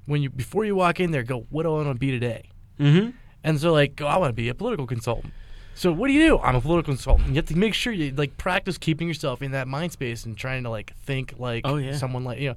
when 0.06 0.22
you 0.22 0.30
before 0.30 0.64
you 0.64 0.74
walk 0.74 0.98
in 0.98 1.12
there, 1.12 1.22
go, 1.22 1.46
what 1.50 1.62
do 1.62 1.68
I 1.70 1.76
want 1.84 1.88
to 1.88 1.94
be 1.94 2.10
today? 2.10 2.50
mm-hmm. 2.80 3.10
And 3.44 3.60
so 3.60 3.72
like, 3.72 3.94
go, 3.94 4.06
I 4.06 4.16
want 4.16 4.30
to 4.30 4.34
be 4.34 4.48
a 4.48 4.54
political 4.54 4.86
consultant. 4.86 5.32
So 5.74 5.92
what 5.92 6.06
do 6.08 6.12
you 6.14 6.26
do? 6.28 6.38
I'm 6.38 6.54
a 6.56 6.60
political 6.60 6.92
consultant. 6.94 7.28
You 7.30 7.34
have 7.36 7.46
to 7.46 7.56
make 7.58 7.74
sure 7.74 7.92
you 7.92 8.12
like 8.12 8.36
practice 8.36 8.78
keeping 8.78 9.08
yourself 9.08 9.42
in 9.42 9.50
that 9.52 9.66
mind 9.68 9.92
space 9.92 10.24
and 10.24 10.36
trying 10.36 10.62
to 10.64 10.70
like 10.70 10.94
think 10.98 11.34
like 11.38 11.62
Oh, 11.64 11.76
yeah. 11.76 11.96
someone 11.96 12.24
like 12.24 12.38
you 12.40 12.50
know. 12.50 12.56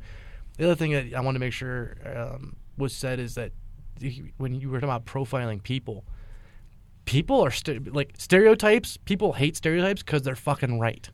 The 0.58 0.66
other 0.66 0.76
thing 0.76 0.92
that 0.94 1.14
I 1.16 1.22
want 1.22 1.36
to 1.36 1.40
make 1.40 1.54
sure 1.54 1.98
um, 2.16 2.56
was 2.78 2.94
said 2.94 3.20
is 3.20 3.36
that 3.36 3.52
he- 4.00 4.32
when 4.38 4.54
you 4.60 4.70
were 4.70 4.78
talking 4.80 4.90
about 4.90 5.06
profiling 5.06 5.62
people, 5.62 6.04
people 7.06 7.42
are 7.46 7.52
st- 7.52 7.94
like 7.94 8.14
stereotypes. 8.18 8.98
People 8.98 9.34
hate 9.34 9.56
stereotypes 9.56 10.04
because 10.04 10.22
they're 10.24 10.36
fucking 10.36 10.80
right. 10.80 11.10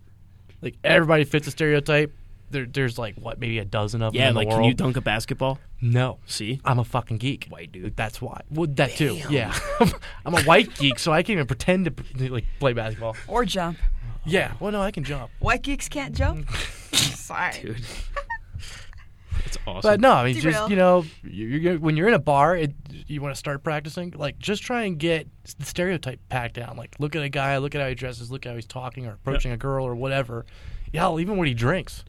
Like 0.61 0.75
everybody 0.83 1.23
fits 1.25 1.47
a 1.47 1.51
stereotype. 1.51 2.13
there, 2.51 2.65
there's 2.65 2.97
like 2.97 3.15
what 3.15 3.39
maybe 3.39 3.59
a 3.59 3.65
dozen 3.65 4.01
of 4.01 4.13
them 4.13 4.19
Yeah, 4.21 4.29
in 4.29 4.33
the 4.33 4.39
like 4.39 4.47
world. 4.47 4.59
can 4.61 4.65
you 4.69 4.73
dunk 4.73 4.95
a 4.97 5.01
basketball? 5.01 5.59
No, 5.83 6.19
See, 6.25 6.61
I'm 6.63 6.79
a 6.79 6.85
fucking 6.85 7.17
geek. 7.17 7.47
White 7.49 7.71
dude. 7.73 7.97
That's 7.97 8.21
why. 8.21 8.41
Well, 8.49 8.67
that 8.75 8.91
too. 8.91 9.19
Yeah, 9.29 9.53
I'm 10.25 10.33
a 10.33 10.41
white 10.43 10.73
geek, 10.75 10.97
so 10.97 11.11
I 11.11 11.23
can't 11.23 11.37
even 11.37 11.47
pretend 11.47 11.85
to 11.85 12.31
like 12.31 12.45
play 12.59 12.71
basketball. 12.71 13.17
Or 13.27 13.43
jump. 13.43 13.77
Yeah. 14.25 14.53
Well, 14.59 14.71
no, 14.71 14.81
I 14.81 14.91
can 14.91 15.03
jump. 15.03 15.29
White 15.39 15.61
geeks 15.63 15.89
can't 15.89 16.15
jump. 16.15 16.49
Sorry. 16.93 17.51
dude. 17.61 17.81
That's 19.43 19.57
awesome. 19.67 19.81
But 19.89 19.99
no, 19.99 20.13
I 20.13 20.23
mean, 20.25 20.35
Derail. 20.35 20.51
just 20.53 20.69
you 20.69 20.75
know, 20.77 21.03
you're, 21.23 21.49
you're, 21.49 21.77
when 21.79 21.97
you're 21.97 22.07
in 22.07 22.13
a 22.13 22.19
bar, 22.19 22.55
it, 22.55 22.73
you 23.07 23.21
want 23.21 23.35
to 23.35 23.37
start 23.37 23.63
practicing. 23.63 24.11
Like, 24.11 24.39
just 24.39 24.63
try 24.63 24.83
and 24.83 24.97
get 24.97 25.27
the 25.57 25.65
stereotype 25.65 26.21
packed 26.29 26.55
down. 26.55 26.77
Like, 26.77 26.95
look 26.99 27.15
at 27.15 27.23
a 27.23 27.29
guy, 27.29 27.57
look 27.57 27.75
at 27.75 27.81
how 27.81 27.89
he 27.89 27.95
dresses, 27.95 28.31
look 28.31 28.45
at 28.45 28.49
how 28.49 28.55
he's 28.55 28.65
talking 28.65 29.05
or 29.05 29.13
approaching 29.13 29.51
a 29.51 29.57
girl 29.57 29.85
or 29.85 29.95
whatever. 29.95 30.45
Yeah, 30.93 31.17
even 31.17 31.37
what 31.37 31.47
he 31.47 31.53
drinks, 31.53 32.05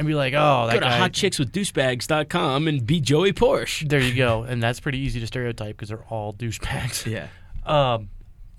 and 0.00 0.08
be 0.08 0.14
like, 0.14 0.32
oh, 0.34 0.66
that 0.66 0.72
Go 0.72 0.80
to 0.80 0.86
guy. 0.86 1.08
hotchickswithdouchebags.com 1.08 2.68
and 2.68 2.86
be 2.86 3.02
Joey 3.02 3.34
Porsche. 3.34 3.86
There 3.86 4.00
you 4.00 4.14
go, 4.14 4.42
and 4.48 4.62
that's 4.62 4.80
pretty 4.80 4.98
easy 4.98 5.20
to 5.20 5.26
stereotype 5.26 5.76
because 5.76 5.90
they're 5.90 6.06
all 6.08 6.32
douchebags. 6.32 7.04
Yeah. 7.04 7.28
Um, 7.66 8.08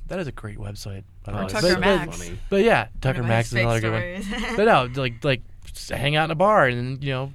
that 0.07 0.19
is 0.19 0.27
a 0.27 0.31
great 0.31 0.59
website. 0.59 1.03
Or. 1.27 1.49
Tucker 1.49 1.73
but, 1.73 1.79
Max. 1.79 2.29
But, 2.29 2.37
but 2.49 2.63
yeah, 2.63 2.89
Tucker 3.01 3.23
Max 3.23 3.47
is 3.47 3.53
another 3.55 3.81
fake 3.81 4.23
good 4.23 4.41
one. 4.41 4.55
But 4.55 4.65
no, 4.65 4.89
like 5.01 5.23
like 5.23 5.41
hang 5.89 6.15
out 6.15 6.25
in 6.25 6.31
a 6.31 6.35
bar 6.35 6.67
and 6.67 7.03
you 7.03 7.11
know 7.11 7.33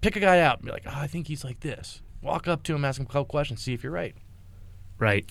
pick 0.00 0.16
a 0.16 0.20
guy 0.20 0.40
out 0.40 0.58
and 0.58 0.66
be 0.66 0.72
like, 0.72 0.84
oh, 0.86 0.92
I 0.94 1.06
think 1.06 1.26
he's 1.28 1.44
like 1.44 1.60
this. 1.60 2.00
Walk 2.22 2.48
up 2.48 2.62
to 2.64 2.74
him, 2.74 2.84
ask 2.86 2.98
him 2.98 3.04
a 3.04 3.08
couple 3.08 3.26
questions, 3.26 3.60
see 3.60 3.74
if 3.74 3.82
you're 3.82 3.92
right. 3.92 4.14
Right. 4.98 5.30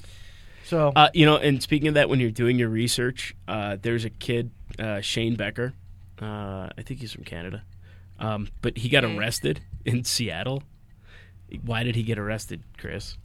So 0.65 0.91
Uh, 0.95 1.09
you 1.13 1.25
know, 1.25 1.37
and 1.37 1.61
speaking 1.61 1.87
of 1.87 1.95
that, 1.95 2.07
when 2.07 2.19
you're 2.19 2.29
doing 2.31 2.59
your 2.59 2.69
research, 2.69 3.35
uh, 3.47 3.77
there's 3.81 4.05
a 4.05 4.09
kid, 4.11 4.51
uh, 4.77 5.01
Shane 5.01 5.35
Becker. 5.35 5.73
Uh, 6.21 6.69
I 6.77 6.81
think 6.83 6.99
he's 7.01 7.11
from 7.11 7.23
Canada, 7.23 7.63
um, 8.19 8.47
but 8.61 8.77
he 8.77 8.89
got 8.89 9.03
Okay. 9.03 9.17
arrested 9.17 9.61
in 9.85 10.03
Seattle. 10.03 10.63
Why 11.63 11.83
did 11.83 11.95
he 11.95 12.03
get 12.03 12.17
arrested, 12.17 12.63
Chris? 12.77 13.17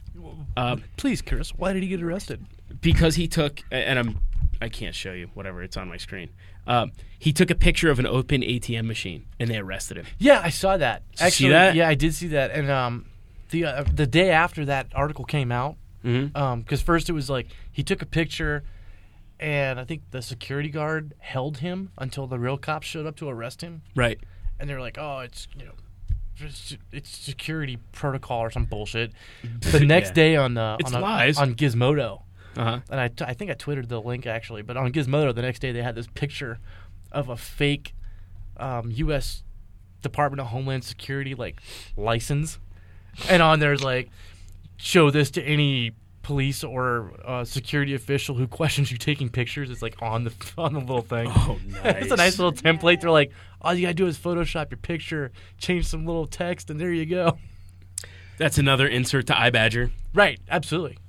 Um, 0.57 0.83
please, 0.97 1.21
Chris, 1.21 1.51
why 1.55 1.73
did 1.73 1.83
he 1.83 1.89
get 1.89 2.01
arrested? 2.01 2.45
because 2.81 3.15
he 3.15 3.27
took, 3.27 3.61
and 3.71 3.99
I'm, 3.99 4.19
I 4.61 4.69
can't 4.69 4.95
show 4.95 5.11
you. 5.13 5.29
Whatever, 5.33 5.61
it's 5.61 5.75
on 5.77 5.87
my 5.89 5.97
screen. 5.97 6.29
Um, 6.67 6.91
he 7.19 7.33
took 7.33 7.49
a 7.51 7.55
picture 7.55 7.89
of 7.91 7.99
an 7.99 8.07
open 8.07 8.41
ATM 8.41 8.85
machine, 8.85 9.25
and 9.39 9.49
they 9.49 9.57
arrested 9.57 9.97
him. 9.97 10.05
Yeah, 10.19 10.41
I 10.43 10.49
saw 10.49 10.77
that. 10.77 11.03
you 11.11 11.17
see 11.17 11.23
Actually, 11.25 11.49
that? 11.49 11.75
yeah, 11.75 11.87
I 11.87 11.95
did 11.95 12.13
see 12.13 12.27
that. 12.27 12.51
And 12.51 12.69
um, 12.71 13.05
the 13.49 13.65
uh, 13.65 13.83
the 13.93 14.07
day 14.07 14.29
after 14.31 14.65
that 14.65 14.87
article 14.95 15.25
came 15.25 15.51
out, 15.51 15.75
Mm-hmm. 16.05 16.35
um, 16.35 16.61
because 16.61 16.81
first 16.81 17.09
it 17.09 17.13
was 17.13 17.29
like 17.29 17.47
he 17.71 17.83
took 17.83 18.01
a 18.01 18.05
picture, 18.07 18.63
and 19.39 19.79
I 19.79 19.83
think 19.83 20.01
the 20.11 20.21
security 20.23 20.69
guard 20.69 21.13
held 21.19 21.57
him 21.59 21.91
until 21.97 22.25
the 22.25 22.39
real 22.39 22.57
cops 22.57 22.87
showed 22.87 23.05
up 23.05 23.15
to 23.17 23.29
arrest 23.29 23.61
him. 23.61 23.81
Right. 23.95 24.19
And 24.61 24.69
they're 24.69 24.79
like, 24.79 24.97
"Oh, 24.97 25.19
it's 25.19 25.47
you 25.57 25.65
know, 25.65 25.73
it's 26.93 27.09
security 27.09 27.77
protocol 27.91 28.39
or 28.39 28.51
some 28.51 28.65
bullshit." 28.65 29.11
The 29.59 29.79
next 29.85 30.09
Yeah. 30.09 30.13
day 30.13 30.35
on 30.37 30.57
uh, 30.57 30.77
on, 30.85 30.93
a- 30.93 30.99
lies. 30.99 31.37
on 31.37 31.55
Gizmodo, 31.55 32.21
Uh 32.55 32.63
huh. 32.63 32.79
and 32.89 32.99
I, 32.99 33.07
t- 33.09 33.25
I 33.27 33.33
think 33.33 33.51
I 33.51 33.55
twittered 33.55 33.89
the 33.89 33.99
link 34.01 34.25
actually, 34.25 34.61
but 34.61 34.77
on 34.77 34.91
Gizmodo 34.93 35.33
the 35.35 35.41
next 35.41 35.59
day 35.59 35.71
they 35.71 35.81
had 35.81 35.95
this 35.95 36.07
picture 36.07 36.59
of 37.11 37.27
a 37.29 37.35
fake 37.35 37.93
um, 38.57 38.91
U.S. 38.91 39.43
Department 40.01 40.39
of 40.41 40.47
Homeland 40.47 40.83
Security 40.83 41.35
like 41.35 41.61
license, 41.97 42.59
and 43.29 43.41
on 43.41 43.59
there's 43.59 43.83
like, 43.83 44.09
show 44.77 45.11
this 45.11 45.29
to 45.31 45.43
any 45.43 45.91
police 46.31 46.63
or 46.63 47.11
uh, 47.25 47.43
security 47.43 47.93
official 47.93 48.35
who 48.35 48.47
questions 48.47 48.89
you 48.89 48.97
taking 48.97 49.27
pictures. 49.27 49.69
It's 49.69 49.81
like 49.81 50.01
on 50.01 50.23
the 50.23 50.33
on 50.57 50.71
the 50.71 50.79
little 50.79 51.01
thing. 51.01 51.29
Oh, 51.29 51.59
nice! 51.67 51.81
it's 52.03 52.11
a 52.11 52.15
nice 52.15 52.39
little 52.39 52.53
template. 52.53 53.01
They're 53.01 53.11
like, 53.11 53.33
all 53.59 53.73
you 53.73 53.81
gotta 53.81 53.95
do 53.95 54.07
is 54.07 54.17
Photoshop 54.17 54.71
your 54.71 54.77
picture, 54.77 55.33
change 55.57 55.87
some 55.87 56.05
little 56.05 56.25
text, 56.25 56.69
and 56.69 56.79
there 56.79 56.93
you 56.93 57.05
go. 57.05 57.37
That's 58.37 58.57
another 58.57 58.87
insert 58.87 59.27
to 59.27 59.33
iBadger. 59.33 59.91
Right, 60.13 60.39
absolutely. 60.49 60.99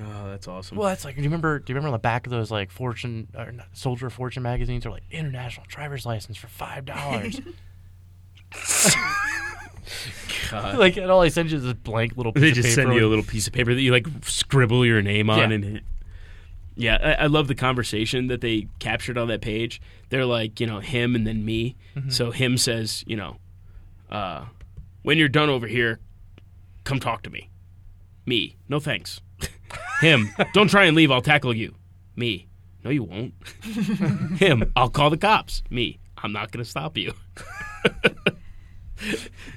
Oh, 0.00 0.28
that's 0.28 0.48
awesome. 0.48 0.76
Well, 0.76 0.88
that's 0.88 1.04
like, 1.04 1.14
do 1.14 1.22
you 1.22 1.28
remember? 1.28 1.60
Do 1.60 1.72
you 1.72 1.76
remember 1.76 1.90
on 1.90 1.92
the 1.92 2.00
back 2.00 2.26
of 2.26 2.32
those 2.32 2.50
like 2.50 2.72
Fortune 2.72 3.28
or 3.38 3.52
not, 3.52 3.68
Soldier 3.74 4.08
of 4.08 4.12
Fortune 4.12 4.42
magazines? 4.42 4.84
Or 4.84 4.90
like 4.90 5.04
international 5.08 5.66
driver's 5.68 6.04
license 6.04 6.36
for 6.36 6.48
five 6.48 6.84
dollars. 6.84 7.40
God. 10.62 10.78
like, 10.78 10.96
and 10.96 11.10
all 11.10 11.20
they 11.20 11.30
send 11.30 11.50
you 11.50 11.58
is 11.58 11.66
a 11.66 11.74
blank 11.74 12.16
little. 12.16 12.32
Piece 12.32 12.40
They 12.42 12.48
of 12.50 12.54
just 12.54 12.68
paper 12.68 12.74
send 12.82 12.94
you 12.94 13.00
a 13.00 13.02
with- 13.02 13.10
little 13.10 13.24
piece 13.24 13.46
of 13.46 13.52
paper 13.52 13.74
that 13.74 13.80
you 13.80 13.92
like 13.92 14.06
scribble 14.22 14.84
your 14.86 15.02
name 15.02 15.30
on 15.30 15.38
Yeah. 15.38 15.54
and 15.54 15.64
hit. 15.64 15.82
Yeah, 16.76 16.98
I, 17.00 17.24
I 17.24 17.26
love 17.26 17.46
the 17.46 17.54
conversation 17.54 18.26
that 18.26 18.40
they 18.40 18.66
captured 18.80 19.16
on 19.16 19.28
that 19.28 19.40
page. 19.40 19.80
They're 20.08 20.24
like, 20.26 20.58
you 20.60 20.66
know, 20.66 20.80
him 20.80 21.14
and 21.14 21.24
then 21.24 21.44
me. 21.44 21.76
Mm-hmm. 21.96 22.10
So 22.10 22.32
him 22.32 22.58
says, 22.58 23.04
you 23.06 23.16
know, 23.16 23.36
uh, 24.10 24.46
when 25.02 25.16
you're 25.16 25.28
done 25.28 25.48
over 25.50 25.68
here, 25.68 26.00
come 26.82 26.98
talk 26.98 27.22
to 27.22 27.30
me. 27.30 27.48
Me, 28.26 28.56
no 28.68 28.80
thanks. 28.80 29.20
him, 30.00 30.30
don't 30.52 30.68
try 30.68 30.86
and 30.86 30.96
leave. 30.96 31.12
I'll 31.12 31.20
tackle 31.20 31.54
you. 31.54 31.74
Me, 32.16 32.48
no, 32.82 32.90
you 32.90 33.04
won't. 33.04 33.34
him, 34.40 34.72
I'll 34.74 34.90
call 34.90 35.10
the 35.10 35.16
cops. 35.16 35.62
Me, 35.70 35.98
I'm 36.18 36.32
not 36.32 36.50
going 36.50 36.64
to 36.64 36.68
stop 36.68 36.96
you. 36.96 37.12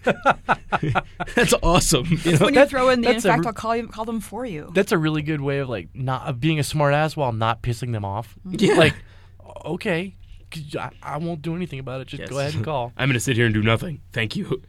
That's 1.36 1.54
awesome. 1.64 2.06
You 2.24 2.34
know, 2.34 2.46
when 2.46 2.54
you 2.54 2.66
throw 2.66 2.90
in 2.90 3.02
the 3.02 3.10
in 3.10 3.14
that's 3.16 3.26
a 3.26 3.30
fact, 3.30 3.42
r- 3.46 3.48
I'll 3.48 3.54
call 3.54 3.76
you, 3.76 3.88
call 3.88 4.06
them 4.06 4.20
for 4.20 4.46
you. 4.46 4.70
That's 4.74 4.92
a 4.92 4.98
really 4.98 5.22
good 5.22 5.42
way 5.42 5.60
of 5.60 5.70
like 5.70 5.90
not 5.94 6.28
of 6.28 6.40
being 6.40 6.60
a 6.60 6.64
smart 6.64 6.94
ass 6.94 7.16
while 7.16 7.32
not 7.32 7.62
pissing 7.62 7.92
them 7.92 8.06
off. 8.06 8.36
Yeah. 8.50 8.74
Like, 8.76 8.96
okay, 9.66 10.16
I, 10.80 10.90
I 11.02 11.18
won't 11.18 11.42
do 11.42 11.56
anything 11.56 11.80
about 11.80 12.02
it. 12.02 12.08
Just 12.08 12.22
Yes. 12.22 12.30
go 12.30 12.40
ahead 12.40 12.56
and 12.56 12.64
call. 12.66 12.94
I'm 12.98 13.08
going 13.10 13.14
to 13.16 13.20
sit 13.20 13.36
here 13.38 13.46
and 13.46 13.54
do 13.54 13.64
nothing. 13.64 14.02
Thank 14.14 14.36
you. 14.36 14.62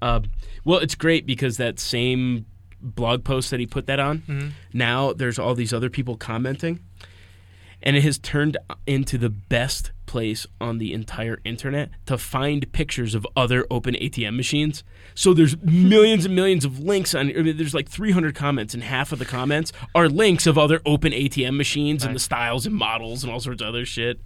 Uh, 0.00 0.20
well, 0.64 0.78
it's 0.80 0.94
great 0.94 1.26
because 1.26 1.56
that 1.58 1.78
same 1.78 2.46
blog 2.80 3.22
post 3.24 3.50
that 3.52 3.60
he 3.60 3.66
put 3.66 3.86
that 3.86 4.00
on, 4.00 4.18
Mm-hmm. 4.20 4.48
now 4.72 5.12
there's 5.12 5.38
all 5.38 5.54
these 5.54 5.72
other 5.72 5.88
people 5.88 6.16
commenting, 6.16 6.80
and 7.82 7.96
it 7.96 8.02
has 8.02 8.18
turned 8.18 8.56
into 8.86 9.18
the 9.18 9.30
best 9.30 9.92
place 10.06 10.46
on 10.60 10.78
the 10.78 10.92
entire 10.92 11.40
internet 11.44 11.90
to 12.06 12.18
find 12.18 12.70
pictures 12.72 13.14
of 13.14 13.26
other 13.34 13.66
open 13.70 13.94
ATM 13.94 14.36
machines. 14.36 14.84
So 15.14 15.32
there's 15.32 15.56
millions 15.62 16.26
and 16.26 16.34
millions 16.34 16.64
of 16.64 16.78
links 16.78 17.14
on. 17.14 17.30
I 17.30 17.42
mean, 17.42 17.56
there's 17.56 17.74
like 17.74 17.88
300 17.88 18.34
comments, 18.34 18.74
and 18.74 18.82
half 18.82 19.12
of 19.12 19.18
the 19.18 19.24
comments 19.24 19.72
are 19.94 20.08
links 20.08 20.46
of 20.46 20.58
other 20.58 20.80
open 20.84 21.12
ATM 21.12 21.56
machines 21.56 22.04
and 22.04 22.14
the 22.14 22.20
styles 22.20 22.66
and 22.66 22.74
models 22.74 23.24
and 23.24 23.32
all 23.32 23.40
sorts 23.40 23.62
of 23.62 23.68
other 23.68 23.84
shit. 23.84 24.20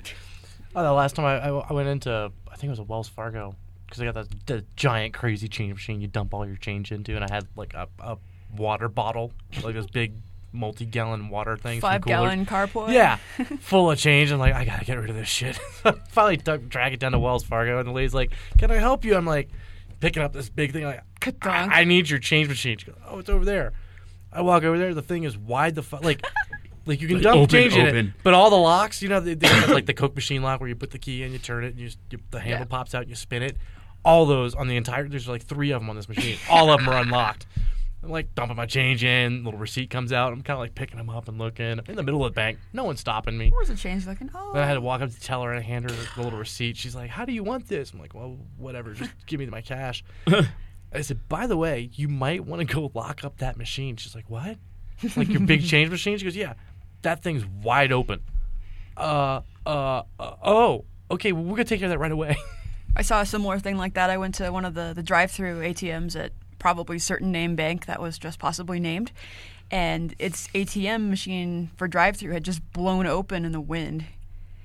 Oh, 0.74 0.82
the 0.82 0.92
last 0.92 1.16
time 1.16 1.24
I, 1.24 1.38
I, 1.38 1.48
I 1.48 1.72
went 1.72 1.88
into, 1.88 2.30
I 2.50 2.56
think 2.56 2.64
it 2.64 2.70
was 2.70 2.78
a 2.80 2.84
Wells 2.84 3.08
Fargo, 3.08 3.54
because 3.86 4.02
I 4.02 4.04
got 4.04 4.14
that 4.14 4.46
the 4.46 4.64
giant 4.76 5.14
crazy 5.14 5.48
change 5.48 5.72
machine 5.72 6.00
you 6.00 6.06
dump 6.06 6.34
all 6.34 6.46
your 6.46 6.56
change 6.56 6.92
into, 6.92 7.14
and 7.14 7.24
I 7.24 7.28
had 7.32 7.46
like 7.56 7.72
a, 7.74 7.88
a 8.00 8.18
water 8.54 8.88
bottle, 8.88 9.32
like 9.62 9.74
this 9.74 9.86
big 9.86 10.14
multi-gallon 10.52 11.28
water 11.28 11.56
thing. 11.56 11.80
five-gallon 11.80 12.46
carport. 12.46 12.92
Yeah, 12.92 13.16
full 13.61 13.90
of 13.90 13.98
change. 13.98 14.30
I'm 14.32 14.38
like, 14.38 14.54
I 14.54 14.64
gotta 14.64 14.85
get 14.85 14.98
rid 14.98 15.11
of 15.11 15.16
this 15.16 15.28
shit. 15.28 15.56
Finally, 16.09 16.38
dug, 16.38 16.68
drag 16.68 16.92
it 16.94 17.00
down 17.00 17.12
to 17.12 17.18
Wells 17.18 17.44
Fargo, 17.44 17.78
and 17.78 17.87
the 17.88 17.92
lady's 17.92 18.14
like, 18.14 18.32
"Can 18.59 18.70
I 18.70 18.76
help 18.76 19.04
you?" 19.04 19.16
I'm 19.16 19.26
like, 19.26 19.50
picking 20.00 20.22
up 20.22 20.32
this 20.32 20.48
big 20.48 20.72
thing. 20.72 20.85
Like, 20.85 21.02
I, 21.42 21.80
I 21.80 21.85
need 21.85 22.09
your 22.09 22.18
change 22.18 22.48
machine. 22.48 22.78
She 22.78 22.87
goes, 22.87 22.96
"Oh, 23.06 23.18
it's 23.18 23.28
over 23.30 23.44
there." 23.44 23.72
I 24.32 24.42
walk 24.42 24.64
over 24.64 24.76
there. 24.78 24.92
The 24.94 25.02
thing 25.02 25.24
is 25.24 25.37
wide 25.37 25.74
the 25.74 25.82
fu- 25.82 25.98
like. 25.98 26.24
Like 26.88 27.00
you 27.00 27.09
can 27.09 27.16
Like, 27.16 27.24
dump 27.24 27.37
open, 27.38 27.48
change 27.48 27.74
in 27.74 27.85
it, 27.96 28.12
but 28.22 28.32
all 28.32 28.48
the 28.48 28.54
locks, 28.54 29.02
you 29.02 29.09
know, 29.09 29.18
they, 29.18 29.35
they 29.35 29.48
have 29.48 29.70
like 29.70 29.87
the 29.87 29.92
Coke 29.92 30.14
machine 30.14 30.40
lock 30.44 30.61
where 30.61 30.68
you 30.68 30.76
put 30.76 30.92
the 30.92 31.00
key 31.00 31.24
in, 31.24 31.32
you 31.32 31.38
turn 31.38 31.64
it, 31.64 31.72
and 31.72 31.80
you, 31.80 31.90
you 32.11 32.18
the 32.30 32.38
handle 32.38 32.61
Yeah. 32.61 32.64
pops 32.66 32.94
out, 32.94 33.00
and 33.02 33.11
you 33.11 33.16
spin 33.16 33.42
it. 33.42 33.56
All 34.04 34.24
those 34.24 34.54
on 34.54 34.68
the 34.68 34.76
entire. 34.76 35.09
There's 35.09 35.26
like 35.26 35.42
three 35.42 35.72
of 35.72 35.80
them 35.80 35.90
on 35.90 35.96
this 35.96 36.09
machine. 36.09 36.37
All 36.48 36.70
of 36.70 36.78
them 36.78 36.88
are 36.88 37.02
unlocked. 37.02 37.46
I'm 38.02 38.11
like 38.11 38.35
dumping 38.35 38.56
my 38.56 38.66
change 38.66 39.02
in. 39.04 39.44
Little 39.44 39.59
receipt 39.59 39.90
comes 39.90 40.12
out. 40.12 40.32
I'm 40.32 40.42
kind 40.42 40.54
of 40.56 40.61
like 40.61 40.74
picking 40.74 40.96
them 40.96 41.11
up 41.11 41.28
and 41.28 41.38
looking. 41.38 41.66
I'm 41.78 41.85
in 41.88 41.96
the 41.96 42.02
middle 42.02 42.24
of 42.24 42.32
the 42.32 42.37
bank. 42.37 42.59
No 42.72 42.85
one's 42.85 43.00
stopping 43.00 43.37
me. 43.37 43.50
Where's 43.50 43.68
the 43.68 43.76
change 43.76 44.06
looking? 44.06 44.30
Oh, 44.35 44.53
Then 44.53 44.62
I 44.62 44.66
had 44.66 44.74
to 44.74 44.80
walk 44.80 45.01
up 45.01 45.09
to 45.11 45.14
the 45.14 45.20
teller 45.24 45.53
and 45.53 45.64
hand 45.64 45.90
her 45.90 45.97
the 45.97 46.22
little 46.22 46.38
receipt. 46.38 46.76
She's 46.76 46.94
like, 46.94 47.11
"How 47.11 47.24
do 47.24 47.32
you 47.32 47.42
want 47.42 47.68
this?" 47.68 47.92
I'm 47.92 47.99
like, 47.99 48.14
"Well, 48.14 48.38
whatever. 48.57 48.92
Just 48.92 49.11
give 49.26 49.40
me 49.40 49.47
my 49.47 49.61
cash." 49.61 50.05
I 50.92 51.01
said, 51.01 51.28
"By 51.28 51.47
the 51.47 51.57
way, 51.57 51.90
you 51.94 52.09
might 52.09 52.44
want 52.44 52.66
to 52.66 52.74
go 52.74 52.90
lock 52.94 53.24
up 53.24 53.38
that 53.38 53.57
machine." 53.57 53.97
She's 53.97 54.14
like, 54.14 54.28
"What? 54.30 54.57
Like 55.16 55.28
your 55.28 55.40
big 55.40 55.64
change 55.64 55.90
machine?" 55.90 56.16
She 56.18 56.24
goes, 56.24 56.36
"Yeah, 56.36 56.55
that 57.03 57.22
thing's 57.22 57.44
wide 57.47 57.92
open." 57.92 58.20
Uh, 58.97 59.40
uh, 59.66 60.03
uh 60.18 60.34
oh, 60.44 60.84
okay. 61.11 61.32
Well, 61.32 61.42
we're 61.44 61.57
gonna 61.57 61.64
take 61.64 61.80
care 61.80 61.86
of 61.86 61.90
that 61.90 61.99
right 61.99 62.12
away. 62.12 62.36
I 62.94 63.03
saw 63.03 63.20
a 63.20 63.26
similar 63.26 63.59
thing 63.59 63.76
like 63.76 63.94
that. 63.94 64.09
I 64.09 64.16
went 64.16 64.36
to 64.36 64.51
one 64.51 64.64
of 64.64 64.72
the, 64.72 64.92
the 64.94 65.03
drive-through 65.03 65.61
ATMs 65.61 66.16
at 66.18 66.32
probably 66.59 66.98
certain 66.98 67.32
name 67.32 67.57
bank 67.57 67.86
that 67.86 68.00
was 68.00 68.18
just 68.18 68.38
possibly 68.38 68.80
named, 68.80 69.12
and 69.70 70.14
its 70.18 70.48
ATM 70.48 71.09
machine 71.11 71.70
for 71.76 71.88
drive-through 71.88 72.32
had 72.32 72.44
just 72.44 72.61
blown 72.72 73.07
open 73.07 73.44
in 73.44 73.52
the 73.52 73.61
wind. 73.61 74.04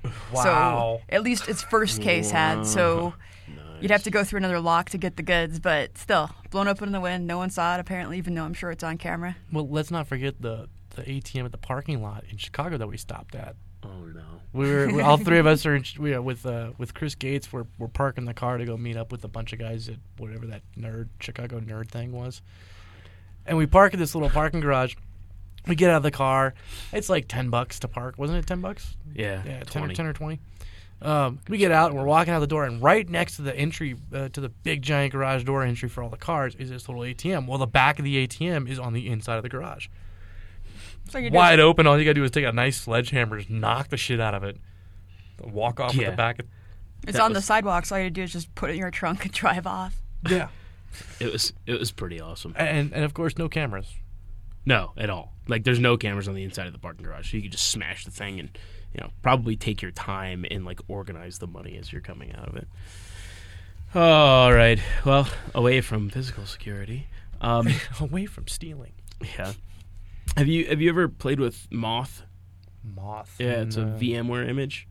wow. 0.33 0.43
So 0.43 1.01
at 1.09 1.23
least 1.23 1.47
its 1.47 1.63
first 1.63 2.01
case 2.01 2.31
had. 2.31 2.65
So 2.65 3.13
you'd 3.81 3.91
have 3.91 4.03
to 4.03 4.11
go 4.11 4.23
through 4.23 4.37
another 4.37 4.59
lock 4.59 4.89
to 4.91 4.97
get 4.97 5.17
the 5.17 5.23
goods, 5.23 5.59
but 5.59 5.97
still 5.97 6.29
blown 6.49 6.67
open 6.67 6.89
in 6.89 6.93
the 6.93 7.01
wind. 7.01 7.27
No 7.27 7.37
one 7.37 7.49
saw 7.49 7.75
it 7.75 7.79
apparently, 7.79 8.17
even 8.17 8.33
though 8.35 8.43
I'm 8.43 8.53
sure 8.53 8.71
it's 8.71 8.83
on 8.83 8.97
camera. 8.97 9.35
well, 9.51 9.67
let's 9.67 9.91
not 9.91 10.07
forget 10.07 10.41
the 10.41 10.69
the 10.95 11.03
ATM 11.03 11.45
at 11.45 11.51
the 11.53 11.57
parking 11.57 12.01
lot 12.01 12.25
in 12.29 12.37
Chicago 12.37 12.77
that 12.77 12.87
we 12.87 12.97
stopped 12.97 13.33
at. 13.33 13.55
Oh 13.83 14.05
no. 14.05 14.21
We 14.53 14.69
were 14.71 14.87
we- 14.93 15.01
all 15.01 15.17
three 15.17 15.39
of 15.39 15.47
us 15.47 15.65
are 15.65 15.75
in, 15.75 15.83
we 15.97 16.13
are 16.13 16.21
with 16.21 16.45
uh, 16.45 16.71
with 16.77 16.93
Chris 16.93 17.15
Gates. 17.15 17.51
We're 17.51 17.65
we're 17.77 17.87
parking 17.87 18.25
the 18.25 18.33
car 18.33 18.57
to 18.57 18.65
go 18.65 18.77
meet 18.77 18.97
up 18.97 19.11
with 19.11 19.23
a 19.23 19.27
bunch 19.27 19.53
of 19.53 19.59
guys 19.59 19.89
at 19.89 19.95
whatever 20.17 20.45
that 20.47 20.61
nerd 20.77 21.07
Chicago 21.19 21.59
nerd 21.59 21.89
thing 21.89 22.11
was. 22.11 22.41
And 23.45 23.57
we 23.57 23.65
park 23.65 23.93
in 23.93 23.99
this 23.99 24.13
little 24.13 24.29
parking 24.29 24.59
garage. 24.59 24.95
We 25.67 25.75
get 25.75 25.89
out 25.91 25.97
of 25.97 26.03
the 26.03 26.11
car. 26.11 26.53
It's 26.91 27.09
like 27.09 27.27
ten 27.27 27.49
bucks 27.49 27.79
to 27.79 27.87
park, 27.87 28.15
wasn't 28.17 28.39
it? 28.39 28.47
Ten 28.47 28.61
bucks? 28.61 28.95
Yeah. 29.13 29.41
Yeah, 29.45 29.59
10 29.63 29.83
or, 29.83 29.85
20. 29.85 29.95
10 29.95 30.05
or 30.07 30.13
20. 30.13 30.39
Um, 31.03 31.39
we 31.49 31.57
get 31.57 31.71
out 31.71 31.89
and 31.89 31.99
we're 31.99 32.05
walking 32.05 32.31
out 32.33 32.39
the 32.41 32.47
door, 32.47 32.65
and 32.65 32.81
right 32.81 33.07
next 33.09 33.37
to 33.37 33.41
the 33.41 33.55
entry 33.55 33.95
uh, 34.13 34.29
to 34.29 34.41
the 34.41 34.49
big 34.49 34.83
giant 34.83 35.13
garage 35.13 35.43
door 35.43 35.63
entry 35.63 35.89
for 35.89 36.03
all 36.03 36.09
the 36.09 36.17
cars 36.17 36.53
is 36.55 36.69
this 36.69 36.87
little 36.87 37.03
ATM. 37.03 37.47
Well, 37.47 37.57
the 37.57 37.65
back 37.65 37.97
of 37.97 38.05
the 38.05 38.27
ATM 38.27 38.69
is 38.69 38.77
on 38.77 38.93
the 38.93 39.07
inside 39.07 39.37
of 39.37 39.43
the 39.43 39.49
garage, 39.49 39.87
So 41.11 41.17
you 41.19 41.29
wide 41.31 41.59
open. 41.59 41.87
All 41.87 41.97
you 41.99 42.05
gotta 42.05 42.13
do 42.15 42.23
is 42.23 42.31
take 42.31 42.45
a 42.45 42.51
nice 42.51 42.77
sledgehammer, 42.81 43.37
just 43.37 43.49
knock 43.49 43.89
the 43.89 43.97
shit 43.97 44.19
out 44.19 44.33
of 44.33 44.43
it, 44.43 44.57
walk 45.43 45.79
off 45.79 45.93
with 45.93 46.01
Yeah. 46.01 46.11
the 46.11 46.15
back. 46.17 46.39
Of, 46.39 46.45
it. 46.45 46.51
it's 47.09 47.17
that 47.17 47.23
on 47.23 47.33
the 47.33 47.37
was- 47.37 47.45
sidewalk, 47.45 47.85
so 47.85 47.95
all 47.95 48.01
you 48.01 48.09
do 48.09 48.23
is 48.23 48.31
just 48.31 48.53
put 48.55 48.69
it 48.69 48.73
in 48.73 48.79
your 48.79 48.91
trunk 48.91 49.23
and 49.25 49.33
drive 49.33 49.67
off. 49.67 49.95
yeah, 50.29 50.47
It 51.19 51.31
was 51.31 51.53
it 51.65 51.77
was 51.79 51.91
pretty 51.91 52.19
awesome. 52.21 52.53
and 52.57 52.93
and 52.93 53.03
of 53.03 53.13
course 53.13 53.37
no 53.37 53.49
cameras. 53.49 53.87
No, 54.65 54.91
at 54.95 55.09
all. 55.09 55.33
Like 55.47 55.63
there's 55.63 55.79
no 55.79 55.97
cameras 55.97 56.27
on 56.27 56.35
the 56.35 56.43
inside 56.43 56.67
of 56.67 56.73
the 56.73 56.79
parking 56.79 57.03
garage, 57.03 57.31
so 57.31 57.37
you 57.37 57.43
could 57.43 57.51
just 57.51 57.67
smash 57.69 58.05
the 58.05 58.11
thing 58.11 58.39
and 58.39 58.49
you 58.93 59.01
know 59.01 59.09
probably 59.21 59.55
take 59.55 59.81
your 59.81 59.91
time 59.91 60.45
and 60.49 60.63
like 60.65 60.79
organize 60.87 61.39
the 61.39 61.47
money 61.47 61.77
as 61.77 61.91
you're 61.91 62.01
coming 62.01 62.33
out 62.35 62.47
of 62.47 62.55
it. 62.55 62.67
All 63.93 64.53
right. 64.53 64.79
Well, 65.03 65.27
away 65.53 65.81
from 65.81 66.09
physical 66.09 66.45
security. 66.45 67.07
Um, 67.41 67.67
Away 67.99 68.25
from 68.27 68.47
stealing. 68.47 68.93
yeah. 69.37 69.53
Have 70.37 70.47
you 70.47 70.65
have 70.67 70.81
you 70.81 70.89
ever 70.89 71.07
played 71.07 71.39
with 71.39 71.67
Moth? 71.71 72.23
Moth. 72.83 73.35
Yeah, 73.39 73.61
it's 73.61 73.77
a 73.77 73.81
VMware 73.81 74.47
image. 74.49 74.87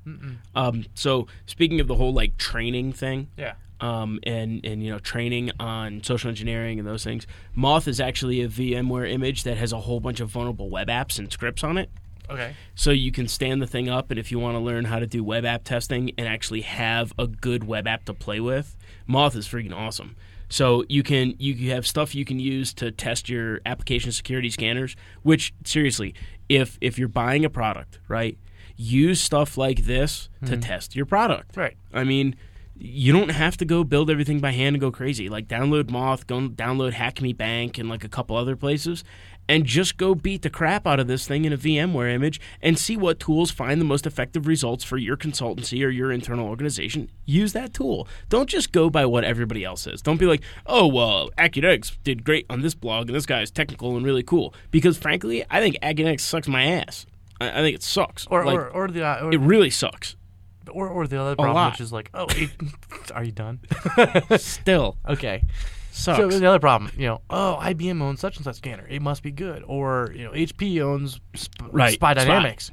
Um, 0.55 0.85
so 0.95 1.27
speaking 1.47 1.81
of 1.81 1.89
the 1.89 1.95
whole 1.97 2.13
like 2.13 2.37
training 2.37 2.93
thing, 2.93 3.29
Yeah. 3.37 3.55
um, 3.81 4.21
and 4.23 4.65
and 4.65 4.83
you 4.85 4.93
know 4.93 4.99
training 4.99 5.51
on 5.59 6.03
social 6.05 6.29
engineering 6.29 6.79
and 6.79 6.87
those 6.87 7.03
things. 7.03 7.27
Moth 7.55 7.89
is 7.89 8.01
actually 8.01 8.43
a 8.43 8.49
VMware 8.49 9.11
image 9.11 9.43
that 9.45 9.57
has 9.57 9.73
a 9.73 9.81
whole 9.81 9.99
bunch 10.01 10.21
of 10.21 10.29
vulnerable 10.29 10.71
web 10.71 10.89
apps 10.89 11.19
and 11.19 11.33
scripts 11.33 11.65
on 11.65 11.79
it. 11.79 11.91
Okay. 12.29 12.55
So 12.77 12.93
you 12.93 13.11
can 13.11 13.27
stand 13.27 13.61
the 13.61 13.67
thing 13.67 13.89
up, 13.89 14.11
and 14.13 14.21
if 14.21 14.31
you 14.31 14.39
want 14.39 14.55
to 14.55 14.61
learn 14.61 14.85
how 14.85 15.01
to 15.01 15.07
do 15.07 15.25
web 15.25 15.45
app 15.45 15.65
testing 15.65 16.13
and 16.17 16.29
actually 16.29 16.61
have 16.61 17.13
a 17.19 17.27
good 17.27 17.65
web 17.65 17.89
app 17.89 18.05
to 18.05 18.15
play 18.15 18.39
with, 18.39 18.77
Moth 19.09 19.35
is 19.35 19.49
freaking 19.49 19.75
awesome. 19.75 20.15
So 20.51 20.85
you 20.89 21.03
can 21.03 21.35
you 21.39 21.71
have 21.71 21.87
stuff 21.87 22.15
you 22.15 22.25
can 22.25 22.39
use 22.39 22.75
to 22.75 22.91
test 22.91 23.29
your 23.29 23.61
application 23.65 24.13
security 24.13 24.51
scanners. 24.51 24.97
Which 25.23 25.55
seriously, 25.65 26.15
if 26.49 26.77
if 26.81 26.99
you're 26.99 27.09
buying 27.09 27.45
a 27.45 27.51
product, 27.51 28.01
right, 28.09 28.37
use 28.77 29.21
stuff 29.21 29.57
like 29.57 29.85
this 29.85 30.29
to 30.45 30.53
mm-hmm. 30.53 30.61
test 30.61 30.97
your 30.97 31.07
product. 31.07 31.57
Right. 31.57 31.77
I 31.93 32.05
mean, 32.05 32.35
you 32.81 33.13
don't 33.13 33.29
have 33.31 33.59
to 33.59 33.65
go 33.67 33.85
build 33.85 34.11
everything 34.11 34.41
by 34.41 34.53
hand 34.53 34.75
and 34.75 34.81
go 34.81 34.91
crazy. 34.91 35.29
Like 35.29 35.47
download 35.47 35.91
Moth, 35.91 36.27
go 36.27 36.41
download 36.49 36.93
Hacme 36.93 37.37
Bank, 37.37 37.77
and 37.77 37.89
like 37.89 38.05
a 38.05 38.09
couple 38.09 38.37
other 38.37 38.57
places, 38.57 39.05
and 39.49 39.67
just 39.67 39.99
go 39.99 40.15
beat 40.15 40.41
the 40.41 40.49
crap 40.49 40.87
out 40.87 40.99
of 40.99 41.07
this 41.07 41.27
thing 41.27 41.45
in 41.45 41.53
a 41.53 41.59
VMware 41.59 42.13
image 42.13 42.41
and 42.63 42.79
see 42.79 42.97
what 42.97 43.21
tools 43.21 43.51
find 43.51 43.81
the 43.81 43.85
most 43.85 44.07
effective 44.07 44.47
results 44.47 44.83
for 44.83 44.97
your 44.97 45.17
consultancy 45.17 45.85
or 45.85 45.91
your 45.91 46.11
internal 46.11 46.49
organization. 46.49 47.11
Use 47.27 47.53
that 47.53 47.75
tool. 47.75 48.09
Don't 48.31 48.49
just 48.49 48.73
go 48.73 48.89
by 48.89 49.05
what 49.05 49.25
everybody 49.25 49.63
else 49.63 49.83
says. 49.83 50.01
Don't 50.01 50.19
be 50.19 50.27
like, 50.27 50.43
oh 50.67 50.87
well, 50.87 51.31
Acunetix 51.37 51.99
did 52.03 52.25
great 52.25 52.47
on 52.49 52.63
this 52.63 52.75
blog, 52.75 53.09
and 53.09 53.17
this 53.17 53.27
guy 53.27 53.43
is 53.43 53.51
technical 53.51 53.95
and 53.95 54.07
really 54.07 54.23
cool. 54.23 54.55
Because 54.71 54.97
frankly, 54.97 55.45
I 55.51 55.61
think 55.61 55.77
Acunetix 55.83 56.21
sucks 56.21 56.49
my 56.49 56.65
ass. 56.65 57.05
I, 57.43 57.51
I 57.51 57.63
think 57.63 57.75
it 57.75 57.83
sucks. 57.83 58.27
Or 58.31 58.45
like, 58.47 58.57
or 58.57 58.71
or 58.71 58.89
the 58.89 59.05
uh, 59.05 59.27
or, 59.27 59.35
it 59.35 59.41
really 59.41 59.71
sucks. 59.71 60.17
Or, 60.73 60.89
or 60.89 61.07
the 61.07 61.21
other 61.21 61.37
problem, 61.37 61.55
lot. 61.55 61.73
which 61.73 61.81
is 61.81 61.93
like, 61.93 62.11
oh, 62.15 62.27
it, 62.31 62.51
are 63.15 63.25
you 63.25 63.33
done? 63.33 63.61
Still 64.39 64.97
okay. 65.09 65.43
sucks. 65.93 66.19
So 66.19 66.29
the 66.29 66.47
other 66.47 66.59
problem, 66.61 66.91
you 66.97 67.07
know, 67.07 67.21
oh, 67.31 67.59
IBM 67.61 68.01
owns 68.03 68.21
such 68.21 68.37
and 68.37 68.45
such 68.45 68.57
scanner. 68.57 68.87
It 68.89 69.03
must 69.03 69.23
be 69.23 69.31
good. 69.31 69.63
Or 69.67 70.13
you 70.15 70.25
know, 70.25 70.31
HP 70.33 70.81
owns 70.81 71.21
Sp- 71.37 71.71
Right, 71.71 71.93
Spy 71.95 72.13
SPI. 72.15 72.25
Dynamics. 72.25 72.71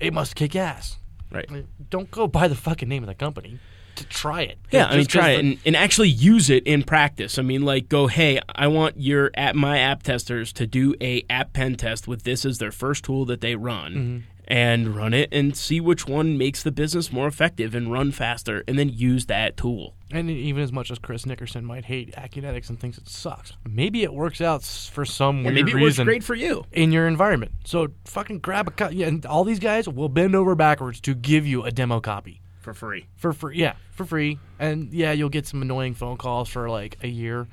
It 0.00 0.12
must 0.12 0.34
kick 0.34 0.54
ass. 0.56 0.98
right. 1.30 1.48
Don't 1.90 2.10
go 2.10 2.26
by 2.26 2.48
the 2.48 2.54
fucking 2.54 2.88
name 2.88 3.02
of 3.02 3.06
the 3.08 3.14
company 3.14 3.58
to 3.96 4.04
try 4.08 4.42
it. 4.42 4.58
Yeah, 4.70 4.88
I 4.88 4.90
mean, 4.90 4.98
Just 5.04 5.10
'cause 5.12 5.20
try 5.22 5.30
it 5.30 5.34
the- 5.42 5.48
and, 5.52 5.58
and 5.64 5.76
actually 5.76 6.10
use 6.10 6.50
it 6.50 6.66
in 6.66 6.82
practice. 6.82 7.38
I 7.38 7.42
mean, 7.42 7.62
like, 7.62 7.88
go, 7.88 8.06
hey, 8.08 8.40
I 8.54 8.66
want 8.66 9.00
your 9.00 9.30
app, 9.34 9.54
my 9.54 9.78
app 9.78 10.02
testers 10.02 10.52
to 10.54 10.66
do 10.66 10.94
a 11.00 11.24
app 11.30 11.54
pen 11.54 11.76
test 11.76 12.06
with 12.06 12.24
this 12.24 12.44
as 12.44 12.58
their 12.58 12.72
first 12.72 13.04
tool 13.04 13.24
that 13.24 13.40
they 13.40 13.54
run, 13.56 13.92
Mm-hmm. 13.94 14.18
And 14.48 14.94
run 14.94 15.12
it 15.12 15.28
and 15.32 15.56
see 15.56 15.80
which 15.80 16.06
one 16.06 16.38
makes 16.38 16.62
the 16.62 16.70
business 16.70 17.12
more 17.12 17.26
effective 17.26 17.74
and 17.74 17.90
run 17.90 18.12
faster, 18.12 18.62
and 18.68 18.78
then 18.78 18.88
use 18.88 19.26
that 19.26 19.56
tool. 19.56 19.94
And 20.12 20.30
even 20.30 20.62
as 20.62 20.70
much 20.70 20.92
as 20.92 21.00
Chris 21.00 21.26
Nickerson 21.26 21.64
might 21.64 21.86
hate 21.86 22.14
Acunetix 22.14 22.68
and 22.68 22.78
thinks 22.78 22.96
it 22.96 23.08
sucks, 23.08 23.54
maybe 23.68 24.04
it 24.04 24.14
works 24.14 24.40
out 24.40 24.62
for 24.62 25.04
some 25.04 25.38
And 25.38 25.46
weird 25.46 25.54
maybe 25.56 25.70
it 25.72 25.74
works 25.74 25.84
reason 25.84 26.04
great 26.06 26.22
for 26.22 26.36
you. 26.36 26.64
in 26.70 26.92
your 26.92 27.08
environment. 27.08 27.50
So 27.64 27.88
fucking 28.04 28.38
grab 28.38 28.68
a 28.68 28.70
copy. 28.70 28.96
Yeah, 28.96 29.08
and 29.08 29.26
all 29.26 29.42
these 29.42 29.58
guys 29.58 29.88
will 29.88 30.08
bend 30.08 30.36
over 30.36 30.54
backwards 30.54 31.00
to 31.00 31.14
give 31.14 31.44
you 31.44 31.64
a 31.64 31.72
demo 31.72 31.98
copy 31.98 32.40
For 32.60 32.72
free. 32.72 33.06
for 33.16 33.32
free. 33.32 33.58
Yeah, 33.58 33.74
for 33.90 34.04
free. 34.04 34.38
And 34.60 34.92
yeah, 34.92 35.10
you'll 35.10 35.28
get 35.28 35.48
some 35.48 35.60
annoying 35.60 35.94
phone 35.94 36.18
calls 36.18 36.48
for 36.48 36.70
like 36.70 36.98
a 37.02 37.08
year. 37.08 37.48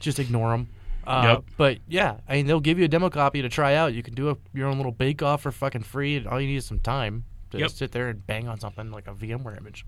Just 0.00 0.18
ignore 0.18 0.52
them. 0.52 0.68
Uh, 1.08 1.22
Yep. 1.24 1.44
But 1.56 1.78
yeah, 1.88 2.18
I 2.28 2.36
mean, 2.36 2.46
they'll 2.46 2.60
give 2.60 2.78
you 2.78 2.84
a 2.84 2.88
demo 2.88 3.08
copy 3.10 3.42
to 3.42 3.48
try 3.48 3.74
out. 3.74 3.94
You 3.94 4.02
can 4.02 4.14
do 4.14 4.30
a, 4.30 4.36
your 4.52 4.68
own 4.68 4.76
little 4.76 4.92
bake 4.92 5.22
off 5.22 5.42
for 5.42 5.50
fucking 5.52 5.82
free. 5.82 6.16
And 6.16 6.26
all 6.26 6.40
you 6.40 6.46
need 6.46 6.56
is 6.56 6.66
some 6.66 6.80
time 6.80 7.24
to 7.50 7.58
Yep. 7.58 7.70
sit 7.70 7.92
there 7.92 8.08
and 8.08 8.26
bang 8.26 8.46
on 8.48 8.60
something 8.60 8.90
like 8.90 9.06
a 9.08 9.14
VMware 9.14 9.56
image. 9.58 9.86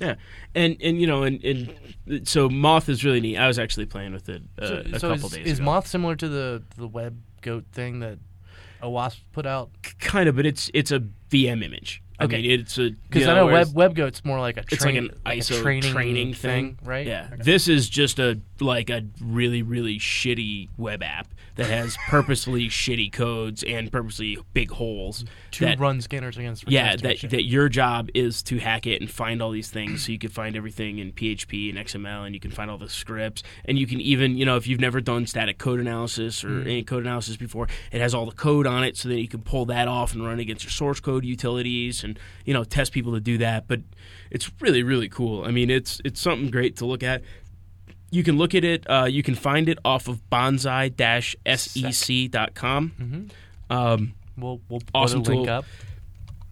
Yeah, 0.00 0.14
and 0.54 0.76
and 0.82 1.00
you 1.00 1.06
know, 1.06 1.22
and, 1.22 1.44
and 1.44 2.26
so 2.26 2.48
Moth 2.48 2.88
is 2.88 3.04
really 3.04 3.20
neat. 3.20 3.36
I 3.36 3.46
was 3.46 3.58
actually 3.58 3.86
playing 3.86 4.12
with 4.14 4.28
it 4.28 4.42
uh, 4.58 4.66
So, 4.66 4.74
a 4.74 4.98
so 4.98 5.08
couple 5.14 5.26
is, 5.26 5.32
days 5.34 5.46
is 5.46 5.58
ago. 5.58 5.64
Moth 5.66 5.86
similar 5.86 6.16
to 6.16 6.28
the 6.28 6.62
the 6.76 6.88
web 6.88 7.18
goat 7.42 7.66
thing 7.72 8.00
that 8.00 8.18
OWASP 8.82 9.20
put 9.32 9.46
out? 9.46 9.70
kind 10.00 10.28
of, 10.28 10.34
but 10.34 10.44
it's 10.46 10.70
it's 10.74 10.90
a 10.90 11.00
VM 11.30 11.62
image. 11.62 12.01
Okay. 12.20 12.42
Mean, 12.42 12.60
it's 12.60 12.78
a 12.78 12.90
Because 12.90 13.26
I 13.26 13.34
know 13.34 13.46
web 13.46 13.68
WebGoat's 13.68 14.24
more 14.24 14.38
like 14.40 14.56
a 14.56 14.64
it's 14.70 14.84
like 14.84 14.94
an 14.94 15.10
like 15.24 15.38
a 15.38 15.40
ISO 15.40 15.60
training, 15.60 15.92
training, 15.92 16.34
thing, 16.34 16.78
right? 16.84 17.06
Yeah. 17.06 17.28
Okay. 17.32 17.42
This 17.42 17.68
is 17.68 17.88
just 17.88 18.18
a 18.18 18.40
like 18.60 18.90
a 18.90 19.04
really 19.20 19.62
really 19.62 19.98
shitty 19.98 20.68
web 20.76 21.02
app 21.02 21.28
that 21.56 21.66
has 21.66 21.96
purposely 22.08 22.68
shitty 22.68 23.12
codes 23.12 23.62
and 23.62 23.90
purposely 23.92 24.38
big 24.54 24.70
holes. 24.70 25.24
to 25.52 25.64
that, 25.64 25.78
run 25.78 26.00
scanners 26.00 26.36
against. 26.38 26.64
yeah, 26.70 26.96
that 26.96 27.20
that 27.30 27.44
your 27.44 27.68
job 27.68 28.08
is 28.14 28.42
to 28.44 28.58
hack 28.58 28.86
it 28.86 29.00
and 29.00 29.10
find 29.10 29.42
all 29.42 29.50
these 29.50 29.70
things, 29.70 30.04
so 30.06 30.12
you 30.12 30.18
can 30.18 30.30
find 30.30 30.56
everything 30.56 30.98
in 30.98 31.12
PHP 31.12 31.68
and 31.68 31.78
XML, 31.78 32.24
and 32.24 32.34
you 32.34 32.40
can 32.40 32.50
find 32.50 32.70
all 32.70 32.78
the 32.78 32.88
scripts, 32.88 33.42
and 33.64 33.78
you 33.78 33.86
can 33.86 34.00
even, 34.00 34.36
you 34.36 34.44
know, 34.44 34.56
if 34.56 34.66
you've 34.66 34.80
never 34.80 35.00
done 35.00 35.26
static 35.26 35.58
code 35.58 35.80
analysis 35.80 36.42
or 36.44 36.48
Mm. 36.48 36.62
any 36.62 36.82
code 36.82 37.02
analysis 37.04 37.36
before, 37.36 37.68
it 37.90 38.00
has 38.00 38.14
all 38.14 38.26
the 38.26 38.32
code 38.32 38.66
on 38.66 38.84
it, 38.84 38.96
so 38.96 39.08
that 39.08 39.20
you 39.20 39.28
can 39.28 39.42
pull 39.42 39.64
that 39.66 39.88
off 39.88 40.14
and 40.14 40.24
run 40.24 40.38
against 40.40 40.64
your 40.64 40.70
source 40.70 41.00
code 41.00 41.24
utilities, 41.24 42.02
and 42.04 42.18
you 42.44 42.52
know, 42.54 42.64
test 42.64 42.92
people 42.92 43.12
to 43.12 43.20
do 43.20 43.38
that. 43.38 43.68
But 43.68 43.80
it's 44.30 44.50
really 44.60 44.82
really 44.82 45.08
cool. 45.08 45.44
I 45.44 45.50
mean, 45.50 45.70
it's 45.70 46.00
it's 46.04 46.20
something 46.20 46.50
great 46.50 46.76
to 46.76 46.86
look 46.86 47.02
at. 47.02 47.22
You 48.12 48.22
can 48.22 48.36
look 48.36 48.54
at 48.54 48.62
it. 48.62 48.88
Uh, 48.88 49.06
you 49.08 49.24
can 49.24 49.34
find 49.34 49.68
it 49.68 49.78
off 49.84 50.06
of 50.06 50.20
bonsai-sec.com. 50.30 52.92
Mm-hmm. 53.00 53.72
Um, 53.72 54.12
we'll 54.36 54.60
we'll 54.68 54.80
put 54.80 54.90
Awesome 54.94 55.20
a 55.20 55.24
link 55.24 55.46
tool. 55.46 55.54
up. 55.54 55.64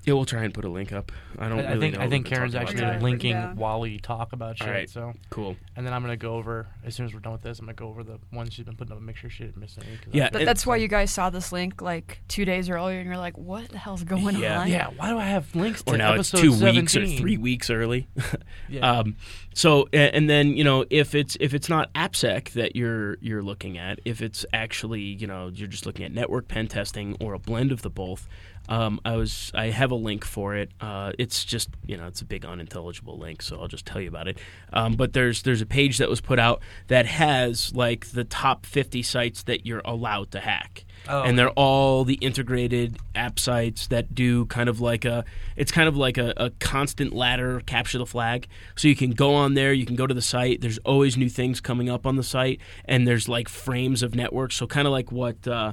Yeah, 0.04 0.14
we'll 0.14 0.24
try 0.24 0.44
and 0.44 0.52
put 0.54 0.64
a 0.64 0.68
link 0.68 0.92
up. 0.92 1.12
I 1.38 1.48
don't. 1.48 1.60
I, 1.60 1.62
I 1.62 1.68
really 1.72 1.80
think 1.80 1.94
know 1.98 2.00
I 2.04 2.08
think 2.08 2.26
Karen's 2.26 2.54
actually 2.54 2.78
about 2.80 2.94
Yeah, 2.94 3.00
linking 3.00 3.30
yeah. 3.32 3.52
while 3.54 3.80
we 3.80 3.98
talk 3.98 4.32
about 4.32 4.58
shit. 4.58 4.66
Alright. 4.66 4.90
So 4.90 5.12
Cool. 5.30 5.56
and 5.76 5.86
then 5.86 5.92
I'm 5.92 6.02
gonna 6.02 6.16
go 6.16 6.34
over 6.36 6.66
as 6.84 6.94
soon 6.94 7.06
as 7.06 7.14
we're 7.14 7.20
done 7.20 7.32
with 7.32 7.42
this. 7.42 7.58
I'm 7.58 7.66
gonna 7.66 7.74
go 7.74 7.88
over 7.88 8.02
the 8.02 8.18
ones 8.32 8.52
she's 8.54 8.64
been 8.64 8.76
putting 8.76 8.92
up 8.92 8.98
and 8.98 9.06
make 9.06 9.16
sure 9.16 9.30
she 9.30 9.44
didn't 9.44 9.58
miss 9.58 9.76
any. 9.78 9.96
'cause 9.96 10.08
I- 10.12 10.16
Yeah, 10.16 10.28
Th- 10.30 10.44
that's 10.44 10.66
why 10.66 10.76
you 10.76 10.88
guys 10.88 11.10
saw 11.10 11.30
this 11.30 11.52
link 11.52 11.80
like 11.82 12.20
two 12.28 12.44
days 12.44 12.68
earlier, 12.70 12.98
and 12.98 13.06
you're 13.06 13.16
like, 13.18 13.36
"What 13.38 13.68
the 13.68 13.78
hell's 13.78 14.02
going 14.04 14.36
Yeah. 14.36 14.60
on?" 14.60 14.68
yeah. 14.68 14.88
Why 14.96 15.10
do 15.10 15.18
I 15.18 15.24
have 15.24 15.54
links 15.54 15.82
to 15.84 15.94
or 15.94 15.96
now 15.98 16.14
it's 16.14 16.30
two 16.30 16.52
17? 16.52 16.74
weeks 16.82 16.96
or 16.96 17.06
three 17.06 17.36
weeks 17.36 17.70
early. 17.70 18.08
Yeah. 18.68 18.88
um, 18.98 19.16
so 19.54 19.88
and 19.92 20.30
then 20.30 20.56
you 20.56 20.62
know 20.62 20.84
if 20.90 21.14
it's 21.14 21.36
if 21.40 21.54
it's 21.54 21.68
not 21.68 21.92
AppSec 21.94 22.50
that 22.52 22.76
you're 22.76 23.16
you're 23.20 23.42
looking 23.42 23.78
at, 23.78 23.98
if 24.04 24.22
it's 24.22 24.46
actually 24.52 25.00
you 25.02 25.26
know 25.26 25.48
you're 25.52 25.66
just 25.68 25.86
looking 25.86 26.04
at 26.04 26.12
network 26.12 26.46
pen 26.48 26.68
testing 26.68 27.16
or 27.20 27.34
a 27.34 27.38
blend 27.38 27.72
of 27.72 27.82
the 27.82 27.90
both. 27.90 28.28
Um, 28.68 29.00
I 29.04 29.16
was 29.16 29.50
I 29.54 29.70
have 29.70 29.89
a 29.90 29.96
link 29.96 30.24
for 30.24 30.56
it. 30.56 30.70
Uh, 30.80 31.12
it's 31.18 31.44
just 31.44 31.70
you 31.86 31.96
know 31.96 32.06
it's 32.06 32.20
a 32.20 32.24
big 32.24 32.44
unintelligible 32.44 33.18
link, 33.18 33.42
so 33.42 33.60
I'll 33.60 33.68
just 33.68 33.86
tell 33.86 34.00
you 34.00 34.08
about 34.08 34.28
it. 34.28 34.38
Um, 34.72 34.94
but 34.94 35.12
there's 35.12 35.42
there's 35.42 35.60
a 35.60 35.66
page 35.66 35.98
that 35.98 36.08
was 36.08 36.20
put 36.20 36.38
out 36.38 36.62
that 36.88 37.06
has 37.06 37.74
like 37.74 38.06
the 38.06 38.24
top 38.24 38.66
50 38.66 39.02
sites 39.02 39.42
that 39.44 39.66
you're 39.66 39.82
allowed 39.84 40.30
to 40.32 40.40
hack. 40.40 40.84
Oh, 41.08 41.22
and 41.22 41.38
they're 41.38 41.50
all 41.50 42.04
the 42.04 42.14
integrated 42.14 42.98
app 43.14 43.38
sites 43.38 43.86
that 43.86 44.14
do 44.14 44.44
kind 44.46 44.68
of 44.68 44.80
like 44.80 45.04
a 45.04 45.24
it's 45.56 45.72
kind 45.72 45.88
of 45.88 45.96
like 45.96 46.18
a, 46.18 46.34
a 46.36 46.50
constant 46.50 47.14
ladder 47.14 47.62
capture 47.64 47.96
the 47.96 48.04
flag 48.04 48.46
so 48.76 48.86
you 48.86 48.94
can 48.94 49.12
go 49.12 49.34
on 49.34 49.54
there 49.54 49.72
you 49.72 49.86
can 49.86 49.96
go 49.96 50.06
to 50.06 50.12
the 50.12 50.20
site 50.20 50.60
there's 50.60 50.76
always 50.78 51.16
new 51.16 51.30
things 51.30 51.58
coming 51.58 51.88
up 51.88 52.06
on 52.06 52.16
the 52.16 52.22
site 52.22 52.60
and 52.84 53.08
there's 53.08 53.30
like 53.30 53.48
frames 53.48 54.02
of 54.02 54.14
networks 54.14 54.56
so 54.56 54.66
kind 54.66 54.86
of 54.86 54.92
like 54.92 55.10
what 55.10 55.48
uh, 55.48 55.72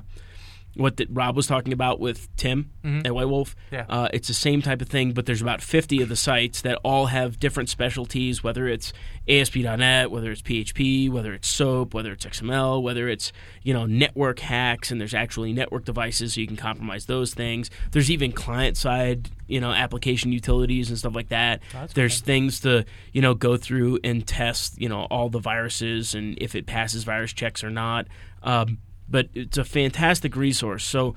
what 0.78 0.98
that 0.98 1.08
Rob 1.12 1.36
was 1.36 1.48
talking 1.48 1.74
about 1.74 2.00
with 2.00 2.34
Tim 2.38 2.72
at 3.06 3.14
White 3.14 3.28
Wolf. 3.28 3.56
Yeah. 3.72 3.86
Uh, 3.90 4.10
it's 4.14 4.28
the 4.28 4.34
same 4.34 4.62
type 4.62 4.82
of 4.82 4.88
thing, 4.88 5.12
but 5.12 5.26
there's 5.26 5.42
about 5.42 5.62
50 5.62 6.02
of 6.02 6.10
the 6.10 6.16
sites 6.16 6.62
that 6.62 6.80
all 6.84 7.08
have 7.08 7.40
different 7.40 7.70
specialties, 7.70 8.44
whether 8.44 8.68
it's 8.68 8.94
ASP.NET, 9.28 10.10
whether 10.12 10.32
it's 10.32 10.42
PHP, 10.42 11.10
whether 11.10 11.34
it's 11.34 11.48
SOAP, 11.48 11.94
whether 11.94 12.12
it's 12.12 12.26
XML, 12.26 12.82
whether 12.82 13.10
it's 13.10 13.34
you 13.64 13.74
know 13.74 13.86
network 13.86 14.40
hacks, 14.40 14.92
and 14.92 15.02
there's 15.02 15.14
actually 15.14 15.52
network 15.54 15.86
devices, 15.86 16.36
so 16.36 16.42
you 16.42 16.48
can 16.48 16.56
compromise 16.56 17.06
those 17.06 17.34
things. 17.34 17.70
There's 17.92 18.10
even 18.12 18.32
client 18.32 18.78
side 18.78 19.30
you 19.48 19.62
know 19.62 19.72
application 19.72 20.32
utilities 20.32 20.90
and 20.90 20.98
stuff 20.98 21.16
like 21.16 21.30
that. 21.30 21.62
that's 21.72 21.94
there's 21.94 22.20
things 22.20 22.60
to 22.62 22.86
you 23.14 23.22
know 23.22 23.34
go 23.34 23.58
through 23.58 24.00
and 24.04 24.28
test 24.28 24.80
you 24.80 24.90
know 24.90 25.08
all 25.10 25.30
the 25.30 25.40
viruses 25.40 26.14
and 26.14 26.38
if 26.40 26.56
it 26.56 26.66
passes 26.66 27.04
virus 27.04 27.34
checks 27.34 27.64
or 27.64 27.70
not. 27.70 28.08
Um, 28.44 28.78
but 29.10 29.30
it's 29.34 29.58
a 29.58 29.64
fantastic 29.64 30.36
resource. 30.36 30.86
So 30.86 31.16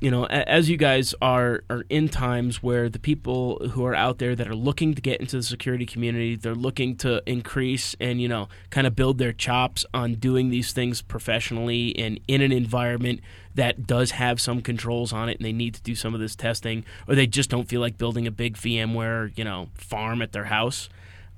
you 0.00 0.10
know, 0.10 0.24
as 0.26 0.70
you 0.70 0.78
guys 0.78 1.14
are 1.20 1.62
are 1.68 1.84
in 1.90 2.08
times 2.08 2.62
where 2.62 2.88
the 2.88 2.98
people 2.98 3.68
who 3.72 3.84
are 3.84 3.94
out 3.94 4.18
there 4.18 4.34
that 4.34 4.48
are 4.48 4.54
looking 4.54 4.94
to 4.94 5.02
get 5.02 5.20
into 5.20 5.36
the 5.36 5.42
security 5.42 5.84
community, 5.84 6.36
they're 6.36 6.54
looking 6.54 6.96
to 6.96 7.22
increase 7.26 7.94
and 8.00 8.20
you 8.20 8.26
know, 8.26 8.48
kind 8.70 8.86
of 8.86 8.96
build 8.96 9.18
their 9.18 9.32
chops 9.32 9.84
on 9.92 10.14
doing 10.14 10.48
these 10.48 10.72
things 10.72 11.02
professionally 11.02 11.96
and 11.98 12.18
in 12.26 12.40
an 12.40 12.50
environment 12.50 13.20
that 13.54 13.86
does 13.86 14.12
have 14.12 14.40
some 14.40 14.62
controls 14.62 15.12
on 15.12 15.28
it, 15.28 15.36
and 15.36 15.44
they 15.44 15.52
need 15.52 15.74
to 15.74 15.82
do 15.82 15.94
some 15.94 16.14
of 16.14 16.20
this 16.20 16.34
testing, 16.34 16.82
or 17.06 17.14
they 17.14 17.26
just 17.26 17.50
don't 17.50 17.68
feel 17.68 17.80
like 17.82 17.98
building 17.98 18.26
a 18.26 18.30
big 18.30 18.56
VMware, 18.56 19.36
you 19.36 19.44
know, 19.44 19.68
farm 19.74 20.22
at 20.22 20.32
their 20.32 20.44
house. 20.46 20.88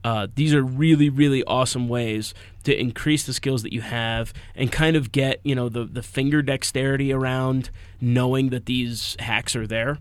Uh, 0.05 0.27
these 0.35 0.53
are 0.53 0.63
really, 0.63 1.09
really 1.09 1.45
awesome 1.45 1.89
ways 1.89 2.35
to 2.65 2.79
increase 2.79 3.25
the 3.25 3.33
skills 3.33 3.63
that 3.63 3.73
you 3.73 3.81
have 3.81 4.33
and 4.55 4.73
kind 4.73 4.97
of 4.97 5.13
get, 5.13 5.41
you 5.45 5.55
know, 5.55 5.69
the, 5.69 5.85
the 5.85 6.03
finger 6.03 6.43
dexterity 6.43 7.13
around 7.13 7.71
knowing 8.01 8.51
that 8.51 8.67
these 8.67 9.17
hacks 9.21 9.55
are 9.55 9.67
there. 9.67 9.99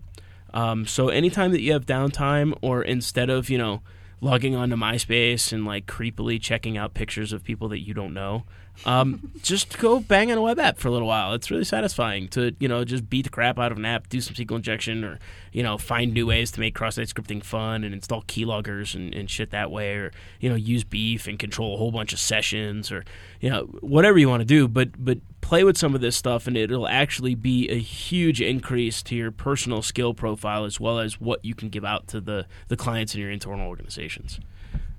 Um, 0.54 0.86
so 0.86 1.08
anytime 1.08 1.52
that 1.52 1.60
you 1.60 1.72
have 1.72 1.86
downtime 1.86 2.56
or 2.60 2.82
instead 2.82 3.30
of, 3.30 3.48
you 3.48 3.58
know, 3.58 3.80
logging 4.22 4.54
onto 4.54 4.76
MySpace 4.76 5.52
and 5.52 5.66
like 5.66 5.84
creepily 5.86 6.40
checking 6.40 6.78
out 6.78 6.94
pictures 6.94 7.32
of 7.32 7.42
people 7.42 7.68
that 7.68 7.80
you 7.80 7.92
don't 7.92 8.14
know, 8.14 8.44
um, 8.86 9.32
just 9.42 9.76
go 9.78 9.98
bang 9.98 10.30
on 10.30 10.38
a 10.38 10.40
web 10.40 10.60
app 10.60 10.78
for 10.78 10.86
a 10.86 10.90
little 10.92 11.08
while. 11.08 11.34
It's 11.34 11.50
really 11.50 11.64
satisfying 11.64 12.28
to, 12.28 12.54
you 12.60 12.68
know, 12.68 12.84
just 12.84 13.10
beat 13.10 13.22
the 13.24 13.30
crap 13.30 13.58
out 13.58 13.72
of 13.72 13.78
an 13.78 13.84
app, 13.84 14.08
do 14.08 14.20
some 14.20 14.34
SQL 14.34 14.56
injection 14.56 15.02
or, 15.02 15.18
you 15.52 15.64
know, 15.64 15.76
find 15.76 16.14
new 16.14 16.24
ways 16.24 16.52
to 16.52 16.60
make 16.60 16.72
cross-site 16.72 17.08
scripting 17.08 17.42
fun 17.42 17.82
and 17.82 17.92
install 17.92 18.22
keyloggers 18.22 18.94
and, 18.94 19.12
and 19.12 19.28
shit 19.28 19.50
that 19.50 19.72
way 19.72 19.96
or, 19.96 20.12
you 20.38 20.48
know, 20.48 20.54
use 20.54 20.84
BeEF 20.84 21.26
and 21.26 21.38
control 21.38 21.74
a 21.74 21.76
whole 21.76 21.90
bunch 21.90 22.12
of 22.12 22.20
sessions 22.20 22.92
or, 22.92 23.04
you 23.40 23.50
know, 23.50 23.64
whatever 23.80 24.18
you 24.18 24.28
want 24.28 24.40
to 24.40 24.46
do. 24.46 24.68
But, 24.68 25.04
but 25.04 25.18
play 25.52 25.64
with 25.64 25.76
some 25.76 25.94
of 25.94 26.00
this 26.00 26.16
stuff 26.16 26.46
and 26.46 26.56
it'll 26.56 26.88
actually 26.88 27.34
be 27.34 27.68
a 27.68 27.78
huge 27.78 28.40
increase 28.40 29.02
to 29.02 29.14
your 29.14 29.30
personal 29.30 29.82
skill 29.82 30.14
profile 30.14 30.64
as 30.64 30.80
well 30.80 30.98
as 30.98 31.20
what 31.20 31.44
you 31.44 31.54
can 31.54 31.68
give 31.68 31.84
out 31.84 32.08
to 32.08 32.22
the, 32.22 32.46
the 32.68 32.76
clients 32.76 33.14
in 33.14 33.20
your 33.20 33.30
internal 33.30 33.68
organizations. 33.68 34.40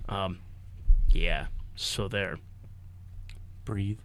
Um, 0.08 0.38
yeah. 1.10 1.48
So 1.76 2.08
there. 2.08 2.38
Breathe. 3.66 3.98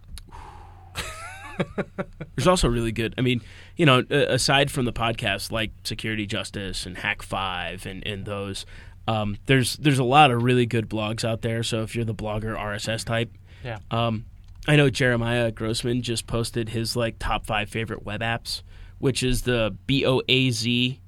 There's 2.35 2.47
also 2.47 2.67
really 2.67 2.93
good. 2.93 3.13
I 3.15 3.21
mean, 3.21 3.41
you 3.75 3.85
know, 3.85 3.99
aside 4.09 4.71
from 4.71 4.85
the 4.85 4.93
podcast 4.93 5.51
like 5.51 5.69
Security 5.83 6.25
Justice 6.25 6.87
and 6.87 6.97
Hak5 6.97 7.85
and 7.85 8.01
and 8.07 8.25
those, 8.25 8.65
um, 9.07 9.37
there's 9.45 9.75
there's 9.77 9.99
a 9.99 10.03
lot 10.03 10.31
of 10.31 10.41
really 10.41 10.65
good 10.65 10.89
blogs 10.89 11.23
out 11.23 11.43
there. 11.43 11.61
So 11.61 11.83
if 11.83 11.95
you're 11.95 12.05
the 12.05 12.15
blogger 12.15 12.57
RSS 12.57 13.05
type, 13.05 13.31
Yeah. 13.63 13.77
um, 13.91 14.25
I 14.67 14.75
know 14.75 14.89
Jeremiah 14.89 15.51
Grossman 15.51 16.01
just 16.01 16.27
posted 16.27 16.69
his 16.69 16.95
like 16.95 17.17
top 17.19 17.45
five 17.45 17.69
favorite 17.69 18.03
web 18.05 18.21
apps, 18.21 18.61
which 18.99 19.23
is 19.23 19.43
the 19.43 19.75
BOAZ 19.87 20.99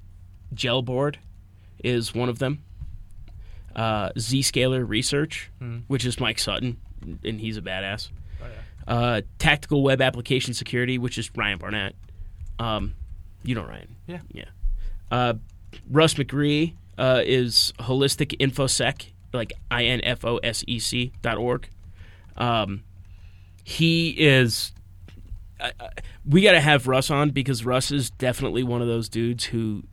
gel 0.54 0.82
board, 0.82 1.18
is 1.82 2.14
one 2.14 2.28
of 2.28 2.38
them. 2.38 2.62
Uh, 3.74 4.10
Zscaler 4.18 4.86
Research, 4.86 5.50
which 5.86 6.04
is 6.04 6.18
Mike 6.20 6.38
Sutton, 6.38 6.78
and 7.24 7.40
he's 7.40 7.56
a 7.56 7.62
badass. 7.62 8.10
Uh, 8.86 9.20
Tactical 9.38 9.82
Web 9.82 10.00
Application 10.02 10.54
Security, 10.54 10.98
which 10.98 11.16
is 11.16 11.30
Ryan 11.36 11.58
Barnett. 11.58 11.94
Um, 12.58 12.94
you 13.44 13.54
know 13.54 13.64
Ryan. 13.64 13.96
Yeah. 14.06 14.20
Yeah. 14.32 14.44
Uh, 15.10 15.34
Russ 15.90 16.14
McRee 16.14 16.74
uh, 16.98 17.22
is 17.24 17.72
Holistic 17.78 18.36
InfoSec, 18.38 19.06
like 19.32 19.52
I 19.70 19.84
N 19.84 20.00
F 20.02 20.24
O 20.24 20.38
S 20.38 20.64
E 20.66 20.78
C 20.78 21.12
dot 21.22 21.38
org. 21.38 21.68
Um, 22.36 22.82
he 23.62 24.10
is. 24.10 24.72
We 26.24 26.42
got 26.42 26.52
to 26.52 26.60
have 26.60 26.88
Russ 26.88 27.10
on 27.10 27.30
because 27.30 27.64
Russ 27.64 27.92
is 27.92 28.10
definitely 28.10 28.62
one 28.62 28.82
of 28.82 28.88
those 28.88 29.08
dudes 29.08 29.44
who. 29.46 29.84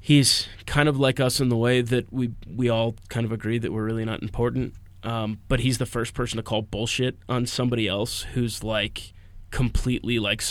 He's 0.00 0.48
kind 0.64 0.88
of 0.88 0.98
like 0.98 1.20
us 1.20 1.38
in 1.38 1.50
the 1.50 1.56
way 1.56 1.82
that 1.82 2.10
we 2.10 2.32
we 2.48 2.70
all 2.70 2.94
kind 3.10 3.26
of 3.26 3.32
agree 3.32 3.58
that 3.58 3.72
we're 3.72 3.84
really 3.84 4.06
not 4.06 4.22
important. 4.22 4.72
Um, 5.02 5.40
but 5.48 5.60
he's 5.60 5.78
the 5.78 5.86
first 5.86 6.14
person 6.14 6.38
to 6.38 6.42
call 6.42 6.62
bullshit 6.62 7.18
on 7.28 7.46
somebody 7.46 7.86
else 7.86 8.22
who's 8.22 8.64
like 8.64 9.12
completely 9.50 10.18
like 10.18 10.42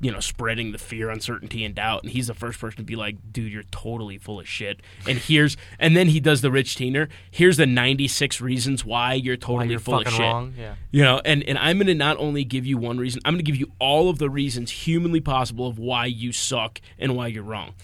you 0.00 0.10
know 0.10 0.20
spreading 0.20 0.72
the 0.72 0.78
fear 0.78 1.10
uncertainty 1.10 1.64
and 1.64 1.74
doubt. 1.74 2.02
And 2.02 2.10
he's 2.12 2.28
the 2.28 2.34
first 2.34 2.58
person 2.58 2.78
to 2.78 2.82
be 2.82 2.96
like 2.96 3.16
dude 3.32 3.52
you're 3.52 3.62
totally 3.64 4.16
full 4.18 4.40
of 4.40 4.48
shit. 4.48 4.80
And 5.06 5.18
here's 5.18 5.56
and 5.78 5.96
then 5.96 6.08
he 6.08 6.20
does 6.20 6.40
the 6.40 6.50
rich 6.50 6.76
teener. 6.76 7.08
Here's 7.30 7.56
the 7.58 7.66
96 7.66 8.40
reasons 8.40 8.84
why 8.84 9.14
you're 9.14 9.34
Why 9.34 9.38
totally 9.40 9.70
you're 9.70 9.78
full 9.78 10.00
of 10.00 10.08
shit. 10.08 10.20
wrong. 10.20 10.54
Yeah. 10.58 10.74
you 10.90 11.02
know 11.02 11.20
and, 11.24 11.42
and 11.44 11.58
i'm 11.58 11.76
going 11.76 11.86
to 11.86 11.94
not 11.94 12.16
only 12.16 12.44
give 12.44 12.64
you 12.66 12.78
one 12.78 12.98
reason 12.98 13.20
i'm 13.24 13.34
going 13.34 13.44
to 13.44 13.50
give 13.50 13.56
you 13.60 13.70
all 13.78 14.08
of 14.08 14.18
the 14.18 14.30
reasons 14.30 14.70
humanly 14.70 15.20
possible 15.20 15.66
of 15.66 15.78
why 15.78 16.06
you 16.06 16.32
suck 16.32 16.80
and 16.98 17.14
why 17.16 17.26
you're 17.26 17.42
wrong. 17.42 17.74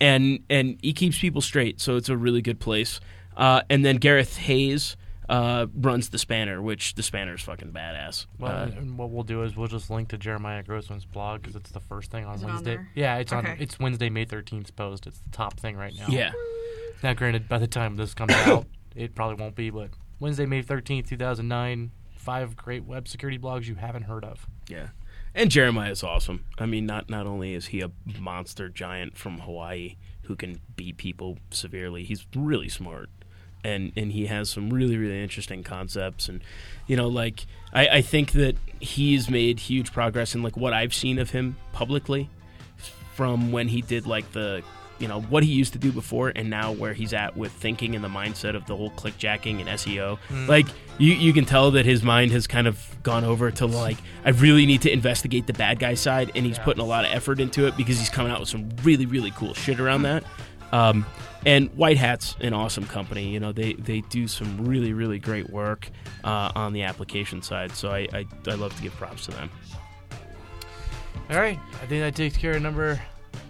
And 0.00 0.40
and 0.50 0.78
he 0.82 0.92
keeps 0.92 1.18
people 1.18 1.40
straight 1.40 1.80
so 1.80 1.96
it's 1.96 2.08
a 2.08 2.16
really 2.16 2.42
good 2.42 2.58
place. 2.58 3.00
Uh, 3.36 3.62
and 3.70 3.84
then 3.84 3.96
Gareth 3.96 4.36
Heyes 4.38 4.96
uh, 5.30 5.66
runs 5.74 6.08
the 6.10 6.18
spanner 6.18 6.60
which 6.60 6.94
the 6.96 7.02
spanner 7.02 7.34
is 7.34 7.40
fucking 7.42 7.70
badass 7.72 8.26
Well, 8.38 8.50
uh, 8.52 8.64
and 8.66 8.98
what 8.98 9.10
we'll 9.10 9.22
do 9.22 9.42
is 9.44 9.56
we'll 9.56 9.68
just 9.68 9.88
link 9.88 10.08
to 10.08 10.18
Jeremiah 10.18 10.62
Grossman's 10.62 11.04
blog 11.04 11.42
because 11.42 11.54
it's 11.56 11.70
the 11.70 11.80
first 11.80 12.10
thing 12.10 12.24
on 12.24 12.34
Is 12.34 12.42
it 12.42 12.44
on 12.46 12.50
Wednesday. 12.54 12.76
there? 12.76 12.90
yeah, 12.94 13.16
it's 13.18 13.32
on. 13.32 13.46
It's 13.46 13.78
Wednesday, 13.78 14.10
May 14.10 14.24
thirteenth 14.24 14.74
post. 14.74 15.06
It's 15.06 15.20
the 15.20 15.30
top 15.30 15.58
thing 15.60 15.76
right 15.76 15.94
now. 15.96 16.06
yeah 16.08 16.32
Now, 17.02 17.14
granted, 17.14 17.48
by 17.48 17.58
the 17.58 17.66
time 17.68 17.96
this 17.96 18.12
comes 18.12 18.32
out, 18.46 18.66
it 18.96 19.14
probably 19.14 19.36
won't 19.42 19.54
be. 19.54 19.70
But 19.70 19.90
Wednesday, 20.18 20.46
May 20.46 20.62
thirteenth, 20.62 21.08
two 21.08 21.16
thousand 21.16 21.48
nine. 21.48 21.92
Five 22.16 22.54
great 22.54 22.84
web 22.84 23.08
security 23.08 23.38
blogs 23.38 23.64
you 23.66 23.76
haven't 23.76 24.02
heard 24.02 24.24
of. 24.26 24.46
Yeah. 24.68 24.88
And 25.34 25.50
Jeremiah 25.50 25.92
is 25.92 26.02
awesome. 26.02 26.44
I 26.58 26.66
mean, 26.66 26.84
not 26.84 27.08
not 27.08 27.26
only 27.26 27.54
is 27.54 27.68
he 27.68 27.80
a 27.80 27.90
monster 28.18 28.68
giant 28.68 29.16
from 29.16 29.38
Hawaii 29.38 29.96
who 30.24 30.36
can 30.36 30.60
beat 30.76 30.98
people 30.98 31.38
severely, 31.50 32.02
he's 32.04 32.26
really 32.36 32.68
smart. 32.68 33.08
And 33.62 33.92
and 33.96 34.12
he 34.12 34.26
has 34.26 34.48
some 34.50 34.70
really, 34.70 34.96
really 34.96 35.22
interesting 35.22 35.62
concepts 35.62 36.28
and 36.28 36.40
you 36.86 36.96
know, 36.96 37.08
like 37.08 37.46
I, 37.72 37.88
I 37.88 38.02
think 38.02 38.32
that 38.32 38.56
he's 38.80 39.28
made 39.30 39.60
huge 39.60 39.92
progress 39.92 40.34
in 40.34 40.42
like 40.42 40.56
what 40.56 40.72
I've 40.72 40.94
seen 40.94 41.18
of 41.18 41.30
him 41.30 41.56
publicly 41.72 42.28
from 43.14 43.52
when 43.52 43.68
he 43.68 43.82
did 43.82 44.06
like 44.06 44.32
the 44.32 44.62
you 44.98 45.08
know 45.08 45.20
what 45.22 45.42
he 45.42 45.50
used 45.50 45.72
to 45.72 45.78
do 45.78 45.90
before 45.92 46.30
and 46.34 46.50
now 46.50 46.72
where 46.72 46.92
he's 46.92 47.12
at 47.14 47.34
with 47.36 47.52
thinking 47.52 47.94
and 47.94 48.04
the 48.04 48.08
mindset 48.08 48.54
of 48.54 48.66
the 48.66 48.76
whole 48.76 48.90
clickjacking 48.90 49.58
and 49.60 49.68
SEO. 49.68 50.18
Like 50.48 50.66
you 50.98 51.12
you 51.14 51.32
can 51.32 51.44
tell 51.46 51.70
that 51.72 51.86
his 51.86 52.02
mind 52.02 52.32
has 52.32 52.46
kind 52.46 52.66
of 52.66 52.84
gone 53.02 53.24
over 53.24 53.50
to 53.50 53.66
like 53.66 53.96
I 54.24 54.30
really 54.30 54.66
need 54.66 54.82
to 54.82 54.90
investigate 54.92 55.46
the 55.46 55.52
bad 55.54 55.78
guy 55.78 55.94
side 55.94 56.32
and 56.34 56.44
he's 56.44 56.58
Yeah. 56.58 56.64
putting 56.64 56.82
a 56.82 56.86
lot 56.86 57.04
of 57.06 57.12
effort 57.12 57.40
into 57.40 57.66
it 57.66 57.76
because 57.76 57.98
he's 57.98 58.10
coming 58.10 58.30
out 58.32 58.40
with 58.40 58.48
some 58.48 58.68
really 58.82 59.06
really 59.06 59.30
cool 59.32 59.54
shit 59.54 59.80
around 59.80 60.02
that. 60.02 60.24
Um, 60.72 61.06
and 61.46 61.68
White 61.76 61.96
Hat's 61.96 62.36
an 62.40 62.52
awesome 62.52 62.86
company. 62.86 63.28
You 63.28 63.40
know 63.40 63.52
they 63.52 63.74
they 63.74 64.00
do 64.02 64.28
some 64.28 64.64
really 64.66 64.92
really 64.92 65.18
great 65.18 65.50
work 65.50 65.88
uh, 66.24 66.52
on 66.54 66.72
the 66.72 66.82
application 66.82 67.42
side. 67.42 67.72
So 67.72 67.90
I, 67.90 68.06
I 68.12 68.26
I 68.46 68.54
love 68.54 68.74
to 68.76 68.82
give 68.82 68.92
props 68.94 69.26
to 69.26 69.32
them. 69.32 69.50
All 71.30 71.36
right, 71.38 71.58
I 71.74 71.86
think 71.86 72.02
that 72.02 72.14
takes 72.16 72.36
care 72.36 72.52
of 72.56 72.62
number 72.62 73.00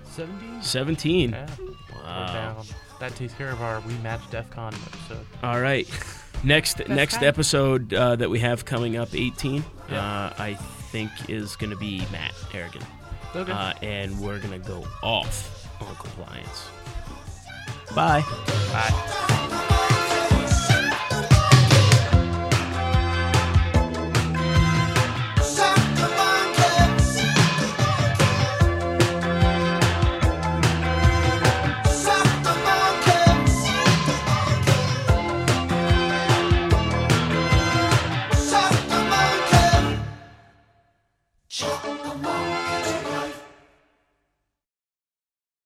seventeen. 0.04 0.62
Seventeen. 0.62 1.30
Yeah, 1.30 1.46
Wow. 1.94 2.26
down. 2.32 2.66
That 2.98 3.14
takes 3.16 3.32
care 3.34 3.50
of 3.50 3.62
our 3.62 3.80
We 3.80 3.94
Match 3.98 4.20
DEF 4.30 4.50
CON 4.50 4.74
episode. 4.74 5.26
All 5.42 5.60
right. 5.60 5.88
Next 6.44 6.86
next 6.88 7.14
time. 7.14 7.24
episode 7.24 7.94
uh, 7.94 8.16
that 8.16 8.28
we 8.28 8.38
have 8.40 8.64
coming 8.66 8.96
up, 8.96 9.14
18, 9.14 9.62
Yeah. 9.90 9.96
uh, 10.26 10.34
I 10.38 10.54
think 10.90 11.10
is 11.28 11.56
going 11.56 11.70
to 11.70 11.76
be 11.76 12.02
Matt 12.12 12.32
Harrigan. 12.52 12.82
Okay. 13.36 13.52
Uh, 13.52 13.72
and 13.82 14.18
we're 14.20 14.38
going 14.38 14.58
to 14.60 14.66
go 14.66 14.86
off 15.02 15.66
on 15.82 15.94
compliance. 15.96 16.68
Bye. 17.94 18.24
Bye. 18.72 19.66